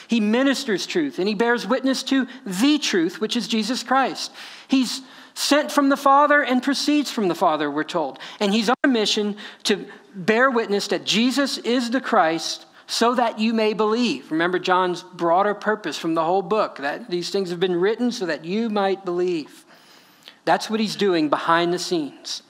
He 0.09 0.19
ministers 0.19 0.87
truth 0.87 1.19
and 1.19 1.27
he 1.27 1.35
bears 1.35 1.67
witness 1.67 2.01
to 2.03 2.27
the 2.43 2.79
truth, 2.79 3.21
which 3.21 3.37
is 3.37 3.47
Jesus 3.47 3.83
Christ. 3.83 4.31
He's 4.67 5.03
sent 5.35 5.71
from 5.71 5.89
the 5.89 5.95
Father 5.95 6.43
and 6.43 6.63
proceeds 6.63 7.11
from 7.11 7.27
the 7.27 7.35
Father, 7.35 7.69
we're 7.69 7.83
told. 7.83 8.17
And 8.39 8.51
he's 8.51 8.69
on 8.69 8.75
a 8.83 8.87
mission 8.87 9.37
to 9.63 9.85
bear 10.15 10.49
witness 10.49 10.87
that 10.87 11.05
Jesus 11.05 11.59
is 11.59 11.91
the 11.91 12.01
Christ 12.01 12.65
so 12.87 13.13
that 13.13 13.37
you 13.37 13.53
may 13.53 13.73
believe. 13.73 14.31
Remember 14.31 14.57
John's 14.57 15.03
broader 15.03 15.53
purpose 15.53 15.99
from 15.99 16.15
the 16.15 16.25
whole 16.25 16.41
book 16.41 16.77
that 16.77 17.11
these 17.11 17.29
things 17.29 17.51
have 17.51 17.59
been 17.59 17.79
written 17.79 18.11
so 18.11 18.25
that 18.25 18.43
you 18.43 18.67
might 18.67 19.05
believe. 19.05 19.63
That's 20.43 20.71
what 20.71 20.79
he's 20.79 20.95
doing 20.95 21.29
behind 21.29 21.71
the 21.71 21.77
scenes. 21.77 22.41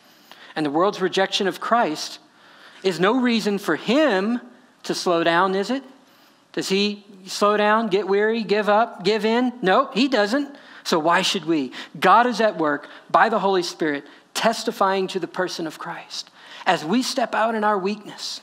And 0.55 0.65
the 0.65 0.71
world's 0.71 1.01
rejection 1.01 1.45
of 1.45 1.59
Christ 1.59 2.19
is 2.83 3.01
no 3.01 3.19
reason 3.19 3.57
for 3.57 3.75
him 3.75 4.39
to 4.83 4.95
slow 4.95 5.25
down, 5.25 5.55
is 5.55 5.69
it? 5.69 5.83
Does 6.53 6.69
he 6.69 7.05
slow 7.25 7.57
down, 7.57 7.87
get 7.87 8.07
weary, 8.07 8.43
give 8.43 8.69
up, 8.69 9.03
give 9.03 9.25
in? 9.25 9.53
No, 9.61 9.89
he 9.93 10.07
doesn't. 10.07 10.55
So 10.83 10.97
why 10.97 11.21
should 11.21 11.45
we? 11.45 11.71
God 11.99 12.25
is 12.25 12.41
at 12.41 12.57
work 12.57 12.89
by 13.11 13.29
the 13.29 13.39
Holy 13.39 13.63
Spirit, 13.63 14.05
testifying 14.33 15.07
to 15.09 15.19
the 15.19 15.27
person 15.27 15.67
of 15.67 15.77
Christ. 15.77 16.31
As 16.65 16.83
we 16.83 17.03
step 17.03 17.35
out 17.35 17.55
in 17.55 17.63
our 17.63 17.77
weakness, 17.77 18.41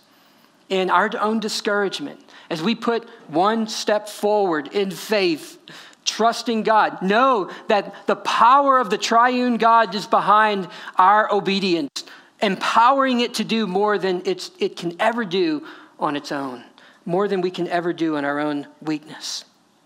in 0.68 0.90
our 0.90 1.11
own 1.18 1.40
discouragement, 1.40 2.20
as 2.50 2.62
we 2.62 2.74
put 2.74 3.09
one 3.28 3.66
step 3.66 4.09
forward 4.09 4.68
in 4.68 4.90
faith, 4.90 5.59
trusting 6.04 6.62
God, 6.62 7.02
know 7.02 7.50
that 7.68 8.07
the 8.07 8.16
power 8.16 8.78
of 8.78 8.90
the 8.90 8.98
triune 8.98 9.57
God 9.57 9.94
is 9.94 10.07
behind 10.07 10.68
our 10.96 11.32
obedience, 11.32 12.04
empowering 12.40 13.20
it 13.20 13.34
to 13.34 13.44
do 13.44 13.66
more 13.66 13.98
than 13.98 14.22
it 14.24 14.76
can 14.76 14.94
ever 15.00 15.24
do 15.24 15.66
on 15.98 16.14
its 16.14 16.30
own 16.30 16.62
more 17.07 17.28
than 17.28 17.40
we 17.40 17.50
can 17.50 17.68
ever 17.68 17.92
do 17.92 18.16
in 18.16 18.24
our 18.24 18.40
own 18.40 18.66
weakness. 18.82 19.44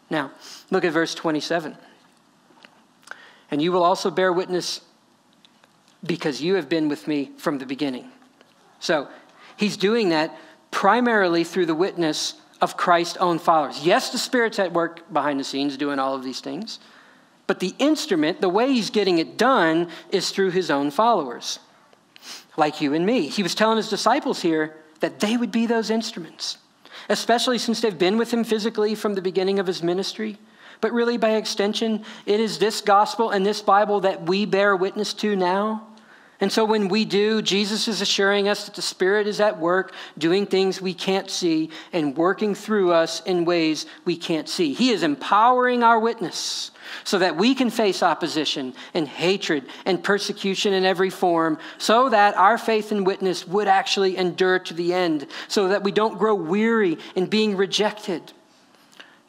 Now, 0.08 0.32
look 0.70 0.84
at 0.84 0.92
verse 0.92 1.14
27. 1.14 1.76
And 3.50 3.62
you 3.62 3.70
will 3.70 3.84
also 3.84 4.10
bear 4.10 4.32
witness 4.32 4.80
because 6.04 6.40
you 6.40 6.54
have 6.54 6.68
been 6.68 6.88
with 6.88 7.06
me 7.06 7.30
from 7.36 7.58
the 7.58 7.66
beginning. 7.66 8.10
So, 8.80 9.08
he's 9.56 9.76
doing 9.76 10.08
that 10.08 10.36
primarily 10.70 11.44
through 11.44 11.66
the 11.66 11.74
witness 11.74 12.34
of 12.62 12.76
Christ's 12.76 13.18
own 13.18 13.38
followers. 13.38 13.84
Yes, 13.84 14.10
the 14.10 14.18
Spirit's 14.18 14.58
at 14.58 14.72
work 14.72 15.12
behind 15.12 15.38
the 15.38 15.44
scenes 15.44 15.76
doing 15.76 15.98
all 15.98 16.14
of 16.14 16.24
these 16.24 16.40
things, 16.40 16.78
but 17.46 17.60
the 17.60 17.74
instrument, 17.78 18.40
the 18.40 18.48
way 18.48 18.72
he's 18.72 18.90
getting 18.90 19.18
it 19.18 19.36
done, 19.36 19.88
is 20.10 20.30
through 20.30 20.50
his 20.50 20.70
own 20.70 20.90
followers, 20.90 21.58
like 22.56 22.80
you 22.80 22.94
and 22.94 23.04
me. 23.04 23.28
He 23.28 23.42
was 23.42 23.54
telling 23.54 23.76
his 23.76 23.90
disciples 23.90 24.40
here 24.40 24.76
that 25.00 25.20
they 25.20 25.36
would 25.36 25.50
be 25.50 25.66
those 25.66 25.90
instruments 25.90 26.58
especially 27.09 27.59
since 27.59 27.80
they've 27.80 27.98
been 27.98 28.18
with 28.18 28.32
him 28.32 28.44
physically 28.44 28.94
from 28.94 29.14
the 29.14 29.22
beginning 29.22 29.59
of 29.59 29.66
his 29.66 29.82
ministry. 29.82 30.38
But 30.80 30.92
really, 30.92 31.18
by 31.18 31.30
extension, 31.30 32.05
it 32.26 32.40
is 32.40 32.59
this 32.59 32.80
gospel 32.80 33.30
and 33.30 33.44
this 33.44 33.61
Bible 33.61 34.01
that 34.01 34.26
we 34.26 34.46
bear 34.46 34.74
witness 34.74 35.12
to 35.14 35.36
now. 35.36 35.86
And 36.41 36.51
so 36.51 36.64
when 36.64 36.88
we 36.88 37.05
do, 37.05 37.43
Jesus 37.43 37.86
is 37.86 38.01
assuring 38.01 38.49
us 38.49 38.64
that 38.64 38.74
the 38.74 38.82
Spirit 38.82 39.26
is 39.26 39.41
at 39.41 39.59
work, 39.59 39.95
doing 40.16 40.47
things 40.47 40.80
we 40.80 40.95
can't 40.95 41.30
see 41.30 41.70
and 41.93 42.16
working 42.16 42.55
through 42.55 42.93
us 42.93 43.20
in 43.22 43.45
ways 43.45 43.84
we 44.07 44.16
can't 44.16 44.49
see. 44.49 44.72
He 44.72 44.91
is 44.91 45.03
empowering 45.03 45.82
our 45.82 46.01
witness 46.01 46.70
so 47.05 47.18
that 47.18 47.36
we 47.36 47.55
can 47.55 47.68
face 47.68 48.03
opposition 48.03 48.74
and 48.95 49.07
hatred 49.07 49.66
and 49.84 50.03
persecution 50.03 50.72
in 50.72 50.84
every 50.84 51.11
form, 51.11 51.59
so 51.78 52.09
that 52.09 52.34
our 52.36 52.57
faith 52.57 52.91
and 52.91 53.07
witness 53.07 53.47
would 53.47 53.68
actually 53.68 54.16
endure 54.16 54.59
to 54.61 54.74
the 54.74 54.95
end, 54.95 55.26
so 55.47 55.68
that 55.68 55.84
we 55.84 55.93
don't 55.93 56.18
grow 56.18 56.34
weary 56.34 56.99
in 57.14 57.26
being 57.26 57.57
rejected. 57.57 58.32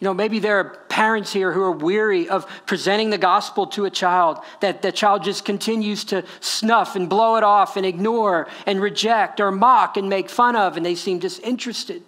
You 0.01 0.05
know, 0.05 0.15
maybe 0.15 0.39
there 0.39 0.57
are 0.57 0.79
parents 0.89 1.31
here 1.31 1.51
who 1.51 1.61
are 1.61 1.71
weary 1.71 2.27
of 2.27 2.47
presenting 2.65 3.11
the 3.11 3.19
gospel 3.19 3.67
to 3.67 3.85
a 3.85 3.91
child, 3.91 4.39
that 4.59 4.81
the 4.81 4.91
child 4.91 5.23
just 5.23 5.45
continues 5.45 6.03
to 6.05 6.25
snuff 6.39 6.95
and 6.95 7.07
blow 7.07 7.35
it 7.35 7.43
off 7.43 7.77
and 7.77 7.85
ignore 7.85 8.47
and 8.65 8.81
reject 8.81 9.39
or 9.39 9.51
mock 9.51 9.97
and 9.97 10.09
make 10.09 10.27
fun 10.27 10.55
of, 10.55 10.75
and 10.75 10.83
they 10.83 10.95
seem 10.95 11.19
disinterested. 11.19 12.01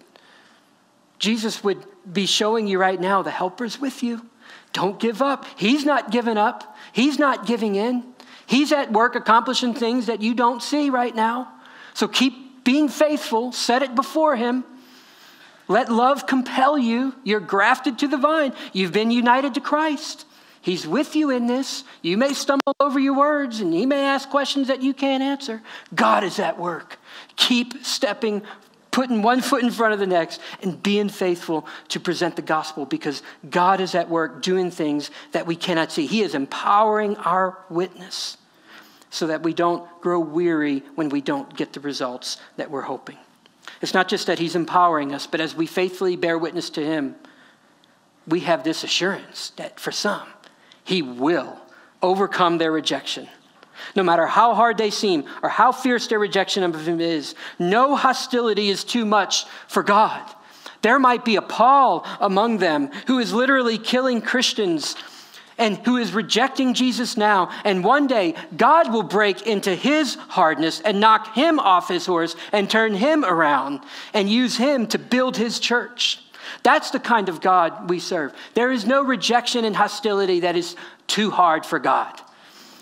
Jesus 1.20 1.62
would 1.62 1.86
be 2.12 2.26
showing 2.26 2.66
you 2.66 2.80
right 2.80 3.00
now 3.00 3.22
the 3.22 3.30
helper's 3.30 3.80
with 3.80 4.02
you. 4.02 4.28
Don't 4.72 4.98
give 4.98 5.22
up. 5.22 5.46
He's 5.56 5.84
not 5.84 6.10
giving 6.10 6.36
up, 6.36 6.76
He's 6.92 7.16
not 7.16 7.46
giving 7.46 7.76
in. 7.76 8.04
He's 8.44 8.72
at 8.72 8.92
work 8.92 9.14
accomplishing 9.14 9.72
things 9.72 10.06
that 10.06 10.20
you 10.20 10.34
don't 10.34 10.60
see 10.60 10.90
right 10.90 11.14
now. 11.14 11.48
So 11.94 12.08
keep 12.08 12.64
being 12.64 12.88
faithful, 12.88 13.52
set 13.52 13.82
it 13.84 13.94
before 13.94 14.34
Him. 14.34 14.64
Let 15.68 15.90
love 15.90 16.26
compel 16.26 16.76
you. 16.78 17.14
You're 17.24 17.40
grafted 17.40 17.98
to 18.00 18.08
the 18.08 18.16
vine, 18.16 18.52
you've 18.72 18.92
been 18.92 19.10
united 19.10 19.54
to 19.54 19.60
Christ. 19.60 20.26
He's 20.64 20.86
with 20.86 21.14
you 21.14 21.28
in 21.28 21.46
this. 21.46 21.84
You 22.00 22.16
may 22.16 22.32
stumble 22.32 22.74
over 22.80 22.98
your 22.98 23.14
words 23.14 23.60
and 23.60 23.70
he 23.70 23.84
may 23.84 24.02
ask 24.02 24.30
questions 24.30 24.68
that 24.68 24.82
you 24.82 24.94
can't 24.94 25.22
answer. 25.22 25.60
God 25.94 26.24
is 26.24 26.38
at 26.38 26.58
work. 26.58 26.98
Keep 27.36 27.84
stepping, 27.84 28.40
putting 28.90 29.20
one 29.20 29.42
foot 29.42 29.62
in 29.62 29.70
front 29.70 29.92
of 29.92 30.00
the 30.00 30.06
next, 30.06 30.40
and 30.62 30.82
being 30.82 31.10
faithful 31.10 31.66
to 31.88 32.00
present 32.00 32.36
the 32.36 32.42
gospel 32.42 32.86
because 32.86 33.22
God 33.50 33.82
is 33.82 33.94
at 33.94 34.08
work 34.08 34.40
doing 34.40 34.70
things 34.70 35.10
that 35.32 35.46
we 35.46 35.54
cannot 35.54 35.92
see. 35.92 36.06
He 36.06 36.22
is 36.22 36.34
empowering 36.34 37.18
our 37.18 37.58
witness 37.68 38.38
so 39.10 39.26
that 39.26 39.42
we 39.42 39.52
don't 39.52 39.86
grow 40.00 40.18
weary 40.18 40.82
when 40.94 41.10
we 41.10 41.20
don't 41.20 41.54
get 41.54 41.74
the 41.74 41.80
results 41.80 42.38
that 42.56 42.70
we're 42.70 42.80
hoping. 42.80 43.18
It's 43.80 43.94
not 43.94 44.08
just 44.08 44.26
that 44.26 44.38
He's 44.38 44.56
empowering 44.56 45.14
us, 45.14 45.26
but 45.26 45.40
as 45.40 45.54
we 45.54 45.66
faithfully 45.66 46.16
bear 46.16 46.38
witness 46.38 46.70
to 46.70 46.84
Him, 46.84 47.16
we 48.26 48.40
have 48.40 48.64
this 48.64 48.84
assurance 48.84 49.50
that 49.56 49.78
for 49.78 49.92
some, 49.92 50.26
he 50.84 51.02
will 51.02 51.58
overcome 52.02 52.58
their 52.58 52.72
rejection. 52.72 53.28
No 53.96 54.02
matter 54.02 54.26
how 54.26 54.54
hard 54.54 54.78
they 54.78 54.90
seem 54.90 55.24
or 55.42 55.48
how 55.48 55.72
fierce 55.72 56.06
their 56.06 56.18
rejection 56.18 56.62
of 56.62 56.86
Him 56.86 57.00
is, 57.00 57.34
no 57.58 57.96
hostility 57.96 58.68
is 58.68 58.84
too 58.84 59.04
much 59.04 59.46
for 59.66 59.82
God. 59.82 60.22
There 60.82 60.98
might 60.98 61.24
be 61.24 61.36
a 61.36 61.42
Paul 61.42 62.06
among 62.20 62.58
them 62.58 62.90
who 63.06 63.18
is 63.18 63.32
literally 63.32 63.78
killing 63.78 64.20
Christians 64.20 64.96
and 65.58 65.78
who 65.78 65.96
is 65.96 66.12
rejecting 66.12 66.74
Jesus 66.74 67.16
now. 67.16 67.50
And 67.64 67.84
one 67.84 68.06
day, 68.06 68.34
God 68.56 68.92
will 68.92 69.02
break 69.02 69.46
into 69.46 69.74
his 69.74 70.14
hardness 70.14 70.80
and 70.80 71.00
knock 71.00 71.34
him 71.34 71.58
off 71.58 71.88
his 71.88 72.06
horse 72.06 72.36
and 72.52 72.68
turn 72.68 72.94
him 72.94 73.24
around 73.24 73.80
and 74.12 74.28
use 74.28 74.56
him 74.56 74.86
to 74.88 74.98
build 74.98 75.36
his 75.36 75.58
church. 75.58 76.20
That's 76.62 76.90
the 76.90 77.00
kind 77.00 77.28
of 77.28 77.40
God 77.40 77.88
we 77.90 78.00
serve. 78.00 78.32
There 78.54 78.70
is 78.70 78.86
no 78.86 79.02
rejection 79.02 79.64
and 79.64 79.76
hostility 79.76 80.40
that 80.40 80.56
is 80.56 80.76
too 81.06 81.30
hard 81.30 81.64
for 81.66 81.78
God. 81.78 82.20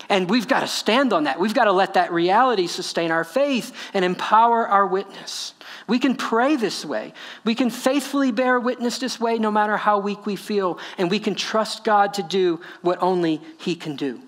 And 0.09 0.29
we've 0.29 0.49
got 0.49 0.61
to 0.61 0.67
stand 0.67 1.13
on 1.13 1.25
that. 1.25 1.41
We've 1.41 1.55
got 1.55 1.65
to 1.65 1.73
let 1.73 1.95
that 1.95 2.13
reality 2.13 2.67
sustain 2.67 3.11
our 3.11 3.25
faith 3.25 3.75
and 3.95 4.05
empower 4.05 4.69
our 4.69 4.87
witness. 4.87 5.55
We 5.93 5.99
can 5.99 6.15
pray 6.15 6.57
this 6.57 6.87
way. 6.87 7.13
We 7.45 7.55
can 7.55 7.69
faithfully 7.69 8.33
bear 8.33 8.59
witness 8.59 8.97
this 8.97 9.21
way 9.21 9.39
no 9.39 9.51
matter 9.51 9.77
how 9.77 9.99
weak 9.99 10.25
we 10.25 10.37
feel. 10.37 10.79
And 10.97 11.11
we 11.11 11.19
can 11.19 11.35
trust 11.35 11.85
God 11.85 12.15
to 12.15 12.23
do 12.23 12.63
what 12.81 13.03
only 13.03 13.43
He 13.59 13.75
can 13.75 13.95
do. 13.95 14.19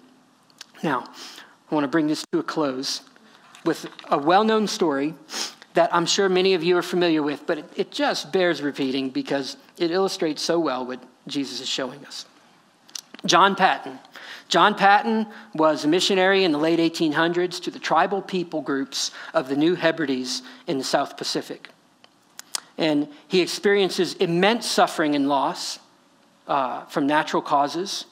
Now, 0.82 1.10
I 1.70 1.74
want 1.74 1.84
to 1.84 1.88
bring 1.88 2.06
this 2.06 2.22
to 2.32 2.40
a 2.40 2.42
close 2.42 3.00
with 3.64 3.86
a 4.10 4.18
well 4.18 4.44
known 4.44 4.66
story 4.66 5.14
that 5.72 5.88
I'm 5.94 6.04
sure 6.04 6.28
many 6.28 6.52
of 6.52 6.62
you 6.62 6.76
are 6.76 6.82
familiar 6.82 7.22
with, 7.22 7.46
but 7.46 7.56
it, 7.56 7.72
it 7.76 7.90
just 7.90 8.30
bears 8.30 8.60
repeating 8.60 9.08
because 9.08 9.56
it 9.78 9.90
illustrates 9.90 10.42
so 10.42 10.60
well 10.60 10.84
what 10.84 11.02
Jesus 11.26 11.62
is 11.62 11.68
showing 11.68 12.04
us. 12.04 12.26
John 13.24 13.56
Paton. 13.56 14.00
John 14.48 14.74
Paton 14.74 15.26
was 15.54 15.84
a 15.84 15.88
missionary 15.88 16.44
in 16.44 16.52
the 16.52 16.58
late 16.58 16.78
1800s 16.78 17.62
to 17.62 17.70
the 17.70 17.78
tribal 17.78 18.22
people 18.22 18.60
groups 18.60 19.10
of 19.32 19.48
the 19.48 19.56
New 19.56 19.74
Hebrides 19.74 20.42
in 20.66 20.78
the 20.78 20.84
South 20.84 21.16
Pacific. 21.16 21.68
And 22.76 23.08
he 23.28 23.40
experiences 23.40 24.14
immense 24.14 24.66
suffering 24.66 25.14
and 25.14 25.28
loss 25.28 25.78
uh, 26.46 26.84
from 26.86 27.06
natural 27.06 27.42
causes. 27.42 28.06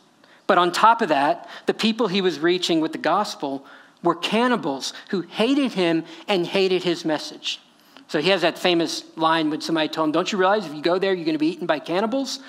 But 0.46 0.58
on 0.58 0.72
top 0.72 1.02
of 1.02 1.08
that, 1.08 1.48
the 1.66 1.74
people 1.74 2.08
he 2.08 2.20
was 2.20 2.38
reaching 2.38 2.80
with 2.80 2.92
the 2.92 2.98
gospel 2.98 3.64
were 4.02 4.14
cannibals 4.14 4.92
who 5.10 5.22
hated 5.22 5.72
him 5.72 6.04
and 6.28 6.46
hated 6.46 6.82
his 6.82 7.04
message. 7.04 7.60
So 8.08 8.20
he 8.20 8.30
has 8.30 8.42
that 8.42 8.58
famous 8.58 9.04
line 9.16 9.48
when 9.48 9.60
somebody 9.60 9.88
told 9.88 10.08
him, 10.08 10.12
Don't 10.12 10.30
you 10.30 10.38
realize 10.38 10.66
if 10.66 10.74
you 10.74 10.82
go 10.82 10.98
there, 10.98 11.14
you're 11.14 11.24
going 11.24 11.34
to 11.34 11.38
be 11.38 11.48
eaten 11.48 11.66
by 11.66 11.78
cannibals? 11.78 12.40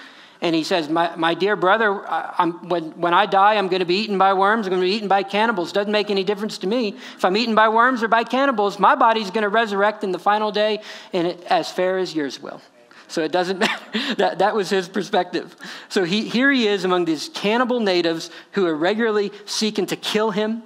And 0.44 0.54
he 0.54 0.66
says, 0.66 0.90
My, 0.90 1.16
my 1.16 1.34
dear 1.34 1.56
brother, 1.56 1.94
when, 1.94 2.92
when 3.00 3.14
I 3.14 3.26
die, 3.26 3.56
I'm 3.56 3.70
going 3.70 3.80
to 3.80 3.86
be 3.86 3.96
eaten 3.96 4.18
by 4.18 4.34
worms. 4.34 4.68
I'm 4.68 4.72
going 4.72 4.82
to 4.82 4.88
be 4.88 4.94
eaten 4.94 5.08
by 5.08 5.24
cannibals. 5.24 5.72
Doesn't 5.72 5.92
make 5.92 6.12
any 6.12 6.26
difference 6.26 6.58
to 6.60 6.68
me. 6.68 6.90
If 7.16 7.24
I'm 7.24 7.38
eaten 7.38 7.56
by 7.56 7.70
worms 7.70 8.04
or 8.04 8.10
by 8.10 8.26
cannibals, 8.26 8.78
my 8.78 8.94
body's 8.94 9.32
going 9.32 9.44
to 9.44 9.50
resurrect 9.50 10.04
in 10.04 10.12
the 10.12 10.20
final 10.20 10.52
day, 10.52 10.82
and 11.14 11.28
it, 11.28 11.44
as 11.46 11.72
fair 11.72 11.98
as 11.98 12.14
yours 12.14 12.42
will. 12.42 12.62
So 13.08 13.24
it 13.24 13.32
doesn't 13.32 13.58
matter. 13.60 14.16
that, 14.16 14.40
that 14.40 14.54
was 14.54 14.70
his 14.70 14.90
perspective. 14.90 15.56
So 15.88 16.04
he, 16.04 16.28
here 16.28 16.52
he 16.52 16.68
is 16.68 16.84
among 16.84 17.06
these 17.06 17.30
cannibal 17.30 17.80
natives 17.80 18.30
who 18.52 18.68
are 18.68 18.76
regularly 18.76 19.32
seeking 19.46 19.86
to 19.88 19.96
kill 19.96 20.32
him 20.32 20.62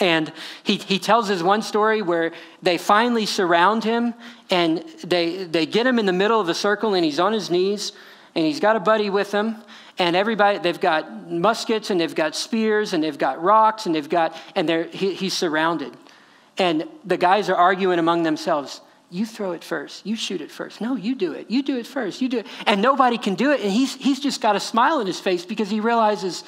and 0.00 0.32
he, 0.62 0.76
he 0.76 1.00
tells 1.00 1.28
us 1.28 1.42
one 1.42 1.60
story 1.60 2.02
where 2.02 2.30
they 2.62 2.78
finally 2.78 3.26
surround 3.26 3.82
him 3.82 4.14
and 4.48 4.84
they, 5.04 5.44
they 5.44 5.66
get 5.66 5.86
him 5.86 5.98
in 5.98 6.06
the 6.06 6.12
middle 6.12 6.40
of 6.40 6.46
the 6.46 6.54
circle 6.54 6.94
and 6.94 7.04
he's 7.04 7.18
on 7.18 7.32
his 7.32 7.50
knees 7.50 7.92
and 8.38 8.46
he's 8.46 8.60
got 8.60 8.76
a 8.76 8.80
buddy 8.80 9.10
with 9.10 9.32
him. 9.32 9.56
And 9.98 10.14
everybody, 10.14 10.58
they've 10.58 10.78
got 10.78 11.28
muskets 11.28 11.90
and 11.90 12.00
they've 12.00 12.14
got 12.14 12.36
spears 12.36 12.92
and 12.92 13.02
they've 13.02 13.18
got 13.18 13.42
rocks 13.42 13.84
and 13.84 13.92
they've 13.92 14.08
got, 14.08 14.32
and 14.54 14.68
they're, 14.68 14.84
he, 14.84 15.12
he's 15.12 15.34
surrounded. 15.34 15.92
And 16.56 16.84
the 17.04 17.16
guys 17.16 17.50
are 17.50 17.56
arguing 17.56 17.98
among 17.98 18.22
themselves. 18.22 18.80
You 19.10 19.26
throw 19.26 19.52
it 19.52 19.64
first. 19.64 20.06
You 20.06 20.14
shoot 20.14 20.40
it 20.40 20.52
first. 20.52 20.80
No, 20.80 20.94
you 20.94 21.16
do 21.16 21.32
it. 21.32 21.50
You 21.50 21.64
do 21.64 21.78
it 21.78 21.86
first. 21.86 22.22
You 22.22 22.28
do 22.28 22.38
it. 22.38 22.46
And 22.64 22.80
nobody 22.80 23.18
can 23.18 23.34
do 23.34 23.50
it. 23.50 23.60
And 23.60 23.72
he's, 23.72 23.96
he's 23.96 24.20
just 24.20 24.40
got 24.40 24.54
a 24.54 24.60
smile 24.60 24.98
on 24.98 25.06
his 25.06 25.18
face 25.18 25.44
because 25.44 25.68
he 25.68 25.80
realizes 25.80 26.44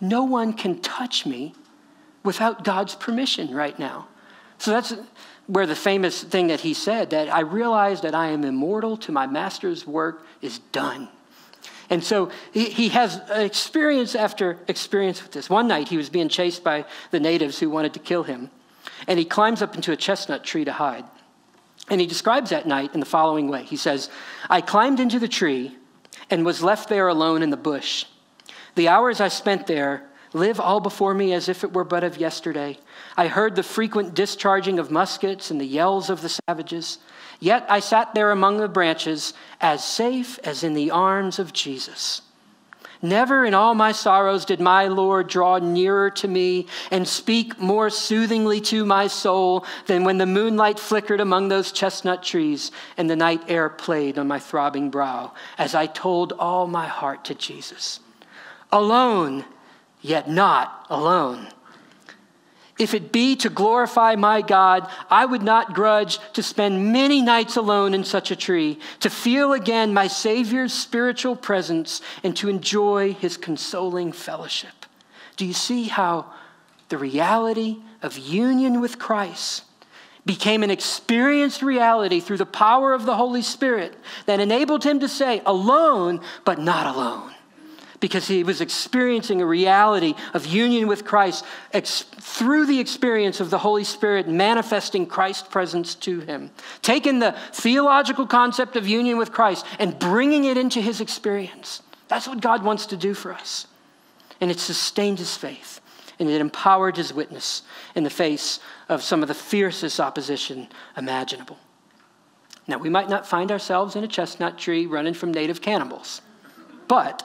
no 0.00 0.24
one 0.24 0.52
can 0.52 0.80
touch 0.80 1.26
me 1.26 1.54
without 2.24 2.64
God's 2.64 2.96
permission 2.96 3.54
right 3.54 3.78
now. 3.78 4.08
So 4.58 4.72
that's 4.72 4.92
where 5.46 5.66
the 5.66 5.76
famous 5.76 6.22
thing 6.22 6.46
that 6.46 6.60
he 6.60 6.74
said 6.74 7.10
that 7.10 7.28
I 7.28 7.40
realize 7.40 8.00
that 8.00 8.14
I 8.14 8.28
am 8.28 8.44
immortal 8.44 8.96
to 8.98 9.12
my 9.12 9.26
master's 9.26 9.86
work 9.86 10.26
is 10.40 10.58
done. 10.58 11.08
And 11.90 12.02
so 12.02 12.30
he, 12.52 12.70
he 12.70 12.88
has 12.90 13.20
experience 13.30 14.14
after 14.14 14.58
experience 14.68 15.22
with 15.22 15.32
this. 15.32 15.50
One 15.50 15.68
night 15.68 15.88
he 15.88 15.96
was 15.96 16.08
being 16.08 16.28
chased 16.28 16.64
by 16.64 16.86
the 17.10 17.20
natives 17.20 17.58
who 17.58 17.68
wanted 17.68 17.92
to 17.94 18.00
kill 18.00 18.22
him, 18.22 18.50
and 19.06 19.18
he 19.18 19.24
climbs 19.24 19.60
up 19.60 19.74
into 19.74 19.92
a 19.92 19.96
chestnut 19.96 20.44
tree 20.44 20.64
to 20.64 20.72
hide. 20.72 21.04
And 21.90 22.00
he 22.00 22.06
describes 22.06 22.48
that 22.50 22.66
night 22.66 22.94
in 22.94 23.00
the 23.00 23.06
following 23.06 23.48
way 23.48 23.64
He 23.64 23.76
says, 23.76 24.08
I 24.48 24.60
climbed 24.60 25.00
into 25.00 25.18
the 25.18 25.28
tree 25.28 25.76
and 26.30 26.46
was 26.46 26.62
left 26.62 26.88
there 26.88 27.08
alone 27.08 27.42
in 27.42 27.50
the 27.50 27.56
bush. 27.56 28.06
The 28.76 28.88
hours 28.88 29.20
I 29.20 29.28
spent 29.28 29.66
there 29.66 30.08
live 30.32 30.58
all 30.58 30.80
before 30.80 31.14
me 31.14 31.32
as 31.32 31.48
if 31.48 31.62
it 31.62 31.72
were 31.72 31.84
but 31.84 32.02
of 32.02 32.16
yesterday. 32.16 32.78
I 33.16 33.28
heard 33.28 33.54
the 33.54 33.62
frequent 33.62 34.14
discharging 34.14 34.78
of 34.78 34.90
muskets 34.90 35.50
and 35.50 35.60
the 35.60 35.66
yells 35.66 36.10
of 36.10 36.20
the 36.20 36.28
savages. 36.28 36.98
Yet 37.40 37.64
I 37.68 37.80
sat 37.80 38.14
there 38.14 38.30
among 38.30 38.58
the 38.58 38.68
branches, 38.68 39.34
as 39.60 39.84
safe 39.84 40.38
as 40.42 40.64
in 40.64 40.74
the 40.74 40.90
arms 40.90 41.38
of 41.38 41.52
Jesus. 41.52 42.22
Never 43.02 43.44
in 43.44 43.52
all 43.52 43.74
my 43.74 43.92
sorrows 43.92 44.46
did 44.46 44.60
my 44.60 44.86
Lord 44.86 45.28
draw 45.28 45.58
nearer 45.58 46.10
to 46.12 46.26
me 46.26 46.66
and 46.90 47.06
speak 47.06 47.60
more 47.60 47.90
soothingly 47.90 48.62
to 48.62 48.86
my 48.86 49.08
soul 49.08 49.66
than 49.86 50.04
when 50.04 50.16
the 50.16 50.24
moonlight 50.24 50.78
flickered 50.78 51.20
among 51.20 51.48
those 51.48 51.70
chestnut 51.70 52.22
trees 52.22 52.72
and 52.96 53.10
the 53.10 53.16
night 53.16 53.42
air 53.46 53.68
played 53.68 54.18
on 54.18 54.26
my 54.26 54.38
throbbing 54.38 54.88
brow 54.88 55.34
as 55.58 55.74
I 55.74 55.84
told 55.84 56.32
all 56.32 56.66
my 56.66 56.86
heart 56.86 57.26
to 57.26 57.34
Jesus. 57.34 58.00
Alone 58.72 59.44
yet 60.00 60.30
not 60.30 60.86
alone. 60.88 61.48
If 62.78 62.92
it 62.92 63.12
be 63.12 63.36
to 63.36 63.48
glorify 63.48 64.16
my 64.16 64.42
God, 64.42 64.88
I 65.08 65.26
would 65.26 65.42
not 65.42 65.74
grudge 65.74 66.18
to 66.32 66.42
spend 66.42 66.92
many 66.92 67.22
nights 67.22 67.56
alone 67.56 67.94
in 67.94 68.02
such 68.02 68.32
a 68.32 68.36
tree, 68.36 68.80
to 69.00 69.10
feel 69.10 69.52
again 69.52 69.94
my 69.94 70.08
Savior's 70.08 70.72
spiritual 70.72 71.36
presence, 71.36 72.00
and 72.24 72.36
to 72.36 72.48
enjoy 72.48 73.12
his 73.12 73.36
consoling 73.36 74.10
fellowship. 74.10 74.86
Do 75.36 75.46
you 75.46 75.52
see 75.52 75.84
how 75.84 76.32
the 76.88 76.98
reality 76.98 77.76
of 78.02 78.18
union 78.18 78.80
with 78.80 78.98
Christ 78.98 79.62
became 80.26 80.62
an 80.62 80.70
experienced 80.70 81.62
reality 81.62 82.18
through 82.18 82.38
the 82.38 82.46
power 82.46 82.92
of 82.92 83.06
the 83.06 83.14
Holy 83.14 83.42
Spirit 83.42 83.94
that 84.26 84.40
enabled 84.40 84.82
him 84.82 85.00
to 85.00 85.08
say, 85.08 85.42
alone, 85.46 86.20
but 86.44 86.58
not 86.58 86.94
alone? 86.94 87.33
Because 88.00 88.28
he 88.28 88.44
was 88.44 88.60
experiencing 88.60 89.40
a 89.40 89.46
reality 89.46 90.14
of 90.32 90.46
union 90.46 90.88
with 90.88 91.04
Christ 91.04 91.44
ex- 91.72 92.02
through 92.02 92.66
the 92.66 92.80
experience 92.80 93.40
of 93.40 93.50
the 93.50 93.58
Holy 93.58 93.84
Spirit 93.84 94.28
manifesting 94.28 95.06
Christ's 95.06 95.48
presence 95.48 95.94
to 95.96 96.20
him. 96.20 96.50
Taking 96.82 97.18
the 97.18 97.34
theological 97.52 98.26
concept 98.26 98.76
of 98.76 98.88
union 98.88 99.16
with 99.16 99.32
Christ 99.32 99.64
and 99.78 99.98
bringing 99.98 100.44
it 100.44 100.56
into 100.56 100.80
his 100.80 101.00
experience. 101.00 101.82
That's 102.08 102.28
what 102.28 102.40
God 102.40 102.62
wants 102.62 102.86
to 102.86 102.96
do 102.96 103.14
for 103.14 103.32
us. 103.32 103.66
And 104.40 104.50
it 104.50 104.58
sustained 104.58 105.18
his 105.18 105.36
faith 105.36 105.80
and 106.18 106.28
it 106.28 106.40
empowered 106.40 106.96
his 106.96 107.12
witness 107.12 107.62
in 107.94 108.04
the 108.04 108.10
face 108.10 108.60
of 108.88 109.02
some 109.02 109.22
of 109.22 109.28
the 109.28 109.34
fiercest 109.34 110.00
opposition 110.00 110.68
imaginable. 110.96 111.58
Now, 112.66 112.78
we 112.78 112.88
might 112.88 113.10
not 113.10 113.26
find 113.26 113.52
ourselves 113.52 113.94
in 113.94 114.04
a 114.04 114.08
chestnut 114.08 114.56
tree 114.56 114.86
running 114.86 115.14
from 115.14 115.32
native 115.32 115.60
cannibals, 115.60 116.22
but 116.88 117.22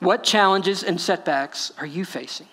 what 0.00 0.22
challenges 0.22 0.82
and 0.82 1.00
setbacks 1.00 1.72
are 1.78 1.86
you 1.86 2.04
facing? 2.04 2.48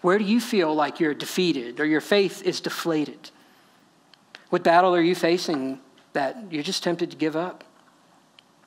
Where 0.00 0.18
do 0.18 0.24
you 0.24 0.40
feel 0.40 0.74
like 0.74 1.00
you're 1.00 1.14
defeated 1.14 1.80
or 1.80 1.84
your 1.84 2.00
faith 2.00 2.42
is 2.42 2.60
deflated? 2.60 3.30
What 4.50 4.62
battle 4.62 4.94
are 4.94 5.00
you 5.00 5.14
facing 5.14 5.80
that 6.12 6.36
you're 6.50 6.62
just 6.62 6.82
tempted 6.82 7.10
to 7.10 7.16
give 7.16 7.34
up? 7.34 7.64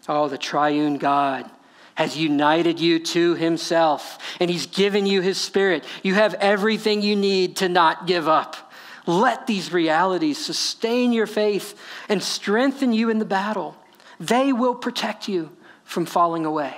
Oh, 0.10 0.28
the 0.28 0.38
triune 0.38 0.98
God 0.98 1.50
has 1.96 2.18
united 2.18 2.80
you 2.80 3.00
to 3.00 3.36
himself 3.36 4.18
and 4.40 4.50
he's 4.50 4.66
given 4.66 5.06
you 5.06 5.22
his 5.22 5.40
spirit. 5.40 5.86
You 6.04 6.16
have 6.16 6.34
everything 6.36 7.02
you 7.02 7.16
need 7.16 7.58
to 7.58 7.70
not 7.70 8.08
give 8.08 8.28
up. 8.28 8.72
Let 9.08 9.48
these 9.48 9.72
realities 9.72 10.44
sustain 10.44 11.14
your 11.14 11.28
faith 11.28 11.80
and 12.10 12.22
strengthen 12.22 12.94
you 12.94 13.10
in 13.10 13.20
the 13.20 13.26
battle. 13.26 13.76
They 14.20 14.54
will 14.54 14.76
protect 14.76 15.28
you 15.28 15.56
from 15.84 16.06
falling 16.06 16.46
away. 16.46 16.76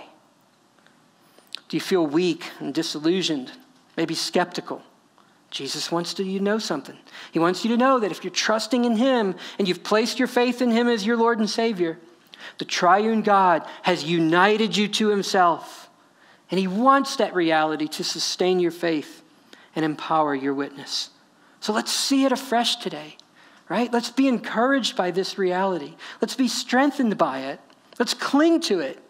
Do 1.73 1.77
you 1.77 1.81
feel 1.81 2.05
weak 2.05 2.51
and 2.59 2.71
disillusioned, 2.71 3.51
maybe 3.97 4.13
skeptical? 4.13 4.83
Jesus 5.49 5.91
wants 5.91 6.13
to, 6.13 6.23
you 6.23 6.37
to 6.37 6.45
know 6.45 6.59
something. 6.59 6.95
He 7.31 7.39
wants 7.39 7.65
you 7.65 7.71
to 7.71 7.77
know 7.77 7.99
that 7.99 8.11
if 8.11 8.23
you're 8.23 8.29
trusting 8.29 8.85
in 8.85 8.95
Him 8.95 9.33
and 9.57 9.67
you've 9.67 9.83
placed 9.83 10.19
your 10.19 10.27
faith 10.27 10.61
in 10.61 10.69
Him 10.69 10.87
as 10.87 11.03
your 11.03 11.17
Lord 11.17 11.39
and 11.39 11.49
Savior, 11.49 11.97
the 12.59 12.65
triune 12.65 13.23
God 13.23 13.67
has 13.81 14.03
united 14.03 14.77
you 14.77 14.87
to 14.89 15.07
Himself. 15.07 15.89
And 16.51 16.59
He 16.59 16.67
wants 16.67 17.15
that 17.15 17.33
reality 17.33 17.87
to 17.87 18.03
sustain 18.03 18.59
your 18.59 18.69
faith 18.69 19.23
and 19.75 19.83
empower 19.83 20.35
your 20.35 20.53
witness. 20.53 21.09
So 21.59 21.73
let's 21.73 21.91
see 21.91 22.23
it 22.23 22.31
afresh 22.31 22.75
today, 22.75 23.17
right? 23.67 23.91
Let's 23.91 24.11
be 24.11 24.27
encouraged 24.27 24.95
by 24.95 25.09
this 25.09 25.39
reality. 25.39 25.95
Let's 26.21 26.35
be 26.35 26.47
strengthened 26.47 27.17
by 27.17 27.39
it. 27.39 27.59
Let's 27.97 28.13
cling 28.13 28.61
to 28.61 28.79
it. 28.79 29.02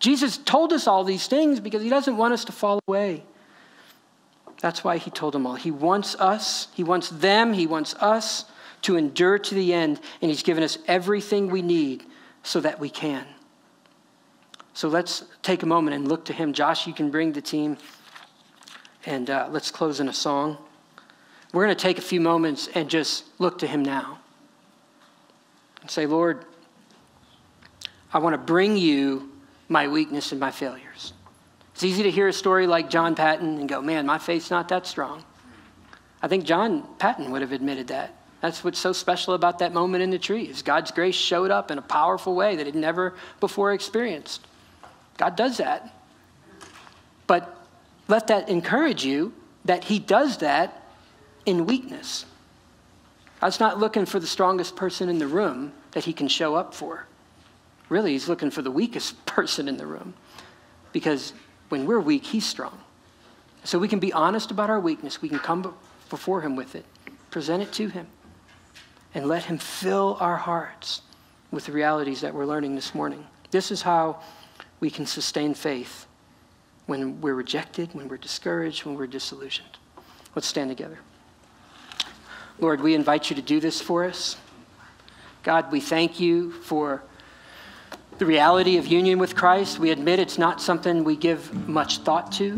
Jesus 0.00 0.38
told 0.38 0.72
us 0.72 0.86
all 0.86 1.04
these 1.04 1.28
things 1.28 1.60
because 1.60 1.82
He 1.82 1.88
doesn't 1.88 2.16
want 2.16 2.34
us 2.34 2.44
to 2.46 2.52
fall 2.52 2.80
away. 2.88 3.22
That's 4.60 4.84
why 4.84 4.98
he 4.98 5.10
told 5.10 5.32
them 5.34 5.46
all. 5.46 5.54
He 5.54 5.70
wants 5.70 6.14
us, 6.16 6.68
he 6.74 6.84
wants 6.84 7.08
them, 7.08 7.54
he 7.54 7.66
wants 7.66 7.94
us 7.94 8.44
to 8.82 8.96
endure 8.96 9.38
to 9.38 9.54
the 9.54 9.72
end, 9.72 10.00
and 10.20 10.30
he's 10.30 10.42
given 10.42 10.62
us 10.62 10.78
everything 10.86 11.48
we 11.48 11.62
need 11.62 12.04
so 12.42 12.60
that 12.60 12.78
we 12.78 12.90
can. 12.90 13.26
So 14.74 14.88
let's 14.88 15.24
take 15.42 15.62
a 15.62 15.66
moment 15.66 15.96
and 15.96 16.06
look 16.06 16.26
to 16.26 16.32
him. 16.32 16.52
Josh, 16.52 16.86
you 16.86 16.92
can 16.92 17.10
bring 17.10 17.32
the 17.32 17.40
team, 17.40 17.78
and 19.06 19.28
uh, 19.30 19.48
let's 19.50 19.70
close 19.70 19.98
in 19.98 20.08
a 20.08 20.12
song. 20.12 20.58
We're 21.52 21.64
going 21.64 21.76
to 21.76 21.82
take 21.82 21.98
a 21.98 22.02
few 22.02 22.20
moments 22.20 22.68
and 22.74 22.88
just 22.88 23.24
look 23.38 23.58
to 23.58 23.66
him 23.66 23.82
now 23.82 24.18
and 25.80 25.90
say, 25.90 26.06
Lord, 26.06 26.44
I 28.12 28.18
want 28.18 28.34
to 28.34 28.38
bring 28.38 28.76
you 28.76 29.29
my 29.70 29.88
weakness 29.88 30.32
and 30.32 30.40
my 30.40 30.50
failures. 30.50 31.14
It's 31.72 31.84
easy 31.84 32.02
to 32.02 32.10
hear 32.10 32.28
a 32.28 32.32
story 32.32 32.66
like 32.66 32.90
John 32.90 33.14
Paton 33.14 33.58
and 33.58 33.68
go, 33.68 33.80
man, 33.80 34.04
my 34.04 34.18
faith's 34.18 34.50
not 34.50 34.68
that 34.68 34.86
strong. 34.86 35.24
I 36.20 36.28
think 36.28 36.44
John 36.44 36.82
Paton 36.98 37.30
would 37.30 37.40
have 37.40 37.52
admitted 37.52 37.86
that. 37.86 38.14
That's 38.42 38.64
what's 38.64 38.78
so 38.78 38.92
special 38.92 39.34
about 39.34 39.60
that 39.60 39.72
moment 39.72 40.02
in 40.02 40.10
the 40.10 40.18
tree 40.18 40.44
is 40.44 40.62
God's 40.62 40.90
grace 40.90 41.14
showed 41.14 41.50
up 41.50 41.70
in 41.70 41.78
a 41.78 41.82
powerful 41.82 42.34
way 42.34 42.56
that 42.56 42.66
he'd 42.66 42.74
never 42.74 43.14
before 43.38 43.72
experienced. 43.72 44.46
God 45.16 45.36
does 45.36 45.58
that. 45.58 45.94
But 47.26 47.56
let 48.08 48.26
that 48.26 48.48
encourage 48.48 49.04
you 49.04 49.32
that 49.66 49.84
he 49.84 49.98
does 49.98 50.38
that 50.38 50.82
in 51.46 51.66
weakness. 51.66 52.26
God's 53.40 53.60
not 53.60 53.78
looking 53.78 54.04
for 54.04 54.18
the 54.18 54.26
strongest 54.26 54.74
person 54.74 55.08
in 55.08 55.18
the 55.18 55.28
room 55.28 55.72
that 55.92 56.04
he 56.04 56.12
can 56.12 56.28
show 56.28 56.56
up 56.56 56.74
for. 56.74 57.06
Really, 57.90 58.12
he's 58.12 58.28
looking 58.28 58.50
for 58.50 58.62
the 58.62 58.70
weakest 58.70 59.26
person 59.26 59.68
in 59.68 59.76
the 59.76 59.86
room 59.86 60.14
because 60.92 61.34
when 61.70 61.86
we're 61.86 62.00
weak, 62.00 62.26
He's 62.26 62.46
strong. 62.46 62.78
So 63.64 63.78
we 63.78 63.88
can 63.88 63.98
be 63.98 64.12
honest 64.12 64.50
about 64.50 64.70
our 64.70 64.80
weakness. 64.80 65.22
We 65.22 65.28
can 65.28 65.38
come 65.38 65.74
before 66.10 66.40
Him 66.40 66.56
with 66.56 66.74
it, 66.74 66.84
present 67.30 67.62
it 67.62 67.72
to 67.74 67.88
Him, 67.88 68.06
and 69.14 69.26
let 69.26 69.44
Him 69.44 69.58
fill 69.58 70.16
our 70.20 70.36
hearts 70.36 71.02
with 71.50 71.66
the 71.66 71.72
realities 71.72 72.20
that 72.20 72.34
we're 72.34 72.46
learning 72.46 72.74
this 72.74 72.94
morning. 72.94 73.26
This 73.50 73.70
is 73.70 73.82
how 73.82 74.20
we 74.80 74.90
can 74.90 75.06
sustain 75.06 75.54
faith 75.54 76.06
when 76.86 77.20
we're 77.20 77.34
rejected, 77.34 77.94
when 77.94 78.08
we're 78.08 78.16
discouraged, 78.16 78.84
when 78.84 78.96
we're 78.96 79.06
disillusioned. 79.06 79.78
Let's 80.34 80.46
stand 80.46 80.70
together. 80.70 80.98
Lord, 82.58 82.80
we 82.80 82.94
invite 82.94 83.30
you 83.30 83.36
to 83.36 83.42
do 83.42 83.60
this 83.60 83.80
for 83.80 84.04
us. 84.04 84.36
God, 85.42 85.72
we 85.72 85.80
thank 85.80 86.20
you 86.20 86.52
for 86.52 87.02
the 88.20 88.26
reality 88.26 88.76
of 88.76 88.86
union 88.86 89.18
with 89.18 89.34
Christ. 89.34 89.78
We 89.78 89.90
admit 89.92 90.18
it's 90.18 90.36
not 90.36 90.60
something 90.60 91.04
we 91.04 91.16
give 91.16 91.66
much 91.66 92.00
thought 92.00 92.30
to, 92.32 92.54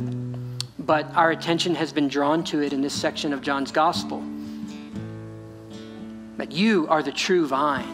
but 0.81 1.07
our 1.15 1.31
attention 1.31 1.77
has 1.77 1.93
been 1.93 2.09
drawn 2.09 2.43
to 2.47 2.61
it 2.61 2.73
in 2.73 2.81
this 2.81 2.93
section 2.93 3.33
of 3.33 3.43
John's 3.43 3.71
gospel. 3.71 4.25
That 6.37 6.51
you 6.51 6.89
are 6.89 7.01
the 7.01 7.13
true 7.13 7.47
vine. 7.47 7.89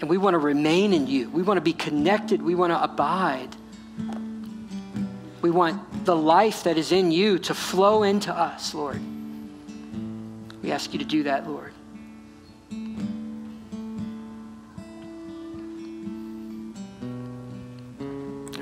And 0.00 0.08
we 0.08 0.16
want 0.16 0.32
to 0.32 0.38
remain 0.38 0.94
in 0.94 1.06
you. 1.06 1.28
We 1.28 1.42
want 1.42 1.58
to 1.58 1.62
be 1.62 1.74
connected. 1.74 2.40
We 2.40 2.54
want 2.54 2.72
to 2.72 2.82
abide. 2.82 3.54
We 5.42 5.50
want 5.50 6.06
the 6.06 6.16
life 6.16 6.64
that 6.64 6.78
is 6.78 6.92
in 6.92 7.12
you 7.12 7.38
to 7.40 7.52
flow 7.52 8.04
into 8.04 8.32
us, 8.34 8.72
Lord. 8.72 9.02
We 10.62 10.72
ask 10.72 10.94
you 10.94 10.98
to 10.98 11.04
do 11.04 11.24
that, 11.24 11.46
Lord. 11.46 11.71